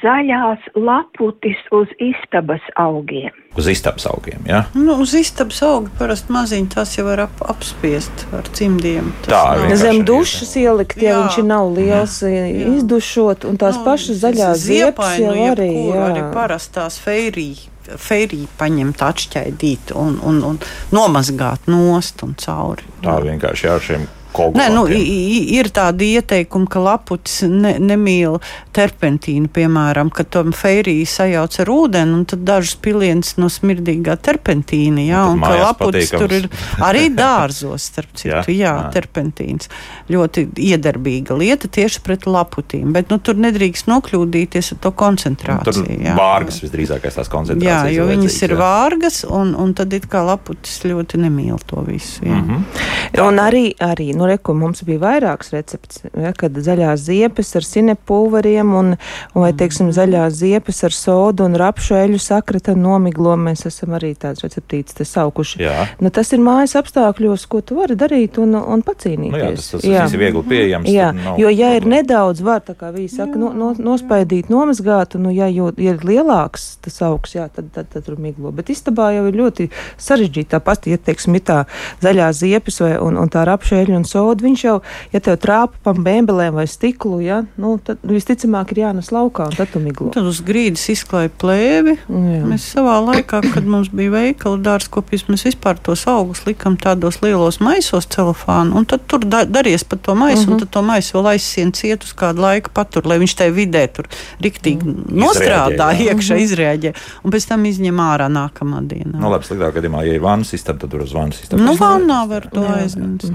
zaļās 0.03 0.65
laputis 0.77 1.59
uz 1.75 1.91
istabas 2.01 2.65
augiem? 2.81 3.33
Uz 3.59 3.69
istabas 3.69 4.07
augiem, 4.09 4.41
jā? 4.49 4.63
Ja? 4.63 4.79
Nu, 4.79 4.97
uz 5.05 5.13
istabas 5.17 5.61
auga 5.67 5.93
parasti 5.99 6.33
maziņi 6.33 6.71
tās 6.73 6.95
jau 6.97 7.05
var 7.11 7.27
ap, 7.27 7.43
apspiest 7.53 8.25
ar 8.33 8.49
cimdiem. 8.57 9.11
Tā, 9.27 9.43
zem 9.81 10.01
dušas 10.09 10.55
ielikt, 10.61 11.03
ja 11.03 11.13
jā. 11.13 11.19
viņš 11.21 11.43
nav 11.49 11.75
liels, 11.77 12.17
jā. 12.25 12.47
izdušot, 12.79 13.45
un 13.49 13.61
tās 13.61 13.81
nu, 13.81 13.85
pašas 13.91 14.23
zaļās 14.25 14.65
ziepes 14.65 15.21
jau 15.21 15.37
nu, 15.37 15.51
arī, 15.53 15.69
jā. 15.91 16.09
arī 16.09 16.25
parastās 16.33 17.01
feirī 17.03 17.51
feirī 17.83 18.45
paņemt, 18.61 19.01
atšķaidīt 19.03 19.91
un, 19.99 20.15
un, 20.23 20.37
un 20.47 20.59
nomazgāt 20.95 21.67
nost 21.67 22.23
un 22.23 22.37
cauri. 22.39 22.87
Tā 23.03 23.17
vienkārši 23.25 23.71
ar 23.73 23.83
šiem 23.83 24.07
Nē, 24.33 24.69
nu, 24.73 24.85
ir 24.89 25.69
tādi 25.75 26.13
ieteikumi, 26.17 26.69
ka 26.71 26.81
laputis 26.83 27.43
ne, 27.49 27.75
nemīl 27.83 28.39
terpentīnu, 28.75 29.51
piemēram, 29.53 30.11
ka 30.15 30.25
tam 30.25 30.55
feiriju 30.57 31.07
sajauc 31.09 31.59
ar 31.63 31.73
ūdeni, 31.73 32.17
un 32.17 32.25
tad 32.29 32.45
dažus 32.49 32.77
pilienus 32.83 33.35
no 33.41 33.51
smirdīgā 33.53 34.17
terpentīna, 34.25 35.05
jā, 35.05 35.25
un, 35.29 35.41
un 35.41 35.45
ka 35.45 35.59
laputis 35.61 36.11
patīkams. 36.11 36.23
tur 36.23 36.37
ir 36.39 36.49
arī 36.89 37.05
dārzos, 37.23 37.89
starp 37.93 38.15
citu, 38.17 38.33
jā, 38.33 38.43
jā, 38.49 38.73
jā, 38.73 38.89
terpentīns. 38.95 39.71
Ļoti 40.13 40.47
iedarbīga 40.71 41.37
lieta 41.39 41.71
tieši 41.73 42.03
pret 42.07 42.27
laputīm, 42.29 42.93
bet, 42.97 43.13
nu, 43.13 43.21
tur 43.23 43.39
nedrīkst 43.43 43.91
nokļūdīties 43.91 44.73
ar 44.77 44.83
to 44.87 44.95
koncentrāciju. 45.03 45.85
Nu, 45.85 45.97
tur 45.97 46.07
jā. 46.09 46.17
vārgas 46.19 46.63
visdrīzākais 46.65 47.21
tās 47.21 47.33
koncentrācijas. 47.33 47.91
Jā, 47.91 47.97
jo 47.99 48.09
viņas 48.09 48.41
ir 48.47 48.57
jā. 48.57 48.61
vārgas, 48.63 49.23
un, 49.29 49.55
un 49.59 49.77
tad 49.77 49.93
it 49.97 50.09
kā 50.11 50.25
laputis 50.27 50.81
ļoti 50.87 51.21
nemīl 51.27 51.61
to 51.69 51.85
visu. 51.87 52.25
Jā. 52.25 52.41
Mm 52.41 52.49
-hmm. 52.49 53.21
Un 53.23 53.39
arī, 53.39 53.65
arī 53.77 54.13
nu, 54.17 54.22
reku, 54.29 54.55
mums 54.57 54.83
bija 54.87 55.01
vairāks 55.03 55.53
recepts, 55.55 56.03
ja, 56.13 56.33
kad 56.37 56.57
zaļās 56.57 57.07
ziepes 57.07 57.53
ar 57.59 57.67
sinepulveriem 57.67 58.75
un, 58.79 58.95
vai, 59.35 59.53
teiksim, 59.59 59.93
zaļās 59.95 60.39
ziepes 60.41 60.83
ar 60.89 60.97
sodu 60.97 61.47
un 61.47 61.57
rapšu 61.61 61.97
eļu 61.99 62.21
sakrata 62.23 62.75
nomiglo. 62.79 63.35
Mēs 63.41 63.67
esam 63.69 63.97
arī 63.99 64.13
tāds 64.19 64.45
receptīts 64.45 64.97
te 64.99 65.07
saukuši. 65.09 65.63
Jā. 65.63 65.87
Nu, 66.03 66.13
tas 66.15 66.33
ir 66.35 66.43
mājas 66.45 66.77
apstākļos, 66.81 67.47
ko 67.51 67.63
tu 67.65 67.79
vari 67.81 67.97
darīt 67.99 68.39
un, 68.43 68.55
un 68.57 68.85
pacīnīties. 68.87 69.33
Nu, 69.33 69.43
jā, 69.43 69.51
tas, 69.57 69.71
tas 69.75 69.87
jā. 69.89 70.07
ir 70.09 70.23
viegli 70.23 70.45
pieejams. 70.53 70.93
Jā, 70.93 71.11
jo, 71.41 71.53
ja 71.53 71.73
ir 71.79 71.89
nedaudz, 71.89 72.43
var, 72.45 72.63
tā 72.67 72.77
kā 72.79 72.93
viņi 72.95 73.11
saka, 73.13 73.39
no, 73.41 73.53
no, 73.57 73.73
nospaidīt, 73.79 74.51
nomazgāt, 74.53 75.17
un, 75.19 75.27
nu, 75.29 75.35
ja, 75.35 75.49
jo, 75.53 75.71
ja 75.81 75.97
ir 75.97 76.07
lielāks 76.07 76.77
tas 76.85 77.01
augs, 77.07 77.37
jā, 77.37 77.49
tad, 77.53 77.71
tad, 77.75 77.89
tad 77.93 78.07
tur 78.07 78.19
miglo. 78.21 78.53
Bet 78.55 78.73
istabā 78.73 79.11
jau 79.17 79.27
ir 79.31 79.39
ļoti 79.39 79.69
sarežģīta 80.01 80.63
pati, 80.65 80.95
ja, 80.95 81.01
teiksim, 81.01 81.37
ir 81.39 81.47
tā 81.49 81.59
zaļā 82.05 82.31
ziepes 82.37 82.81
vai, 82.83 82.95
un, 83.03 83.19
un 83.21 83.33
tā 83.33 83.45
rapšu 83.49 83.79
eļu 83.81 83.99
un 84.01 84.07
sodu, 84.13 84.47
viņš 84.47 84.65
jau, 84.67 84.77
ja 85.15 85.23
tev 85.25 85.39
trāpa 85.43 85.79
pa 85.83 85.95
bēnbelēm 85.97 86.57
vai 86.59 86.67
stiklu, 86.71 87.21
ja, 87.25 87.43
nu, 87.61 87.75
tad 87.85 88.03
visticamāk 88.07 88.75
ir 88.75 88.83
jānes 88.85 89.13
laukā, 89.15 89.49
un 89.51 89.57
tad 89.57 89.73
tu 89.73 89.83
miglo. 89.83 90.11
Tad 90.15 90.29
uz 90.29 90.43
grīdas 90.45 90.85
izklāja 90.93 91.33
plēvi. 91.43 91.97
Jā. 92.07 92.43
Mēs 92.49 92.69
savā 92.75 92.99
laikā, 93.03 93.43
kad 93.55 93.67
mums 93.69 93.91
bija 93.93 94.13
veikala 94.15 94.61
dārzkopis, 94.63 95.27
mēs 95.31 95.47
vispār 95.49 95.81
tos 95.83 96.05
augus 96.11 96.45
likam 96.49 96.77
tādos 96.81 97.21
lielos 97.25 97.61
maisos 97.65 98.09
celofānu, 98.13 98.77
un 98.79 98.89
tad 98.89 99.07
tur 99.11 99.25
da 99.25 99.45
darījies 99.49 99.87
pa 99.89 99.97
to 99.97 100.15
maisu, 100.19 100.43
uh 100.43 100.47
-huh. 100.47 100.53
un 100.53 100.57
mhm. 100.57 100.65
tad 100.65 100.75
to 100.77 100.83
maisu 100.83 101.19
vēl 101.19 101.33
aizsien 101.35 101.73
ciet 101.73 102.05
uz 102.05 102.15
kādu 102.17 102.45
laiku 102.45 102.71
patur, 102.75 103.07
lai 103.07 103.19
viņš 103.23 103.37
tajā 103.39 103.55
vidē 103.57 103.87
tur 103.93 104.09
riktīgi 104.43 104.85
mm. 104.87 105.13
nostrādā, 105.23 105.93
Izrēģē, 105.93 106.13
iekšā 106.13 106.39
izrēģē, 106.47 106.93
un 107.25 107.35
pēc 107.35 107.49
tam 107.49 107.65
izņem 107.69 108.03
ārā 108.03 108.29
nākamā 108.33 108.83
dienā. 108.89 109.19
Nu, 109.19 109.31
labi, 109.33 109.49
sliktāk 109.49 109.77
gadījumā, 109.79 110.05
ja 110.07 110.17
ir 110.19 110.25
vannas 110.25 110.53
istaba, 110.57 110.83
tad 110.83 110.93
tur 110.95 111.05
uz 111.07 111.15
vannas 111.17 111.43
istabu. 111.43 111.63
Nu, 111.63 111.75
vannā 111.79 112.23
var 112.31 112.49
to 112.53 112.65
aizņemt. 112.67 113.27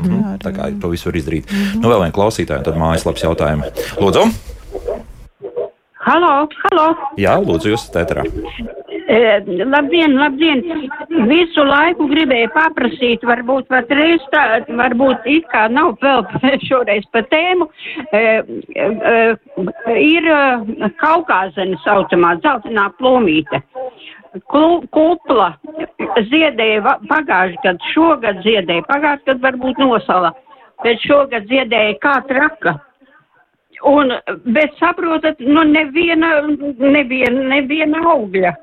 Tā 0.43 0.53
kā 0.55 0.66
to 0.81 0.91
visu 0.93 1.09
var 1.09 1.19
izdarīt. 1.21 1.51
Mm 1.51 1.57
-hmm. 1.57 1.81
Nu, 1.81 1.89
vēl 1.89 2.03
viena 2.03 2.17
klausītāja, 2.19 2.63
tad 2.63 2.77
mājaslapas 2.77 3.23
jautājumu. 3.23 3.63
Lūdzu! 4.03 4.55
Halo, 6.07 6.47
halo! 6.63 6.83
Jā, 7.19 7.33
lūdzu, 7.43 7.73
jūs 7.73 7.83
esat 7.83 7.97
ēterā. 8.05 8.21
E, 9.11 9.17
labdien, 9.67 10.13
labdien! 10.15 10.61
Visu 11.27 11.65
laiku 11.67 12.07
gribēju 12.07 12.47
paprasīt, 12.55 13.25
varbūt 13.27 13.67
pat 13.71 13.91
reiz 13.91 14.23
tā, 14.31 14.45
varbūt 14.79 15.27
it 15.27 15.49
kā 15.51 15.65
nav 15.71 15.97
vēl 16.03 16.23
šoreiz 16.69 17.03
pa 17.11 17.25
tēmu. 17.27 17.67
E, 18.15 18.23
e, 18.85 19.17
ir 19.99 20.31
e, 20.31 20.89
kaukāzena 21.03 21.79
saucamā 21.83 22.37
dzeltenā 22.39 22.87
plūmīte. 23.01 23.63
Kupla 24.47 25.53
ziedēja 26.31 26.97
pagājušajā 27.09 27.63
gadā, 27.63 27.77
šogad 27.91 28.43
ziedēja, 28.47 28.87
pagājušajā 28.87 29.33
gadā 29.33 29.41
varbūt 29.49 29.83
nosala 29.83 30.35
bet 30.83 31.01
šogad 31.05 31.47
ziedēja 31.49 31.97
kā 32.03 32.19
traka. 32.29 32.77
Un, 33.85 34.09
bet 34.55 34.73
saprotat, 34.79 35.39
nu 35.39 35.61
neviena, 35.69 36.39
neviena, 36.81 37.43
neviena 37.53 38.01
augļa. 38.13 38.55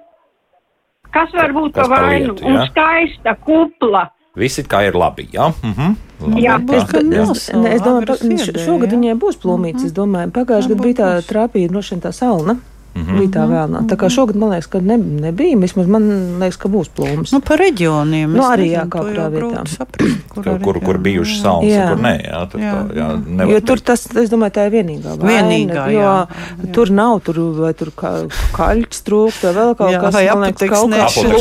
Kas 1.15 1.31
var 1.37 1.55
būt 1.55 1.77
pa 1.79 1.87
vainu? 1.93 2.35
Un 2.43 2.59
skaista 2.67 3.37
kupla. 3.47 4.09
Visi 4.35 4.65
kā 4.67 4.83
ir 4.89 4.99
labi, 4.99 5.29
jā? 5.31 5.53
Mhm. 5.63 5.95
Labi, 6.25 6.43
jā, 6.43 6.57
es, 6.75 6.89
es, 6.91 7.45
ne, 7.55 7.75
es 7.77 7.83
domāju, 7.85 8.07
ka 8.09 8.63
šogad 8.65 8.95
viņai 8.95 9.15
būs 9.21 9.39
plūmītes. 9.43 9.91
Es 9.91 9.95
domāju, 9.95 10.33
pagājušajā 10.35 10.73
gadā 10.73 10.87
bija 10.89 10.99
tā 10.99 11.11
trāpīja 11.29 11.71
no 11.75 11.83
šiem 11.85 12.03
tā 12.03 12.11
salna. 12.15 12.57
-hmm. 12.95 13.19
bija 13.19 13.31
tā 13.35 13.45
vēlnā. 13.51 13.81
Tā 13.91 13.97
kā 13.99 14.09
šogad 14.11 14.37
man 14.37 14.51
liekas, 14.55 14.67
ka 14.71 14.81
ne, 14.81 14.97
nebija. 14.97 15.59
Vismaz 15.59 15.87
man 15.87 16.39
liekas, 16.41 16.57
ka 16.57 16.69
būs 16.69 16.89
plūms. 16.95 17.33
Nu, 17.35 17.41
pa 17.41 17.57
reģioniem. 17.57 18.31
Nu, 18.31 18.43
arī, 18.47 18.71
jā, 18.73 18.85
to 18.87 18.99
kurā 19.03 19.27
vietā. 19.31 19.65
saprast, 19.67 20.23
Kur, 20.35 20.43
kur, 20.63 20.81
kur 20.83 20.97
jā. 20.99 21.03
bijušas 21.03 21.43
salmas, 21.43 21.71
Jā. 21.71 21.89
kur 21.91 22.01
nē, 22.03 22.15
jā, 22.27 22.39
tur, 22.51 22.61
Jā. 22.61 22.73
tā, 22.75 22.95
jā, 22.99 23.07
Jo 23.15 23.35
nevar 23.39 23.61
tur 23.63 23.79
teikt. 23.79 23.85
tas, 23.87 24.01
es 24.23 24.31
domāju, 24.31 24.53
tā 24.57 24.67
ir 24.67 24.73
vienīgā 24.75 25.15
vaina. 25.15 25.31
Vienīgā, 25.31 25.85
jo 25.95 26.01
jā, 26.01 26.15
jā. 26.27 26.73
tur 26.75 26.91
nav, 26.91 27.21
tur, 27.23 27.39
vai 27.55 27.73
tur 27.75 27.91
kā, 27.95 28.11
kaļķis 28.57 29.03
trūkst, 29.07 29.45
vai 29.47 29.53
vēl 29.55 29.75
kaut 29.79 29.93
Jā, 29.95 30.01
kas 30.01 30.15
vai. 30.15 30.25
Apoteks 30.35 30.85
nešķir. 30.91 31.35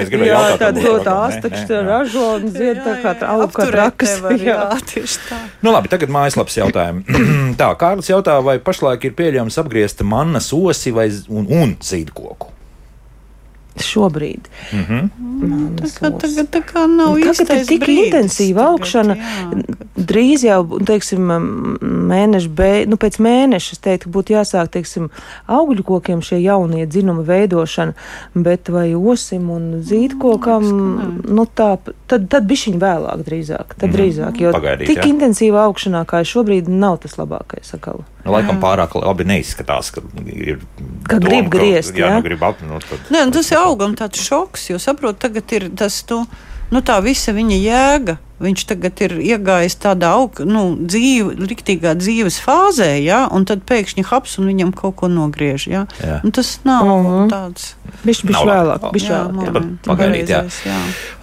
Es- 0.00 0.10
gribēju 0.10 0.30
Jā, 0.30 0.40
jautāt, 0.40 0.58
tad 0.58 0.74
to 0.74 0.90
kaut 0.90 1.04
tā 1.06 1.10
kā, 1.10 1.20
nē, 1.20 1.28
astekšķi 1.30 1.70
nē, 1.70 1.78
jā. 1.78 1.86
ražo 1.86 2.26
un 2.34 2.50
zied 2.50 2.76
tā 2.84 2.94
kā 3.02 3.14
tā 3.20 3.26
aug 3.30 3.50
kā 3.54 3.66
var, 4.22 4.32
Jā. 4.40 4.58
Tieši 4.90 5.18
tā. 5.28 5.38
Nu, 5.62 5.70
labi, 5.72 5.88
tagad 5.92 6.08
mājaslapas 6.08 6.56
jautājumi. 6.58 7.04
tā, 7.60 7.70
Kārlis 7.78 8.10
jautā, 8.10 8.42
vai 8.42 8.58
pašlaik 8.58 9.04
ir 9.04 9.12
pieļaujams 9.18 9.58
apgriezt 9.62 10.02
mannas 10.02 10.50
osi 10.56 10.90
vai 11.00 11.10
un, 11.32 11.48
un 11.48 11.76
zīdkoku? 11.80 12.52
Šobrīd. 13.78 14.48
Mm 14.72 14.84
-hmm. 14.88 15.08
Tā 15.80 15.86
kā, 16.00 16.10
tagad 16.20 16.46
tā 16.50 16.60
kā 16.62 16.86
nav 16.86 17.14
Nu, 17.18 17.32
Tagad 17.34 17.40
ir 17.40 17.46
īstais 17.46 17.66
tik 17.68 17.80
brīdis 17.80 18.06
intensīva 18.06 18.60
tagad, 18.60 18.70
augšana. 18.80 19.14
jā. 19.16 19.62
Drīz 19.96 20.44
jau, 20.44 20.78
teiksim, 20.86 21.20
mēneša 21.80 22.48
beigās, 22.48 22.88
nu, 22.88 22.96
pēc 22.96 23.18
mēneša, 23.20 23.72
es 23.72 23.78
teiktu, 23.78 24.10
būtu 24.10 24.32
jāsāk, 24.34 24.68
teiksim, 24.68 25.08
augļu 25.48 25.82
kokiem 25.84 26.20
šie 26.22 26.42
jaunie 26.42 26.86
dzinuma 26.86 27.22
veidošana, 27.22 27.92
bet 28.34 28.68
vai 28.68 28.94
osim 28.94 29.50
un 29.50 29.82
zīdkokam, 29.82 30.62
nu, 31.28 31.46
tā, 31.54 31.76
tad, 32.06 32.28
tad 32.28 32.42
bišķiņ 32.50 32.78
vēlāk 32.78 33.24
drīzāk, 33.24 33.74
tad 33.78 33.88
Mhm. 33.90 33.96
drīzāk, 33.96 34.40
jo 34.40 34.52
Pagaidīt, 34.52 34.86
tik 34.86 34.98
jā. 34.98 35.08
intensīva 35.08 35.64
augšanā, 35.68 36.04
kā 36.04 36.24
šobrīd, 36.24 36.68
nav 36.68 36.98
tas 36.98 37.16
labākais 37.16 37.64
sakala. 37.64 38.04
Nu, 38.24 38.32
laikam 38.32 38.60
pārāk 38.60 38.94
labi 39.00 39.24
neizskatās, 39.24 39.90
ka 39.90 40.00
ir. 40.26 40.58
Ka 41.08 41.16
grib 41.18 41.48
doma, 41.48 41.50
griezt, 41.50 41.94
jā. 41.96 42.06
jā? 42.06 42.14
Nu, 42.16 42.22
grib 42.22 42.42
ap, 42.42 42.60
nu, 42.62 42.78
tad, 42.78 42.98
Nē, 43.10 43.24
nu, 43.26 43.30
tas 43.32 43.50
ir 43.50 43.56
augam 43.66 43.94
tāds 43.98 44.22
šoks, 44.24 44.70
jo 44.72 44.80
saprot, 44.82 45.18
tagad 45.20 45.52
ir 45.56 45.68
tas, 45.76 46.00
tu, 46.06 46.22
nu, 46.70 46.82
tā 46.86 46.98
visa 47.04 47.34
viņa 47.36 47.60
jēga. 47.60 48.16
Viņš 48.40 48.62
tagad 48.70 49.00
ir 49.04 49.12
iegājis 49.20 49.76
tādā 49.82 50.14
aug, 50.16 50.38
nu, 50.48 50.62
dzīve, 50.80 51.34
riktīgā 51.50 51.92
dzīves 52.00 52.38
fāzē, 52.40 52.90
ja, 53.04 53.26
un 53.30 53.44
tad 53.44 53.66
pēkšņi 53.68 54.06
haps 54.08 54.38
un 54.40 54.48
viņam 54.48 54.70
kaut 54.76 54.96
ko 55.02 55.10
nogriež. 55.12 55.66
Ja. 55.68 55.86
Nu, 56.24 56.30
tas 56.32 56.58
nav 56.64 56.86
Mhm. 56.90 57.28
tāds 57.30 57.74
Bišķi, 58.04 58.26
bišķi 58.30 58.46
Nav 58.46 58.46
labi. 58.46 59.00
vēlāk, 59.00 59.08
jā. 59.10 59.32
moments, 59.34 59.82
pagaidīt, 59.84 60.28
jā. 60.30 60.40
jā. 60.64 60.76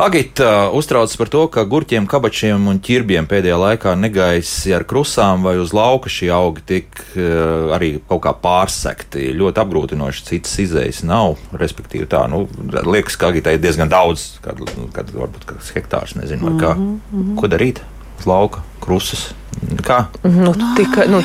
Agita 0.03 0.67
uh, 0.67 0.75
uztraucas 0.77 1.15
par 1.17 1.29
to, 1.31 1.47
ka 1.47 1.63
gurķiem, 1.65 2.05
kabačiem 2.11 2.67
un 2.69 2.77
ķirbiem 2.83 3.25
pēdējā 3.29 3.55
laikā 3.57 3.93
negaisi 3.97 4.73
ar 4.75 4.83
krusām 4.83 5.41
vai 5.47 5.55
uz 5.57 5.71
lauka 5.73 6.11
šie 6.11 6.29
augi 6.35 6.61
tik 6.67 7.01
uh, 7.15 7.71
arī 7.77 7.93
kaut 8.09 8.21
kā 8.27 8.33
pārsekti. 8.43 9.31
Ļoti 9.39 9.63
apgrūtinoši 9.63 10.25
citas 10.27 10.53
izējas 10.59 11.01
nav. 11.07 11.37
Respektīvi, 11.57 12.05
tā 12.11 12.25
nu, 12.29 12.43
liekas, 12.85 13.15
ka 13.17 13.31
Agitai 13.31 13.55
ir 13.57 13.63
diezgan 13.63 13.89
daudz, 13.89 14.37
kad, 14.43 14.59
kad 14.93 15.09
varbūt 15.15 15.47
kāds 15.49 15.71
hektārs, 15.75 16.13
nezinu, 16.19 16.51
vai 16.51 16.61
kā. 16.61 16.75
Mhm, 17.11 17.35
Ko 17.39 17.47
darīt? 17.47 17.83
Uz 18.19 18.25
lauka, 18.25 18.63
krusas. 18.81 19.33
Kā? 19.81 20.03
Nu, 20.21 20.51
tikai, 20.77 21.07
nu, 21.09 21.17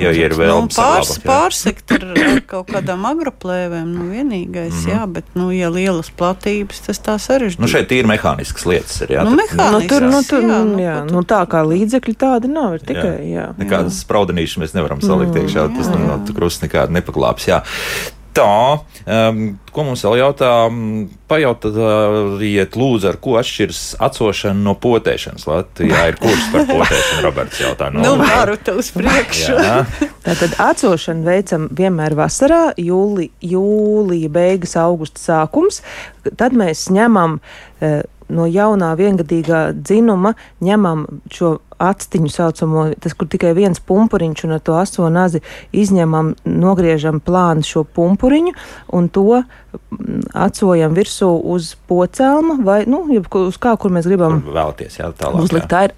Ja 0.00 0.08
ir 0.16 0.32
vēl 0.32 0.62
nu, 0.64 0.68
pārs, 0.72 1.18
pārsekt 1.20 1.92
ar, 1.92 2.06
ar 2.16 2.38
kaut 2.48 2.70
kādām 2.72 3.02
agroplēvēm, 3.04 3.90
nu 3.92 4.06
vienīgais, 4.14 4.72
mm 4.72 4.78
-hmm. 4.80 4.92
jā, 4.94 5.02
bet, 5.12 5.24
nu, 5.36 5.50
ja 5.52 5.68
lielas 5.68 6.08
platības, 6.10 6.80
tas 6.86 7.00
tā 7.04 7.18
sarežģīti. 7.20 7.60
Nu, 7.60 7.68
šeit 7.68 7.92
ir 7.92 8.06
mehāniskas 8.08 8.64
lietas. 8.64 9.00
Ir, 9.04 9.08
jā, 9.18 9.24
Nu, 9.28 9.36
mehāniskas. 9.36 9.72
nu, 9.72 9.80
tur, 9.88 10.02
nu, 10.08 10.22
tur, 10.22 10.42
jā, 10.42 10.48
jā, 10.56 10.64
nu, 10.64 10.78
jā, 10.78 10.94
ko 11.02 11.06
tu- 11.08 11.14
nu, 11.14 11.20
tā 11.22 11.42
kā 11.46 11.60
līdzekļi 11.68 12.14
tādi 12.16 12.48
nav, 12.48 12.74
ir 12.74 12.80
tikai, 12.80 13.16
jā. 13.34 13.46
Nekādas 13.58 14.00
spraudenīšas 14.06 14.58
mēs 14.62 14.72
nevaram 14.74 15.00
salikt 15.00 15.34
Mm, 15.34 15.44
iekšā. 15.44 15.76
Tas 15.76 15.86
jā, 15.86 16.00
jā. 16.00 16.34
krusta 16.34 16.66
nekādi 16.66 16.92
nepaklāps. 16.96 17.44
Jā. 17.46 17.60
Tā, 18.36 18.78
um, 19.08 19.38
ko 19.72 19.84
mums 19.86 20.02
vēl 20.04 20.18
jautā? 20.20 20.50
Um, 20.68 21.06
Pajautājiet, 21.26 22.76
lūdzu, 22.78 23.08
ar 23.10 23.16
ko 23.18 23.34
atšķiras 23.40 23.80
atsošana 24.06 24.60
no 24.62 24.76
potēšanas. 24.78 25.46
Latvijā 25.48 26.02
ir 26.12 26.18
kurs 26.20 26.44
par 26.52 26.66
potēšanu, 26.68 27.22
Roberts 27.24 27.62
jautā. 27.64 27.88
Nu, 27.94 28.12
varu 28.20 28.54
te 28.60 28.76
uz 28.78 28.92
priekšu. 28.94 29.56
Tātad 30.26 30.54
atcošanu 30.62 31.26
veicam 31.26 31.66
vienmēr 31.74 32.14
vasarā, 32.18 32.60
jūli, 32.78 33.30
jūlija 33.42 34.30
beigas, 34.36 34.76
augusta 34.78 35.22
sākums. 35.22 35.80
Tad 36.38 36.54
mēs 36.54 36.86
ņemam 36.94 37.40
e, 37.80 37.96
no 38.28 38.46
jaunā 38.50 38.92
viengadīgā 38.98 39.68
dzinuma, 39.80 40.36
ņemam 40.62 41.06
šo 41.32 41.56
atstiņu 41.78 42.30
saucamo, 42.32 42.86
tas, 43.00 43.14
kur 43.14 43.28
tikai 43.28 43.52
viens 43.56 43.80
pumpuriņš 43.80 44.44
un 44.48 44.56
ar 44.56 44.60
to 44.64 44.76
aso 44.78 45.08
nazi 45.12 45.40
izņemam, 45.72 46.34
nogriežam 46.44 47.20
plānu 47.20 47.64
šo 47.66 47.84
pumpuriņu 47.84 48.54
un 48.96 49.08
to 49.08 49.24
mm, 49.42 50.22
atsojam 50.46 50.94
virsū 50.96 51.28
uz 51.56 51.74
pocēlma 51.90 52.58
vai, 52.64 52.78
nu, 52.86 53.02
uz 53.10 53.58
kā, 53.60 53.74
kur 53.80 53.90
mēs 53.94 54.06
gribam 54.08 54.40
Kur 54.46 54.54
vēlaties, 54.56 55.00
jā, 55.00 55.10
tālāk. 55.18 55.42
uzlikt. 55.42 55.66
Jā. 55.66 55.72
Tā 55.74 55.84
ir 55.88 55.94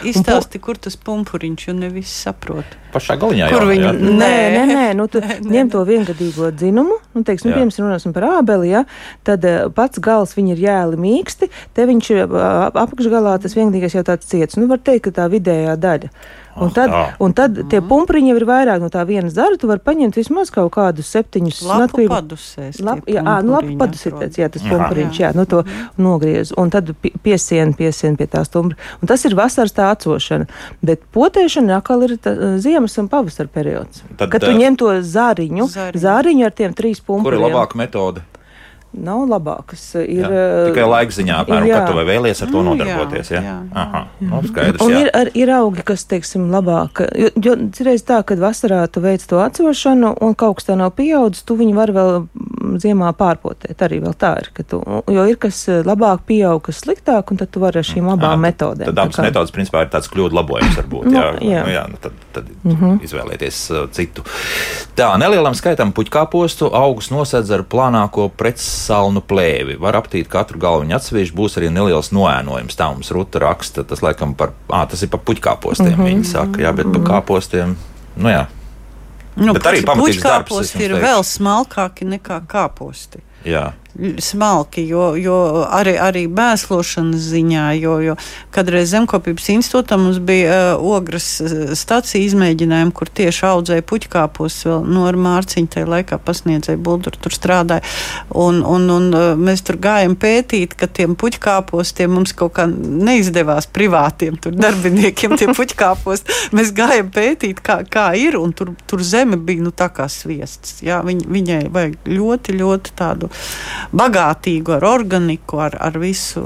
po- 0.00 0.08
Izstāsti, 0.08 0.60
kur 0.60 0.76
tas 0.78 0.96
pumpuriņš, 0.96 1.68
jo 1.68 1.74
ne 1.74 1.88
visi 1.92 2.14
saprot. 2.24 2.64
Pašā 2.96 3.18
galiņā 3.20 3.48
Kur 3.50 3.60
jau 3.60 3.68
viņu- 3.68 3.84
jā. 3.84 3.92
Nē, 3.92 4.32
nē, 4.56 4.62
nē, 4.70 4.84
nu, 4.96 5.06
tu 5.12 5.20
Nē, 5.26 5.40
nē, 5.42 5.50
ņem 5.52 5.70
to 5.70 5.82
viengadīgo 5.84 6.50
dzinumu, 6.56 6.96
nu, 7.14 7.22
teiksim, 7.26 7.50
Jā. 7.52 7.58
piemēram, 7.58 7.84
runāsim 7.84 8.14
par 8.16 8.22
ābeli, 8.40 8.70
ja, 8.70 8.84
tad 9.26 9.44
eh, 9.44 9.66
pats 9.74 9.98
gals 10.00 10.32
viņa 10.34 10.54
ir 10.56 10.62
jēli 10.64 10.96
mīksti, 10.96 11.50
te 11.76 11.84
viņš 11.86 12.10
eh, 12.14 12.22
ap- 12.24 12.78
apakšgalā 12.86 13.34
tas 13.42 13.52
viengadīgais 13.58 13.92
jau 13.98 14.02
tāds 14.06 14.24
ciets, 14.30 14.56
nu, 14.56 14.66
var 14.70 14.78
teikt, 14.78 14.95
ka 15.00 15.10
tā 15.10 15.28
vidējā 15.30 15.76
daļa. 15.76 16.10
Un 16.56 16.70
Ah, 16.70 16.72
tad, 16.72 16.88
tā. 16.90 17.00
un 17.20 17.32
tad 17.36 17.58
tie 17.68 17.82
pumpuriņi 17.84 18.30
jau 18.30 18.36
ir 18.38 18.44
vairāk 18.48 18.80
no 18.80 18.88
tā 18.88 19.02
viena 19.04 19.28
zara, 19.28 19.58
tu 19.60 19.68
vari 19.68 19.82
paņemt 19.84 20.16
vismaz 20.16 20.48
kaut 20.50 20.70
kādus 20.72 21.04
septiņus 21.12 21.58
Lapu 21.68 22.06
padusēs. 22.08 22.78
Lap, 22.80 23.02
tie 23.04 23.12
jā, 23.18 23.20
ā, 23.28 23.34
nu, 23.44 23.58
padusīties, 23.76 24.30
atrod. 24.32 24.38
jā, 24.40 24.48
tas 24.54 24.62
Aha. 24.64 24.70
pumpuriņš, 24.72 25.18
jā, 25.20 25.34
nu 25.36 25.44
to 25.44 25.60
nogriez, 26.00 26.54
un 26.56 26.70
tad 26.72 26.88
pi- 27.02 27.12
piesien, 27.22 27.74
piesien 27.76 28.16
pie 28.16 28.24
tā 28.26 28.40
stumbra. 28.48 28.74
Un 29.02 29.06
tas 29.10 29.22
ir 29.28 29.36
vasaras 29.36 29.72
tā 29.76 29.90
atsošana, 29.92 30.46
bet 30.82 31.02
potēšana 31.12 31.76
atkal 31.76 32.02
ir 32.08 32.16
tā, 32.16 32.32
ziemas 32.58 32.96
un 32.98 33.08
pavasara 33.12 33.48
periods. 33.52 34.00
Tad, 34.16 34.30
Kad 34.30 34.40
tu 34.40 34.52
ņem 34.56 34.78
to 34.80 34.86
zāriņu, 35.04 35.68
Zariņu. 35.68 36.00
zāriņu 36.00 36.44
ar 36.48 36.50
tiem 36.56 36.72
trīs 36.72 37.04
Kur 37.04 37.34
ir 37.34 37.40
labāka 37.40 37.76
metode? 37.76 38.22
Nav 38.96 39.26
labākas. 39.28 39.82
Ir, 40.00 40.24
Jā, 40.24 40.42
tikai 40.70 40.86
laika 40.88 41.12
ziņā, 41.12 41.38
apmēram, 41.44 41.66
jā. 41.68 41.80
kad 41.80 41.90
tu 41.90 41.96
vai 41.98 42.04
vēlies 42.08 42.42
ar 42.42 42.50
to 42.52 42.62
Nu, 42.62 42.74
nodarboties. 42.74 43.30
Jā, 43.30 43.42
jā. 43.44 43.56
Aha, 43.76 44.02
nu, 44.20 44.40
skaidrs. 44.48 44.82
Un 44.82 44.92
jā. 44.94 45.00
ir, 45.04 45.10
ar, 45.14 45.30
ir 45.36 45.52
augi, 45.56 45.84
kas, 45.86 46.04
teiksim, 46.08 46.48
labāk. 46.50 47.02
Jo, 47.18 47.30
jo 47.44 47.56
reiz 47.86 48.02
tā, 48.06 48.22
kad 48.26 48.40
vasarā 48.42 48.80
tu 48.90 49.02
veic 49.04 49.24
to 49.28 49.40
atcošanu, 49.42 50.14
un 50.24 50.34
kaut 50.38 50.60
kas 50.60 50.70
tā 50.70 50.76
nav 50.78 50.94
pieaudzis, 50.96 51.44
tu 51.46 51.56
viņu 51.58 51.76
vari 51.76 51.96
vēl 51.96 52.12
mm, 52.24 52.78
ziemā 52.82 53.12
pārpotēt. 53.18 53.76
Arī 53.86 54.00
vēl 54.04 54.16
tā 54.18 54.32
ir. 54.42 54.50
ka 54.56 54.62
Tu, 54.66 54.80
jo 55.14 55.26
ir 55.30 55.36
kas 55.38 55.60
eh, 55.68 55.82
labāk 55.86 56.24
pieaug, 56.26 56.62
kas 56.66 56.80
sliktāk, 56.82 57.30
un 57.30 57.38
tad 57.38 57.52
tu 57.54 57.60
vari 57.62 57.78
ar 57.78 57.86
šīm 57.86 58.08
abām 58.16 58.34
Ā, 58.34 58.42
metodēm. 58.48 58.88
Tad 58.88 58.96
Tā 58.96 59.04
abas 59.06 59.20
kā- 59.20 59.26
metodas, 59.28 59.52
principā, 59.54 59.84
ir 59.86 59.92
tāds 59.92 60.10
kļūdu 60.10 60.34
labojums, 60.34 60.74
varbūt. 60.80 61.06
Nu, 61.06 61.20
jā, 61.20 61.26
jā. 61.44 61.62
Nu, 61.62 61.72
jā 61.74 61.84
nu, 61.92 62.00
tad, 62.02 62.12
tad 62.34 62.48
mm 62.64 62.74
-hmm. 62.80 62.98
izvēlēties 63.06 63.60
uh, 63.70 63.88
citu. 63.90 64.24
Tā, 64.96 65.12
nelielam 65.18 65.54
skaitam 65.54 65.92
puķkāpostu 65.92 66.70
augus 66.72 67.10
nosedz 67.10 67.50
ar 67.50 67.62
plānāko 67.62 68.28
pretsalnu 68.86 69.22
plēvi. 69.26 69.76
Var 69.82 69.96
aptīt 69.98 70.28
katru 70.30 70.60
galviņu 70.62 70.94
atsevišķi, 70.96 71.34
būs 71.34 71.58
arī 71.58 71.70
neliels 71.74 72.12
noēnojums. 72.14 72.76
Tā 72.78 72.90
mums 72.92 73.10
ruta 73.10 73.40
raksta, 73.42 73.82
tas 73.84 74.02
laikam 74.02 74.34
par, 74.38 74.52
ā, 74.70 74.86
tas 74.86 75.02
ir 75.02 75.10
par 75.10 75.20
puķkāpostiem, 75.26 75.96
mm 75.96 75.98
-hmm. 75.98 76.06
viņi 76.06 76.24
saka, 76.24 76.60
jā, 76.62 76.72
bet 76.72 76.92
par 76.92 77.02
kāpostiem, 77.02 77.74
nu 78.16 78.28
jā. 78.28 78.46
Nu, 79.36 79.52
Bet 79.52 79.66
arī 79.66 79.82
pamatīgs 79.84 80.22
darbs, 80.22 80.48
puķkāposti 80.48 80.80
ir 80.80 80.92
teikšu. 80.94 81.02
vēl 81.02 81.22
smalkāki 81.22 82.04
nekā 82.08 82.40
kāposti. 82.46 83.18
jā. 83.44 83.72
Smalki, 84.18 84.84
jo, 84.88 85.14
jo 85.18 85.36
arī, 85.72 85.96
arī 86.00 86.26
mēslošanas 86.32 87.28
ziņā, 87.32 87.66
jo, 87.80 87.96
jo 88.04 88.16
kādreiz 88.54 88.90
Zemkopības 88.92 89.48
institūtā 89.54 89.98
mums 90.00 90.18
bija 90.24 90.76
uh, 90.76 90.86
ogras 90.96 91.28
uh, 91.42 91.72
stacija 91.78 92.24
izmēģinājumi, 92.26 92.94
kur 92.96 93.10
tieši 93.10 93.44
audzēja 93.50 93.84
puķkāpos, 93.88 94.58
vēl 94.68 94.86
no 94.90 95.06
ar 95.08 95.18
Mārciņu 95.20 95.72
tajā 95.74 95.88
laikā 95.90 96.18
pasniedzēja 96.26 96.80
Buldur, 96.80 97.16
tur 97.20 97.34
strādāja. 97.34 97.84
Un, 98.30 98.62
un, 98.66 98.88
un 98.92 99.08
uh, 99.16 99.26
mēs 99.38 99.64
tur 99.66 99.80
gājām 99.82 100.16
pētīt, 100.20 100.76
ka 100.78 100.88
tiem 100.88 101.16
puķkāpostiem 101.18 102.12
mums 102.16 102.34
kaut 102.36 102.56
kā 102.58 102.68
neizdevās 102.70 103.68
privātiem 103.72 104.38
tur 104.42 104.56
darbiniekiem 104.56 105.36
tie 105.40 105.50
puķkāpos. 105.56 106.24
Mēs 106.56 106.72
gājām 106.76 107.10
pētīt, 107.14 107.62
kā, 107.64 107.80
kā 107.88 108.08
ir, 108.18 108.38
un 108.40 108.54
tur, 108.56 108.74
tur 108.88 109.04
zeme 109.04 109.38
bija 109.40 109.64
nu, 109.64 109.72
tā 109.74 109.88
kā 109.94 110.08
sviests. 110.12 110.80
Jā, 110.84 111.00
viņ, 111.06 111.24
viņai 111.32 111.62
vajag 111.72 112.10
ļoti, 112.10 112.56
ļoti 112.60 112.96
tādu 112.98 113.30
bagātīgu 113.94 114.76
ar 114.76 114.86
organiku, 114.88 115.60
ar, 115.62 115.76
ar 115.80 115.98
visu 116.02 116.44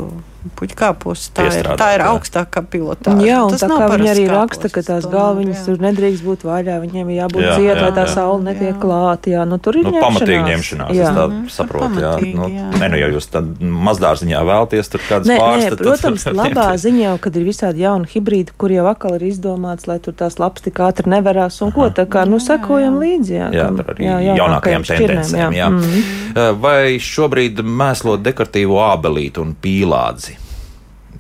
puķkāpos. 0.58 1.26
Tā, 1.36 1.46
ir, 1.52 1.68
tā 1.80 1.88
ir 1.96 2.02
augstākā 2.06 2.62
pilotā. 2.72 3.14
Jā, 3.24 3.42
un 3.44 3.50
Tas 3.54 3.64
tā 3.64 3.68
kā 3.70 3.88
viņi 3.92 4.10
arī 4.12 4.24
kāpos, 4.26 4.36
raksta, 4.38 4.70
ka 4.74 4.82
tās 4.86 5.06
galviņas 5.12 5.64
tur 5.66 5.80
nedrīkst 5.84 6.24
būt 6.26 6.44
vaļā, 6.48 6.76
viņiem 6.84 7.10
ir 7.12 7.16
jābūt 7.20 7.44
Jā, 7.44 7.54
ciet, 7.58 7.80
lai 7.84 7.90
tā 7.96 8.04
saule 8.10 8.42
netiek 8.46 8.78
klāta. 8.80 9.30
Jā, 9.34 9.44
nu 9.48 9.58
tur 9.58 9.76
ir 9.80 9.84
Nu, 9.84 9.92
ņemšanās. 9.94 10.06
pamatīgi 10.06 10.44
ņemšanās. 10.50 10.92
Jā. 10.96 11.02
Es 11.10 11.16
tā 11.18 11.26
Mhm, 11.30 11.46
saprotu. 11.52 12.00
Jā. 12.00 12.12
Nu, 12.34 12.48
jā. 12.48 12.66
nē, 12.80 12.86
nu, 12.90 12.96
ja 13.00 13.08
jūs 13.12 13.26
tad 13.30 13.44
mazdārziņā 13.60 14.40
vēlaties 14.50 14.90
tur 14.90 15.00
kādas 15.08 15.26
Nē, 15.30 15.36
pāris, 15.38 15.64
nē, 15.64 15.68
tad- 15.70 15.78
tad 15.78 15.86
protams, 15.86 16.24
var 16.24 16.34
labā 16.44 16.66
ziņā 16.84 17.04
jau, 17.04 17.18
kad 17.20 17.36
ir 17.36 17.44
visādi 17.44 17.84
jauni 17.84 18.06
hibrīdi, 18.12 18.50
kur 18.56 18.70
jau 18.72 18.86
atkal 18.90 19.14
ir 19.20 19.24
izdomāts, 19.30 19.86
lai 19.86 19.98
tur 20.00 20.12
tās 20.14 20.38
lapas 20.40 20.62
tik 20.62 20.74
ātri 20.80 21.06
nevarās 21.12 21.60
un 21.62 21.72
ko. 21.72 21.88
Tā 21.90 22.06
kā, 22.06 22.26
nu, 22.28 22.38
sekojam 22.40 22.98
līdzi. 23.00 23.32
Jā, 23.34 23.48
Jā, 23.52 23.68
tur 23.76 23.92
arī 23.94 24.04
jā, 24.08 24.36
jaunākajām 24.40 24.84
tendencēm. 24.88 25.52
Jā. 25.54 25.68
Mhm. 25.70 26.02
Uh, 26.36 26.52
Vai 26.60 26.98
šobrīd 27.02 27.60
mēslot 27.62 28.22
dekoratīvo 28.22 28.78
ābelīti 28.84 29.38
un 29.42 29.54
pīlādzi? 29.60 30.29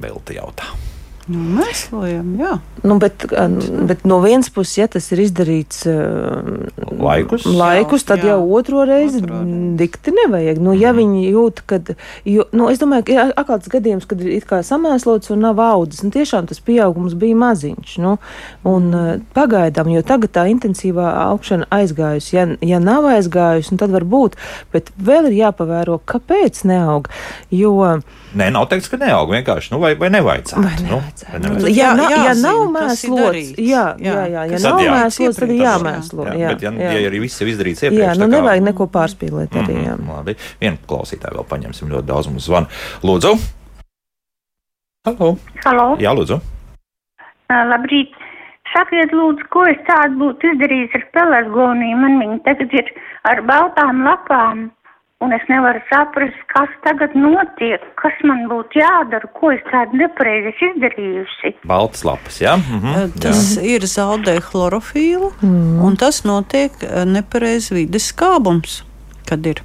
Belti 0.00 0.40
jautā. 0.40 0.72
Nu, 1.30 1.40
mēslojam, 1.60 2.30
jā. 2.40 2.54
Nu, 2.82 2.96
bet, 2.98 3.26
bet 3.86 4.02
no 4.08 4.18
vienas 4.24 4.48
puses, 4.50 4.78
ja 4.80 4.86
tas 4.90 5.04
ir 5.12 5.20
izdarīts 5.22 5.84
uh, 5.86 6.96
Laikus? 6.96 7.44
laikus 7.44 8.06
tad 8.08 8.24
Jā, 8.24 8.32
jau 8.32 8.46
otro 8.56 8.82
reizi 8.88 9.20
dikti 9.78 10.14
nevajag. 10.16 10.58
Nu, 10.64 10.72
ja 10.74 10.94
viņi 10.96 11.28
jūt, 11.28 11.62
ka, 11.70 11.78
jo, 12.26 12.46
nu, 12.56 12.66
es 12.72 12.80
domāju, 12.80 13.06
ka 13.06 13.14
ir 13.14 13.34
atkal 13.38 13.60
tas 13.60 13.70
gadījums, 13.70 14.08
kad 14.10 14.24
ir 14.24 14.32
it 14.38 14.48
kā 14.48 14.62
samēslots 14.66 15.30
un 15.34 15.44
nav 15.44 15.60
audzis. 15.62 16.02
Nu, 16.06 16.10
tiešām 16.14 16.48
tas 16.50 16.62
pieaugums 16.66 17.14
bija 17.20 17.38
maziņš. 17.38 17.94
Nu, 18.02 18.16
un 18.66 18.88
uh, 18.90 19.10
pagaidām, 19.36 19.92
jo 19.92 20.02
tagad 20.06 20.34
tā 20.34 20.48
intensīvā 20.50 21.12
augšana 21.28 21.68
aizgājusi. 21.78 22.32
Ja, 22.38 22.48
ja 22.72 22.80
nav 22.82 23.06
aizgājusi, 23.12 23.76
nu, 23.76 23.82
tad 23.84 23.94
var 23.94 24.08
būt, 24.08 24.40
bet 24.74 24.90
vēl 24.98 25.30
ir 25.30 25.38
jāpavēro, 25.44 26.00
kāpēc 26.10 26.64
neaug. 26.66 27.12
Jo, 27.54 28.00
Nē, 28.30 28.46
nav 28.54 28.68
teikts, 28.70 28.86
ka 28.86 28.94
neaug 29.00 29.30
vienkārši. 29.32 29.72
Nu, 29.72 29.80
vai, 29.82 29.94
vai 29.98 30.06
nevajadzētu? 30.14 30.62
Vai 30.62 30.74
Nu, 30.78 30.86
nevajadzētu? 31.00 31.30
vai 31.32 31.40
nevajadzētu? 31.42 31.72
Ja, 31.74 31.86
Jā, 31.90 31.94
na, 31.98 32.04
ja 32.12 32.18
jāzina, 32.28 32.42
nav 32.46 32.60
mēslots, 32.76 33.48
jā, 33.58 33.84
Jā. 33.98 34.12
jā, 34.14 34.20
jā, 34.30 34.42
ja 34.52 34.58
nav 34.62 34.78
jā. 34.84 34.92
mēslots, 34.94 35.40
tad 35.40 35.50
ir 35.50 35.62
jāmēslo. 35.64 36.26
Jā, 36.28 36.34
Jā, 36.38 36.48
bet, 36.54 36.62
ja, 36.62 36.70
jā. 36.78 36.92
ja 37.00 37.08
arī 37.10 37.20
viss 37.24 37.40
ir 37.42 37.50
izdarīts 37.50 37.82
iepriekš, 37.88 38.04
Jā, 38.06 38.14
nu 38.20 38.28
kā- 38.28 38.34
nevajag 38.36 38.62
neko 38.70 38.86
pārspīlēt 38.94 39.58
arī. 39.64 39.76
Jā. 39.82 39.96
Mhm, 39.98 40.12
Labi, 40.14 40.36
vienu 40.62 40.78
klausītāju 40.86 41.40
vēl 41.40 41.48
paņemsim. 41.50 41.90
Ļoti 41.90 42.06
daudz 42.12 42.30
mums 42.30 42.46
zvana. 42.46 42.70
Lūdzu! 43.02 43.34
Halo! 45.06 45.28
Halo, 45.64 45.86
Jā, 45.98 46.12
lūdzu! 46.14 46.36
uh, 47.50 47.62
labrīt. 47.72 48.14
Sakiet, 48.70 49.10
lūdzu, 49.10 49.48
ko 49.50 49.64
es 49.66 49.80
tādu 49.88 50.14
būtu 50.20 50.52
izdarījis 50.52 50.92
ar 50.94 51.04
pelargoniju. 51.16 51.96
Man 51.98 52.20
viņa 52.22 52.36
tagad 52.46 52.70
ir 52.78 52.90
ar 53.26 53.40
baltām 53.48 54.04
lapām, 54.06 54.68
un 55.20 55.32
es 55.36 55.42
nevaru 55.52 55.80
saprast, 55.90 56.36
kas 56.48 56.70
tagad 56.84 57.12
notiek, 57.18 57.82
kas 58.00 58.16
man 58.24 58.46
būtu 58.48 58.80
jādara, 58.80 59.28
ko 59.36 59.52
es 59.52 59.60
tādu 59.68 60.00
nepareizi 60.00 60.54
esmu 60.54 60.70
izdarījusi. 60.72 61.52
Baltas 61.68 62.04
lapas, 62.08 62.40
jā? 62.40 62.56
Mhm, 62.56 63.16
Tas 63.20 63.56
ir 63.60 63.84
zaudē 63.84 64.38
chlorofīlu, 64.46 65.32
mm. 65.42 65.80
un 65.84 65.98
tas 66.00 66.22
notiek 66.24 66.72
eh, 66.86 67.04
nepareizi 67.04 67.76
vides 67.76 68.08
skābums, 68.14 68.80
kad 69.28 69.44
ir. 69.46 69.60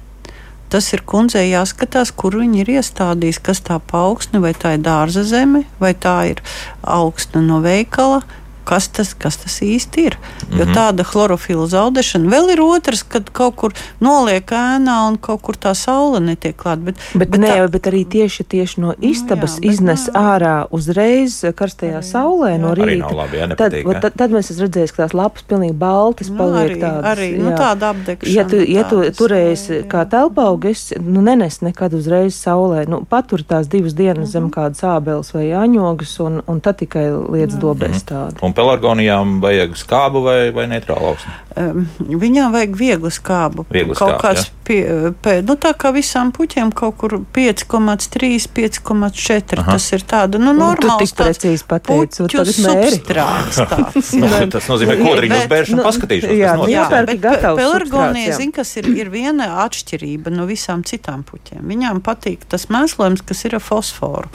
Tas 0.68 0.90
ir 0.92 1.04
kundzei 1.06 1.46
jāskatās, 1.46 2.10
kur 2.10 2.36
viņi 2.36 2.64
ir 2.64 2.72
iestādījis, 2.80 3.38
kas 3.48 3.62
tā 3.64 3.78
paaugsne, 3.78 4.42
vai 4.42 4.50
tā 4.52 4.74
ir 4.76 4.82
dārza 4.84 5.22
zeme, 5.24 5.62
vai 5.80 5.94
tā 5.94 6.16
ir 6.34 6.42
augsne 6.82 7.40
no 7.46 7.62
veikala. 7.64 8.24
Kas 8.66 8.88
tas, 8.90 9.12
kas 9.14 9.36
tas 9.38 9.60
īsti 9.62 10.06
ir? 10.08 10.16
Jo 10.50 10.64
Mhm. 10.66 10.74
tāda 10.74 11.04
chlorofila 11.06 11.66
zaudēšana 11.70 12.26
vēl 12.32 12.50
ir 12.56 12.60
otrs, 12.64 13.04
kad 13.08 13.30
kaut 13.32 13.54
kur 13.56 13.72
noliek 14.02 14.42
ēnā 14.50 14.96
un 15.08 15.16
kaut 15.22 15.40
kur 15.46 15.54
tā 15.54 15.70
saule 15.78 16.18
netiek 16.20 16.56
klāta. 16.56 16.82
Bet, 16.84 16.96
Bet, 17.14 17.30
bet, 17.30 17.40
nē, 17.40 17.52
tā- 17.54 17.70
bet 17.70 17.82
arī 17.86 18.02
tieši, 18.04 18.42
tieši 18.44 18.78
no 18.82 18.94
istabas 19.00 19.54
jā, 19.56 19.60
bet 19.60 19.70
iznes 19.70 20.08
ārā 20.10 20.66
uzreiz 20.70 21.44
karstajā 21.54 22.02
saulē 22.02 22.58
no 22.58 22.74
Arī 22.74 22.98
rīta. 22.98 23.14
labi, 23.14 23.36
jā, 23.38 23.48
tad, 23.56 23.72
nepatīk, 23.72 23.84
jā. 23.86 24.00
tad, 24.02 24.12
tad 24.16 24.30
mēs 24.30 24.50
redzējuši, 24.60 24.94
ka 24.96 25.02
tās 25.06 25.14
lapas 25.14 25.42
pilnīgi 25.48 25.78
baltas 25.78 26.28
Nu, 26.30 26.36
paliek 26.38 26.70
arī- 26.70 26.80
tādas. 26.80 27.04
arī, 27.18 27.38
nu, 27.38 27.50
jā. 27.50 27.56
tāda 27.56 27.94
apdegšana, 27.94 28.34
Ja 28.36 28.44
tu, 28.44 28.56
ja 28.56 28.82
tu 28.84 28.96
turēsi 29.14 29.84
kā 29.86 30.04
telpaugs, 30.08 30.92
nu 31.00 31.20
nenes 31.22 31.60
nekad 31.62 31.92
uzreiz 31.94 32.34
saulē, 32.34 32.86
nu 32.88 33.06
patur 33.08 33.38
tās 33.44 33.68
divas 33.68 33.94
dienas 33.94 34.28
Mhm. 34.28 34.32
zem 34.32 34.50
kādas 34.50 34.80
ābeles 34.82 35.32
vai 35.32 35.44
āņogas 35.54 36.18
un, 36.26 36.42
un 36.48 36.60
tad 36.60 36.78
tikai 36.78 37.10
lietas 37.30 37.56
dobēs 37.58 38.02
tādu. 38.04 38.42
Un 38.42 38.52
pelargonijām 38.56 39.38
vajag 39.44 39.76
skābu 39.78 40.22
vai, 40.24 40.38
vai 40.56 40.66
neitrālu 40.70 41.12
augsni? 41.12 41.32
Um, 41.56 41.86
viņām 42.20 42.52
vajag 42.52 42.74
vieglu 42.76 43.08
skābu. 43.12 43.64
Vieglu 43.72 43.94
kaut 43.96 44.16
skābu, 44.16 44.22
kāds, 44.24 44.50
pie, 44.66 44.80
pie, 45.24 45.36
nu, 45.46 45.54
tā 45.60 45.70
kā 45.78 45.92
visām 45.96 46.32
puķiem, 46.36 46.72
kaut 46.76 46.98
kur 47.00 47.14
5,3, 47.36 48.48
5,4. 48.56 49.60
Aha. 49.62 49.76
Tas 49.76 49.86
ir 49.96 50.04
nu, 50.40 50.52
Nu, 50.56 50.74
tu 50.76 50.86
normāls. 50.88 51.12
tik 51.12 51.16
precīzi 51.20 51.66
pateici, 51.68 52.22
un 52.24 52.28
mēri. 52.66 52.90
substrāts 52.96 53.60
tāds. 53.72 54.12
Nu, 54.16 54.28
jā. 54.30 54.42
tas 54.56 54.68
nozīmē, 54.72 54.96
ka 54.98 55.08
kodriņu 55.10 55.38
uzbēršanu 55.42 55.80
nu, 55.80 55.86
paskatīšos. 55.88 56.34
jā, 56.36 56.52
kas 56.52 56.60
nu, 56.62 56.68
jā, 56.72 56.86
pērk 56.92 57.12
bet 57.12 57.46
pelargonija, 57.60 58.32
jā. 58.32 58.38
zin, 58.40 58.52
kas 58.56 58.76
ir, 58.80 58.90
ir 58.96 59.12
viena 59.12 59.48
atšķirība 59.66 60.32
no 60.34 60.48
visām 60.48 60.84
citām 60.86 61.24
puķiem. 61.28 61.64
Viņām 61.66 62.02
patīk 62.04 62.44
tas 62.48 62.68
mēslojums, 62.72 63.24
kas 63.26 63.44
ir 63.48 63.56
ar 63.58 63.64
fosforu. 63.64 64.28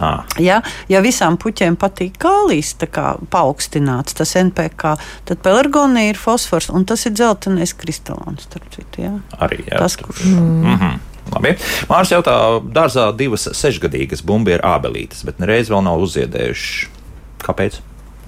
Ah, 0.00 0.24
Ja, 0.40 0.60
ja 0.88 1.00
visām 1.04 1.36
puķiem 1.36 1.76
patīk 1.76 2.16
kālijs, 2.22 2.74
tā 2.80 2.88
kā 2.90 3.16
paaugstināts, 3.30 4.16
tas 4.18 4.34
NPK, 4.36 4.96
tad 5.28 5.42
pelargonija 5.44 6.14
ir 6.14 6.20
fosfors, 6.20 6.70
un 6.70 6.84
tas 6.84 7.06
ir 7.06 7.12
dzeltenais 7.12 7.74
kristāls. 7.74 8.48
Ja? 8.98 9.18
arī 9.38 9.64
jā. 9.66 9.78
Tas, 9.78 9.96
kurš 9.96 10.24
Mm 10.24 10.76
-hmm. 10.78 10.98
Labi. 11.32 11.54
Mārs 11.88 12.10
jautā, 12.10 12.60
dārzā 12.74 13.16
divas 13.16 13.48
sešgadīgas 13.52 14.24
bumbieru 14.26 14.62
ābelītes, 14.62 15.24
bet 15.24 15.38
nereiz 15.38 15.70
vēl 15.70 15.84
nav 15.84 16.00
uzziedējuši. 16.00 16.88
Kāpēc? 17.42 17.80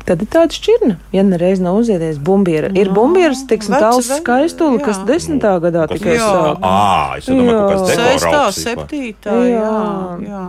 Tad 0.05 0.21
ir 0.21 0.29
tāda 0.29 0.53
šķirne, 0.53 0.99
ja 1.17 1.23
nereiz 1.25 1.63
nav 1.65 1.79
uzziedies 1.81 2.19
bumbiera. 2.21 2.69
Ir 2.77 2.91
veci 2.93 3.71
tāls 3.73 4.11
veļi, 4.11 4.21
skaistuli, 4.21 4.77
jā. 4.79 4.85
kas 4.85 4.99
desmitā 5.09 5.55
gadā 5.65 5.87
Kas 5.89 5.97
tikai 5.99 6.19
Jā. 6.19 6.29
sāk. 6.29 6.61
Ā, 6.61 7.19
es 7.19 7.31
domāju, 7.31 7.55
ka 7.55 7.65
kaut 7.71 7.89
kas 7.89 7.97
Sestā, 8.03 8.43
septītā, 8.59 9.39
jā, 9.49 9.65
Jā. 9.65 10.29
jā. 10.29 10.45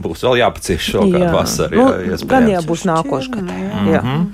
Būs 0.00 0.24
vēl 0.24 0.40
jāpacieš 0.40 0.90
šo 0.94 1.04
kādu 1.12 1.32
vasaru. 1.34 1.76
Nu, 1.76 1.86
jā, 1.92 2.16
iespējams. 2.16 2.28
gan 2.30 2.48
jau 2.54 2.62
būs 2.72 2.84
nākošais 2.88 3.32
gads. 3.36 3.52
jā. 3.52 3.86
Jā. 3.92 4.02
Mhm. 4.02 4.28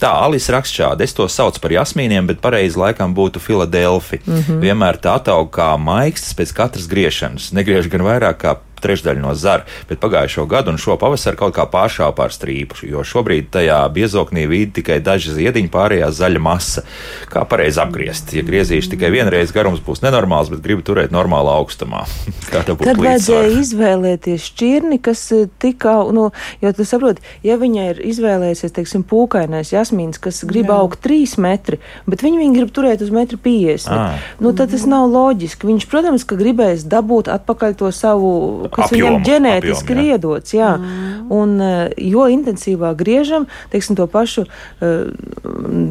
Tā, 0.00 0.14
Alisa 0.24 0.54
raksta 0.54 0.78
šādi. 0.78 1.04
Es 1.04 1.12
to 1.12 1.26
saucu 1.28 1.60
par 1.60 1.74
jasmīniem, 1.74 2.24
bet 2.30 2.40
pareizi 2.40 2.78
laikam 2.80 3.12
būtu 3.14 3.36
Filadelfi. 3.38 4.22
Mm 4.24 4.38
-hmm. 4.38 4.60
Vienmēr 4.64 4.96
tā 4.96 5.18
attaug 5.20 5.50
kā 5.52 5.76
maigs 5.76 6.32
pēc 6.34 6.54
katras 6.56 6.88
griešanas. 6.88 7.52
Negriež 7.52 7.90
gan 7.92 8.00
vairāk 8.00 8.36
kā 8.40 8.56
trešdaļa 8.82 9.22
no 9.22 9.34
zara, 9.38 9.66
bet 9.88 10.00
pagājušo 10.02 10.46
gadu 10.50 10.72
un 10.72 10.80
šo 10.80 10.96
pavasaru 11.00 11.38
kaut 11.40 11.56
kā 11.56 11.66
pāršāva 11.70 12.14
pār 12.16 12.34
strīpu, 12.34 12.82
jo 12.88 13.04
šobrīd 13.06 13.50
tajā 13.54 13.80
biezoknī 13.94 14.46
vīd 14.50 14.74
tikai 14.80 15.00
daži 15.04 15.36
ziediņi, 15.36 15.70
pārējā 15.72 16.10
zaļa 16.14 16.42
masa. 16.42 16.84
Kā 17.30 17.44
pareizi 17.48 17.82
apgriezt? 17.82 18.34
Ja 18.36 18.44
griezīšu 18.46 18.94
tikai 18.94 19.12
vienreiz, 19.14 19.52
garums 19.54 19.82
būs 19.84 20.04
nenormāls, 20.04 20.50
bet 20.52 20.62
gribu 20.64 20.84
turēt 20.86 21.14
normālā 21.14 21.56
augstumā. 21.60 22.04
Kā 22.52 22.64
tā 22.66 22.74
būtu 22.74 22.90
Tad 22.90 23.02
vajadzēja 23.02 23.52
izvēlēties 23.60 24.48
šķirni, 24.50 25.00
kas 25.04 25.22
eh, 25.36 25.46
tika, 25.62 25.98
nu, 26.14 26.30
jo 26.62 26.72
tu 26.76 26.86
saproti, 26.88 27.24
ja 27.46 27.58
viņa 27.60 27.86
ir 27.92 28.02
izvēlējusies, 28.10 28.74
teiksim, 28.76 29.04
pūkainais 29.06 29.72
jasmīns, 29.74 30.20
kas 30.22 30.42
grib 30.48 30.70
Jā. 30.70 30.80
augt 30.82 31.02
3 31.06 31.36
metri, 31.42 31.80
bet 32.10 32.24
viņi 32.24 32.40
viņu 32.40 32.56
grib 32.58 32.74
turēt 32.74 33.04
uz 33.04 33.12
1,50 33.14 33.90
m. 33.90 34.00
Ā. 34.00 34.06
Nu, 34.42 34.52
tad 34.56 34.72
tas 34.72 34.86
nav 34.88 35.08
loģiski. 35.10 35.68
Viņš, 35.68 35.86
protams, 35.90 36.24
ka 36.26 36.38
gribēs 36.40 36.86
dabūt 36.88 37.30
atpakaļ 37.32 37.76
to 37.80 37.90
savu, 37.94 38.32
kas 38.70 38.90
Apjomu, 38.90 39.18
viņam 39.18 39.24
ģenētiski 39.26 39.94
ir 39.94 40.00
jā. 40.00 40.04
iedots. 40.14 40.54
Jā. 40.54 40.70
Mm. 40.78 41.30
Un, 41.30 41.54
eh, 41.60 41.92
jo 42.10 42.26
intensīvāk 42.30 42.96
griežam, 42.98 43.46
teiksim, 43.70 43.96
to 43.98 44.06
pašu 44.10 44.46
uh, 44.46 45.12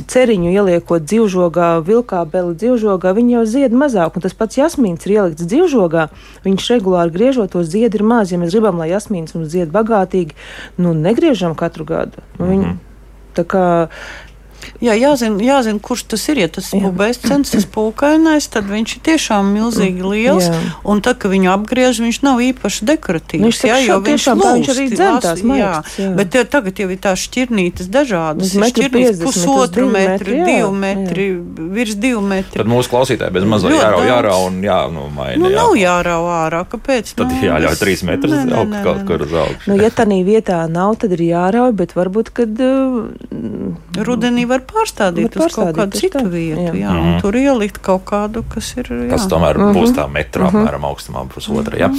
ceriņu 0.09 0.51
ieliekot 0.51 1.05
dzīvžogā, 1.07 1.69
vilkā, 1.87 2.23
beli 2.31 2.55
dzīvžogā, 2.59 3.13
viņi 3.15 3.37
jau 3.37 3.45
zied 3.45 3.75
mazāk. 3.75 4.15
Un 4.15 4.25
tas 4.25 4.35
pats 4.35 4.59
jasmīns 4.59 5.07
ir 5.07 5.15
ielikts 5.17 5.47
dzīvžogā, 5.47 6.09
viņš 6.45 6.69
regulāri 6.75 7.15
griežot 7.15 7.53
to 7.55 7.63
ziedu 7.63 8.01
ir 8.01 8.03
maz. 8.03 8.31
Ja 8.33 8.39
mēs 8.41 8.55
gribam, 8.55 8.77
lai 8.81 8.89
jasmīns 8.91 9.35
mums 9.35 9.51
zied 9.53 9.71
bagātīgi, 9.71 10.35
nu 10.77 10.93
negriežam 10.93 11.55
katru 11.55 11.85
gadu. 11.85 12.23
Nu, 12.39 12.45
viņi, 12.51 12.65
Mhm. 12.65 12.77
tā 13.35 13.43
kā 13.45 13.65
Jā, 14.79 14.93
jāzina, 14.95 15.41
jāzina, 15.43 15.81
kurš 15.83 16.05
tas 16.13 16.23
ir. 16.31 16.39
Ja 16.39 16.47
tas 16.47 16.69
ir 16.71 16.83
bubēscents, 16.85 17.51
tas 17.51 17.65
pūkainais, 17.67 18.47
tad 18.51 18.69
viņš 18.69 18.95
ir 18.95 19.01
tiešām 19.09 19.49
milzīgi 19.51 20.05
liels. 20.05 20.47
Jā. 20.47 20.59
Un 20.87 21.01
tad, 21.03 21.19
kad 21.19 21.33
viņu 21.33 21.51
apgriež, 21.51 21.99
viņš 22.03 22.21
nav 22.23 22.39
īpaši 22.45 22.87
dekoratīvs. 22.87 23.43
Viņš 23.43 23.59
jā, 23.67 23.79
jo 23.83 23.97
šo 23.97 24.05
tiešām 24.07 24.43
tā 24.43 24.53
viņš 24.55 24.71
arī 24.75 24.85
tās 24.95 25.43
jā. 25.43 25.71
jā. 25.99 26.11
Bet 26.15 26.37
ja, 26.39 26.45
tagad 26.47 26.79
jau 26.79 26.87
ir 26.87 27.01
tās 27.03 27.25
šķirnītes 27.27 27.91
dažādas. 27.91 28.55
Šķirnītes 28.55 29.19
50, 29.19 29.27
uz 29.27 29.41
pusotru 29.41 29.89
metru, 29.91 30.37
jā, 30.37 30.47
divu 30.47 30.71
metri, 30.79 31.27
virs 31.75 31.99
divu 31.99 32.23
metru. 32.23 32.61
Tad 32.61 32.71
mūsu 32.71 32.93
klausītāji 32.93 33.35
bez 33.35 33.47
mazā 33.49 33.73
daudz. 33.73 34.07
jārauj 34.07 34.47
un 34.47 34.61
jā, 34.63 34.79
nu, 34.95 35.09
maina. 35.11 35.41
Nu, 35.43 35.51
jā. 35.51 35.59
nav 35.59 35.75
jārauj 35.79 36.31
ārā. 36.39 36.63
Kāpēc? 36.69 37.13
Tad 37.19 37.33
Nav, 37.33 37.43
jāļauj 37.49 37.75
es- 37.75 37.83
trīs 37.83 38.03
metrus 38.07 38.35
Nē, 38.35 38.45
nē, 38.47 38.57
augt 38.61 38.73
nē, 38.75 38.81
kaut 38.85 39.03
kur 39.09 39.23
uz 39.25 39.35
augšu. 39.43 39.71
Nu, 39.71 39.77
ja 39.81 39.91
tā 39.93 40.07
vietā 40.07 40.59
nav, 40.71 40.95
tad 41.01 41.13
ir 41.17 41.23
jārauj, 41.27 41.73
bet 41.77 41.95
varbūt, 41.97 42.31
kad 42.35 42.63
uh, 42.63 43.09
Rudenī 44.07 44.45
var 44.49 44.63
pārstādīt 44.73 45.35
Var 45.35 45.45
uz 45.49 45.55
kaut 45.55 45.67
pārstādīt, 45.67 45.79
kādu 45.79 45.99
citu 46.01 46.19
tā, 46.19 46.29
vietu, 46.29 46.61
jā, 46.73 46.73
jā. 46.85 46.93
Mhm. 46.93 47.19
tur 47.21 47.33
ielikt 47.39 47.81
kaut 47.81 48.05
kādu, 48.05 48.43
kas 48.53 48.71
ir. 48.77 48.85
Jā. 48.89 49.09
Kas 49.15 49.27
tomēr 49.27 49.57
Mhm. 49.57 49.73
būs 49.77 49.93
tā 49.95 50.05
metra 50.11 50.49
apmēram 50.49 50.85
augstumā, 50.89 51.25
pusotra. 51.29 51.77
Ja? 51.79 51.89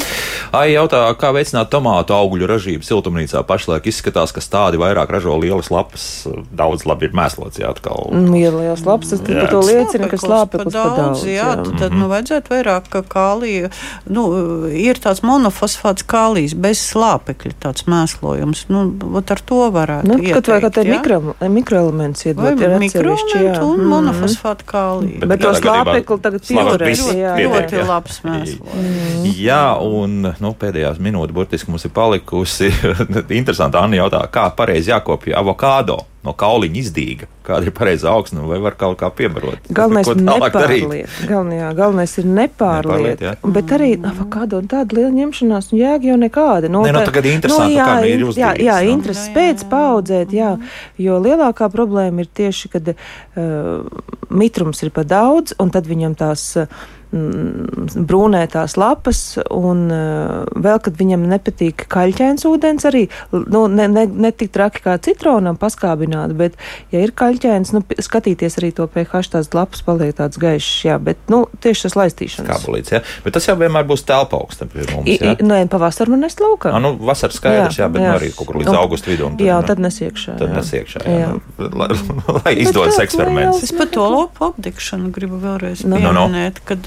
Ai, 0.53 0.73
jautā, 0.73 1.03
kā 1.15 1.33
veicināt 1.35 1.71
tomātu 1.71 2.15
augļu 2.17 2.47
ražību 2.47 2.83
siltumnīcā? 2.87 3.43
Pašlaik 3.47 3.85
izskatās, 3.87 4.33
ka 4.33 4.41
tādi 4.41 4.77
vairāk 4.81 5.09
ražo 5.11 5.39
lielas 5.41 5.71
lapas. 5.71 6.27
Daudz 6.55 6.85
labi 6.87 7.07
ir 7.07 7.13
mēslots, 7.13 7.59
jā, 7.61 7.71
atkal. 7.71 8.11
Mm, 8.13 8.37
Ja 8.41 8.51
liels 8.51 8.85
labs, 8.87 9.11
tas 9.11 9.21
par 9.21 9.49
to 9.51 9.61
liecina, 9.61 10.09
ka 10.09 10.17
Slāpeklis 10.17 10.73
pa 10.73 10.97
daudz. 10.97 11.25
jā, 11.25 11.35
jā. 11.37 11.65
tad, 11.65 11.79
tad 11.79 11.93
nu, 11.93 12.09
vajadzētu 12.09 12.49
vairāk 12.49 12.89
kā 12.91 13.03
kālija. 13.03 13.71
Nu, 14.09 14.67
ir 14.69 14.95
tāds 14.97 15.21
monofosfāts 15.23 16.03
kālijs 16.07 16.55
bez 16.55 16.79
slāpekļa, 16.93 17.53
tāds 17.61 17.85
mēslojums. 17.85 18.65
Nu, 18.69 18.95
ar 19.21 19.41
to 19.47 19.71
varētu 19.71 20.05
Nu, 20.09 20.17
kaut 20.35 20.49
vai 20.49 20.61
kā 20.61 20.71
ieteikt, 20.71 20.91
mikro, 20.91 21.35
mikroelements 21.49 22.25
iedot, 22.27 22.43
Vai 22.45 22.55
ir 22.61 22.79
mikroelementu 22.79 23.65
un 23.67 23.81
Mhm. 23.81 23.89
monofosfātu 23.93 24.65
kāliju. 24.67 25.21
Bet, 25.21 25.29
bet 25.29 25.41
to 25.41 25.49
tādā 25.49 25.61
gadījumā 25.61 25.85
slāpekli 25.85 26.21
tagad 26.21 26.41
pietiek, 26.41 27.41
Ļoti 27.41 27.87
labs 27.89 28.21
mēslojums. 28.25 29.35
Jā, 29.41 29.65
un 29.83 30.35
nu, 30.41 30.55
pēdējās 30.61 30.99
minūtes 30.99 31.33
burtiski 31.33 31.69
mums 31.69 31.85
ir 31.85 31.91
palikusi. 31.91 32.71
Interesanti, 33.41 33.77
Anna 33.77 33.97
jautā, 33.97 34.23
kā 34.31 34.51
pareizi 34.57 34.91
jākopja 34.91 35.37
avokado 35.41 35.99
no 36.27 36.35
kauliņa 36.37 36.77
izdīga. 36.77 37.27
Kāda 37.47 37.65
ir 37.67 37.73
pareizā 37.73 38.11
augsne, 38.13 38.43
vai 38.47 38.59
var 38.61 38.75
kaut 38.79 38.99
kā 39.01 39.09
piebarot? 39.17 39.65
Galvenais 39.73 40.07
ir 40.13 40.19
nepārliet. 40.21 41.15
Galvenajā, 41.27 41.71
galvenais 41.79 42.13
ir 42.21 42.27
Nepārliet, 42.29 43.17
nepārliet. 43.17 43.25
jā. 43.25 43.53
Bet 43.57 43.73
arī 43.77 43.89
avokado 44.05 44.61
un 44.61 44.69
tāda 44.69 44.99
liela 44.99 45.11
ņemšanās, 45.17 45.71
nu 45.73 45.81
jēga 45.81 46.11
jau 46.13 46.19
nekāda. 46.21 46.69
Nu, 46.71 46.85
Nē, 46.85 46.93
nu, 46.93 47.01
tā- 47.01 47.09
tagad 47.09 47.25
interesanti, 47.33 47.75
jā, 47.79 47.87
kā 47.89 48.07
ir 48.07 48.21
in- 48.21 48.37
Jā, 48.37 48.53
jā 48.61 48.77
nu. 48.85 48.91
interesi 48.93 49.33
pēc 49.35 49.65
paudzēt, 49.73 50.29
jā. 50.37 50.53
Jo 50.99 51.19
lielākā 51.25 51.71
problēma 51.73 52.21
ir 52.21 52.29
tieši, 52.37 52.69
kad 52.77 52.93
uh, 52.93 53.83
mitrums 54.31 54.83
ir 54.83 54.91
pa 54.91 55.03
daudz, 55.03 55.55
un 55.59 55.71
tad 55.71 55.87
viņam 55.89 56.15
tās. 56.21 56.57
Uh, 56.57 56.67
mm, 56.67 57.00
brūnētās 57.11 58.77
lapas, 58.79 59.21
un 59.51 59.87
uh, 59.91 60.47
vēl, 60.55 60.79
kad 60.85 60.95
viņam 60.99 61.25
nepatīk 61.31 61.87
kaļķēns 61.91 62.47
ūdens, 62.47 62.87
arī 62.87 63.07
nu, 63.33 63.65
ne, 63.67 63.89
ne, 63.91 64.05
ne 64.07 64.31
tik 64.31 64.53
traki 64.55 64.85
kā 64.85 64.95
citronam 65.03 65.59
paskābināt, 65.61 66.37
bet, 66.39 66.59
ja 66.95 67.03
ir 67.03 67.11
kaļķēns, 67.17 67.73
nu, 67.75 67.83
skatīties 67.83 68.61
arī 68.61 68.71
to 68.77 68.87
pH, 68.91 69.25
tās 69.35 69.51
lapas 69.57 69.83
paliek 69.87 70.15
tāds 70.19 70.39
gaišs, 70.41 70.71
jā, 70.87 70.99
bet, 71.03 71.19
nu, 71.33 71.45
tieši 71.63 71.89
tas 71.89 71.99
laistīšanas. 71.99 72.51
Kāpulīts, 72.51 72.95
jā. 72.95 73.03
Bet 73.25 73.35
tas 73.37 73.49
jau 73.51 73.57
vienmēr 73.59 73.89
būs 73.91 74.07
telpa 74.07 74.39
augsta 74.39 74.69
pie 74.71 74.87
mums. 74.93 75.11
Jā, 75.11 75.35
i, 75.35 75.47
nē, 75.47 75.65
pavasarī 75.73 76.15
man 76.15 76.25
nest 76.27 76.43
laukā. 76.43 76.75
Ah, 76.77 76.83
nu, 76.83 76.95
vasarā 76.95 77.35
skaidrs, 77.35 77.81
jā, 77.81 77.87
jā 77.87 77.91
bet 77.91 78.05
jā. 78.07 78.13
Nu, 78.13 78.19
arī 78.21 78.31
kaut 78.37 78.51
kur 78.53 78.61
līdz 78.63 78.71
Un- 78.71 78.81
augusta 78.85 79.11
vidum. 79.11 79.35
Jā, 79.43 79.59
nu, 79.61 79.67
tad 79.67 79.83
iekšā. 79.83 80.37
Tad 80.39 80.47
jā. 80.47 80.55
nes 80.55 80.73
iekšā, 80.79 81.05
jā. 81.05 81.19
Jā. 81.21 81.29
Nu, 81.35 81.71
lai, 81.83 81.91
lai 82.39 82.55
izdodas 82.63 83.01
eksperiments. 83.03 83.65
Es 83.67 83.75
par 83.77 83.91
to 83.93 84.07
lopu 84.11 84.51
apdekšanu 84.51 85.11
gribu 85.15 85.41
vēlreiz 85.43 85.85
Nu. 85.91 85.99
Nu, 86.01 86.13
nu. 86.15 86.27
pieminēt, 86.29 86.61
kad, 86.65 86.87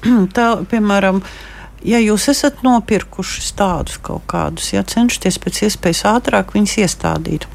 tā, 0.36 0.48
piemēram, 0.70 1.22
ja 1.86 2.00
jūs 2.02 2.28
esat 2.32 2.64
nopirkuši 2.66 3.46
tādus 3.58 4.00
kaut 4.02 4.26
kādus, 4.30 4.72
ja 4.74 4.84
cenšaties 4.86 5.40
pēc 5.42 5.64
iespējas 5.68 6.04
ātrāk 6.14 6.54
viņus 6.56 6.76
iestādīt. 6.84 7.48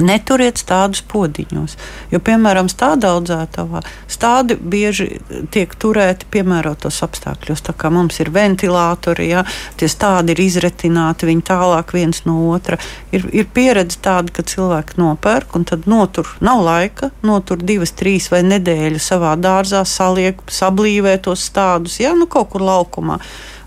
Neturiet 0.00 0.62
tādus 0.66 1.02
podiņos, 1.06 1.76
jo, 2.12 2.20
piemēram, 2.24 2.68
stāda 2.72 3.14
audzētavā 3.16 3.82
stādi 4.10 4.56
bieži 4.56 5.06
tiek 5.52 5.72
turēti 5.80 6.28
piemērotos 6.32 7.00
apstākļos. 7.06 7.62
Tā 7.66 7.74
kā 7.78 7.90
mums 7.92 8.20
ir 8.20 8.32
ventilatori, 8.34 9.30
ja 9.30 9.44
tie 9.80 9.88
stādi 9.90 10.34
ir 10.34 10.42
izretināti, 10.44 11.28
viņi 11.30 11.46
tālāk 11.50 11.94
viens 11.96 12.24
no 12.26 12.36
otra. 12.50 12.78
Ir, 13.14 13.26
ir 13.32 13.48
pieredze 13.54 14.00
tāda, 14.02 14.32
ka 14.34 14.44
cilvēki 14.46 14.98
nopērk 15.00 15.56
un 15.56 15.64
tad 15.68 15.88
notur, 15.90 16.28
nav 16.44 16.64
laika, 16.66 17.10
notur 17.26 17.62
divas, 17.62 17.94
trīs 17.96 18.30
vai 18.32 18.42
nedēļu 18.46 19.00
savā 19.02 19.36
dārzā, 19.40 19.84
saliek, 19.88 20.42
sablīvē 20.50 21.16
tos 21.24 21.46
stādus, 21.50 22.00
ja 22.02 22.12
nu 22.16 22.28
kaut 22.30 22.52
kur 22.52 22.66
laukumā. 22.66 23.20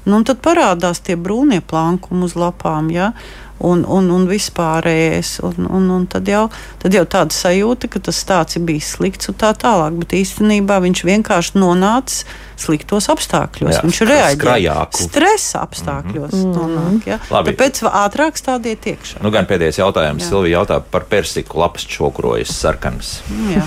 Nu, 0.04 0.20
tad 0.28 0.42
parādās 0.44 1.00
tie 1.00 1.16
brūnie 1.16 1.62
plankumi 1.64 2.26
uz 2.28 2.36
lapām. 2.36 2.90
Ja? 2.92 3.14
Un, 3.60 3.84
un, 3.86 4.10
un 4.12 4.26
vispārējais. 4.30 5.40
Un, 5.44 5.68
un, 5.70 5.90
un 5.98 6.06
tad, 6.08 6.28
jau, 6.28 6.48
tad 6.82 6.94
jau 6.94 7.04
tāda 7.06 7.34
sajūta, 7.36 7.90
ka 7.92 8.00
tas 8.00 8.20
stāsts 8.24 8.58
ir 8.60 8.66
bijis 8.68 8.94
slikts 8.98 9.30
un 9.32 9.38
tā 9.40 9.54
tālāk. 9.58 9.98
Bet 10.02 10.16
īstenībā 10.18 10.80
viņš 10.84 11.04
vienkārši 11.08 11.58
nonāca 11.62 12.26
sliktos 12.64 13.10
apstākļos. 13.12 13.76
Jā, 13.76 13.82
viņš 13.84 14.00
reaģēja 14.08 14.38
skrajāku. 14.38 15.04
stresa 15.08 15.64
apstākļos. 15.66 16.32
Mm 16.34 16.44
-hmm. 16.44 16.54
nonāk, 16.58 17.08
ja? 17.08 17.20
Labi. 17.32 17.52
Tāpēc 17.54 17.82
ātrāk 17.90 18.38
stādiet 18.40 18.86
iekšā. 18.94 19.24
Nu, 19.24 19.32
gan 19.32 19.46
pēdējais 19.50 19.80
jautājums. 19.82 20.24
Jā. 20.24 20.30
Silvija 20.30 20.60
jautā 20.60 20.80
par 20.92 21.04
persiku 21.10 21.60
lapas 21.60 21.86
čokurojas 21.86 22.54
sarkanas. 22.60 23.22
Jā. 23.54 23.66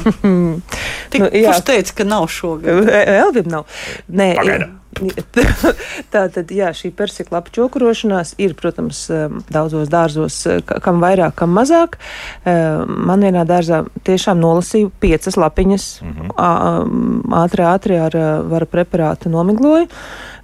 Tik, 1.10 1.20
Nu, 1.20 1.28
jā. 1.32 1.50
kurš 1.52 1.64
teica, 1.64 1.92
ka 1.96 2.04
nav 2.04 2.26
šogad? 2.28 2.88
Elvim 3.06 3.48
nav. 3.48 3.64
Nē, 4.08 4.34
Pagaidām. 4.36 4.76
tā 6.12 6.22
tad, 6.32 6.50
jā, 6.54 6.70
šī 6.76 6.90
persika 6.96 7.34
lapu 7.36 7.52
čokurošanās 7.56 8.34
ir, 8.42 8.54
protams, 8.58 9.02
um, 9.12 9.40
daudzos 9.52 9.90
dārzos, 9.92 10.38
uh, 10.48 10.60
ka- 10.66 10.80
kam 10.84 11.00
vairāk, 11.04 11.34
kam 11.40 11.52
mazāk. 11.56 11.98
Um, 12.44 12.94
Man 13.06 13.22
vienā 13.22 13.44
dārzā 13.46 13.82
tiešām 14.06 14.40
nolasīju 14.42 14.90
piecas 15.00 15.36
lapiņas, 15.38 15.84
ā- 16.36 16.54
um, 16.82 17.22
ātri, 17.42 17.62
ātri 17.66 18.00
ar 18.00 18.16
uh, 18.16 18.30
vara 18.50 18.66
preparātu 18.66 19.30
nomigloju. 19.32 19.86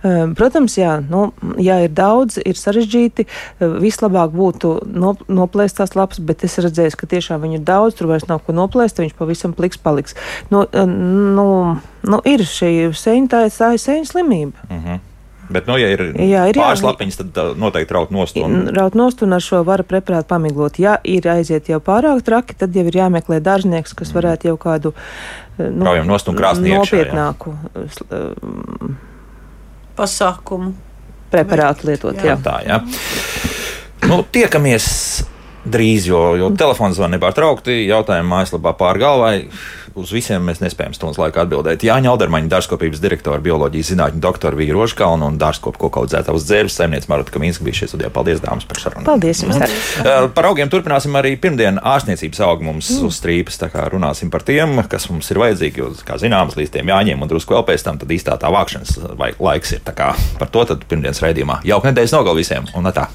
Um, 0.03 0.33
Protams, 0.39 0.75
jā, 0.79 0.97
nu, 1.07 1.29
jā, 1.63 1.79
ir 1.87 1.93
daudz, 1.95 2.41
ir 2.43 2.59
sarežģīti. 2.59 3.27
Uh, 3.61 3.77
Vislabāk 3.83 4.35
būtu 4.35 4.75
no, 4.91 5.15
noplēst 5.31 5.79
tās 5.79 5.95
lapas, 5.99 6.19
bet 6.19 6.43
es 6.47 6.59
redzēju, 6.63 6.97
ka 6.99 7.11
tiešām 7.15 7.45
viņi 7.45 7.61
ir 7.61 7.65
daudz, 7.69 7.99
tur 7.99 8.11
vairs 8.11 8.27
nav 8.31 8.43
ko 8.43 8.57
noplēst, 8.57 8.99
viņš 9.03 9.15
pavisam 9.19 9.55
pliks 9.55 9.79
paliks. 9.79 10.19
Nu, 10.51 10.65
uh, 10.67 10.91
nu, 10.91 11.47
nu, 12.03 12.21
ir 12.27 12.43
šī 12.49 12.91
sēņa, 12.99 13.31
tā 13.31 13.47
ir, 13.47 13.57
sēņa 13.87 14.11
slimība. 14.11 14.69
Mhm. 14.69 15.09
Bet, 15.53 15.67
nu, 15.67 15.77
ja 15.77 15.91
ir, 15.93 16.03
Jā, 16.17 16.47
ir 16.49 16.57
pāris 16.57 16.81
jā. 16.81 16.89
lapiņas, 16.89 17.19
tad 17.19 17.39
uh, 17.43 17.53
noteikti 17.59 17.95
raut 17.97 18.13
nost. 18.15 18.39
Un... 18.41 18.71
Raut 18.73 18.97
nost 18.97 19.23
un 19.27 19.37
ar 19.37 19.45
šo 19.45 19.61
vara 19.69 19.85
preparātu 19.87 20.31
pamiglot. 20.31 20.79
Ja 20.81 20.97
ir 21.05 21.27
aiziet 21.29 21.69
jau 21.69 21.81
pārāk 21.85 22.23
traki, 22.27 22.57
tad 22.59 22.77
jau 22.79 22.87
ir 22.89 22.99
jāmeklē 23.03 23.41
dārznieks, 23.45 23.95
kas 23.99 24.15
varētu 24.17 24.53
jau 24.53 24.59
kādu 24.63 24.95
uh, 24.95 25.65
nu, 25.67 25.85
iekšā, 26.73 26.79
jā. 26.79 26.79
nopietnāku 26.81 27.55
uh, 27.55 27.89
sl- 27.93 28.09
um, 28.17 28.97
Pasākumu. 29.97 30.73
preparātu 31.33 31.89
lietot. 31.89 32.17
Jā. 32.21 32.35
Jā. 32.35 32.39
Tā, 32.45 32.59
jā. 32.67 32.81
Nu, 34.09 34.21
tiekamies 34.33 34.87
drīz, 35.65 36.09
jo, 36.11 36.21
jo 36.39 36.51
telefons 36.59 36.97
zvana 36.99 37.17
nepārtraukti. 37.17 37.85
Jautājumi 37.87 38.31
mājaslapā 38.33 38.75
pār 38.79 39.01
galvai. 39.03 39.37
Uz 39.99 40.09
visiem 40.15 40.41
mēs 40.49 40.63
nespējam 40.63 40.95
stundas 40.97 41.19
laikā 41.21 41.43
atbildēt. 41.45 41.83
Jāņa 41.85 42.15
Aldermaņa, 42.15 42.49
dārzkopības 42.49 43.01
direktora, 43.03 43.43
bioloģijas 43.45 43.91
zinātņu 43.93 44.23
doktora 44.25 44.57
Vīra 44.57 44.79
Rožkalna 44.79 45.29
un 45.29 45.37
dārzkopu 45.41 45.83
koku 45.83 46.01
audzētājs 46.01 46.47
dzērbs 46.49 46.79
saimnieks 46.79 47.11
Marta 47.13 47.35
Kaminska 47.35 47.67
bija 47.67 47.83
šie 47.83 47.91
studijā. 47.91 48.09
Paldies, 48.15 48.41
dāmas, 48.41 48.65
par 48.69 48.81
sarunu. 48.81 49.05
Paldies 49.05 49.43
jums! 49.45 49.61
Uh, 49.61 50.31
Par 50.33 50.49
augiem 50.49 50.71
turpināsim 50.73 51.13
arī 51.21 51.35
pirmdien 51.41 51.77
ārstniecības 51.77 52.41
augi 52.47 52.69
mums 52.71 52.89
mm. 52.95 53.11
uz 53.11 53.19
strīpas. 53.21 53.61
Tā 53.61 53.69
kā 53.75 53.85
runāsim 53.93 54.33
par 54.33 54.47
tiem, 54.49 54.81
kas 54.89 55.11
mums 55.13 55.29
ir 55.35 55.43
vajadzīgi. 55.43 55.83
Jo, 55.85 55.91
kā 56.09 56.17
zināms, 56.23 56.57
līdz 56.57 56.73
tiem 56.79 56.95
jāņem 56.95 57.21
un 57.21 57.33
drusku 57.35 57.59
vēl 57.59 57.67
pēc 57.69 57.85
tam, 57.85 58.01
tad 58.01 58.17
īstā 58.17 58.39
tā 58.41 58.49
vākšanas 58.55 58.97
vai- 59.21 59.35
laiks 59.37 59.77
ir. 59.77 59.85
Tā 59.85 59.93
kā 59.99 60.15
par 60.41 60.49
to 60.49 60.65
tad 60.73 60.89
pirmdienas 60.89 61.21
raidījumā. 61.21 61.61
Jauka 61.69 61.93
nedēļas 61.93 62.17
nogal 62.17 62.41
visiem 62.41 62.71
un 62.73 62.89
tā! 62.97 63.11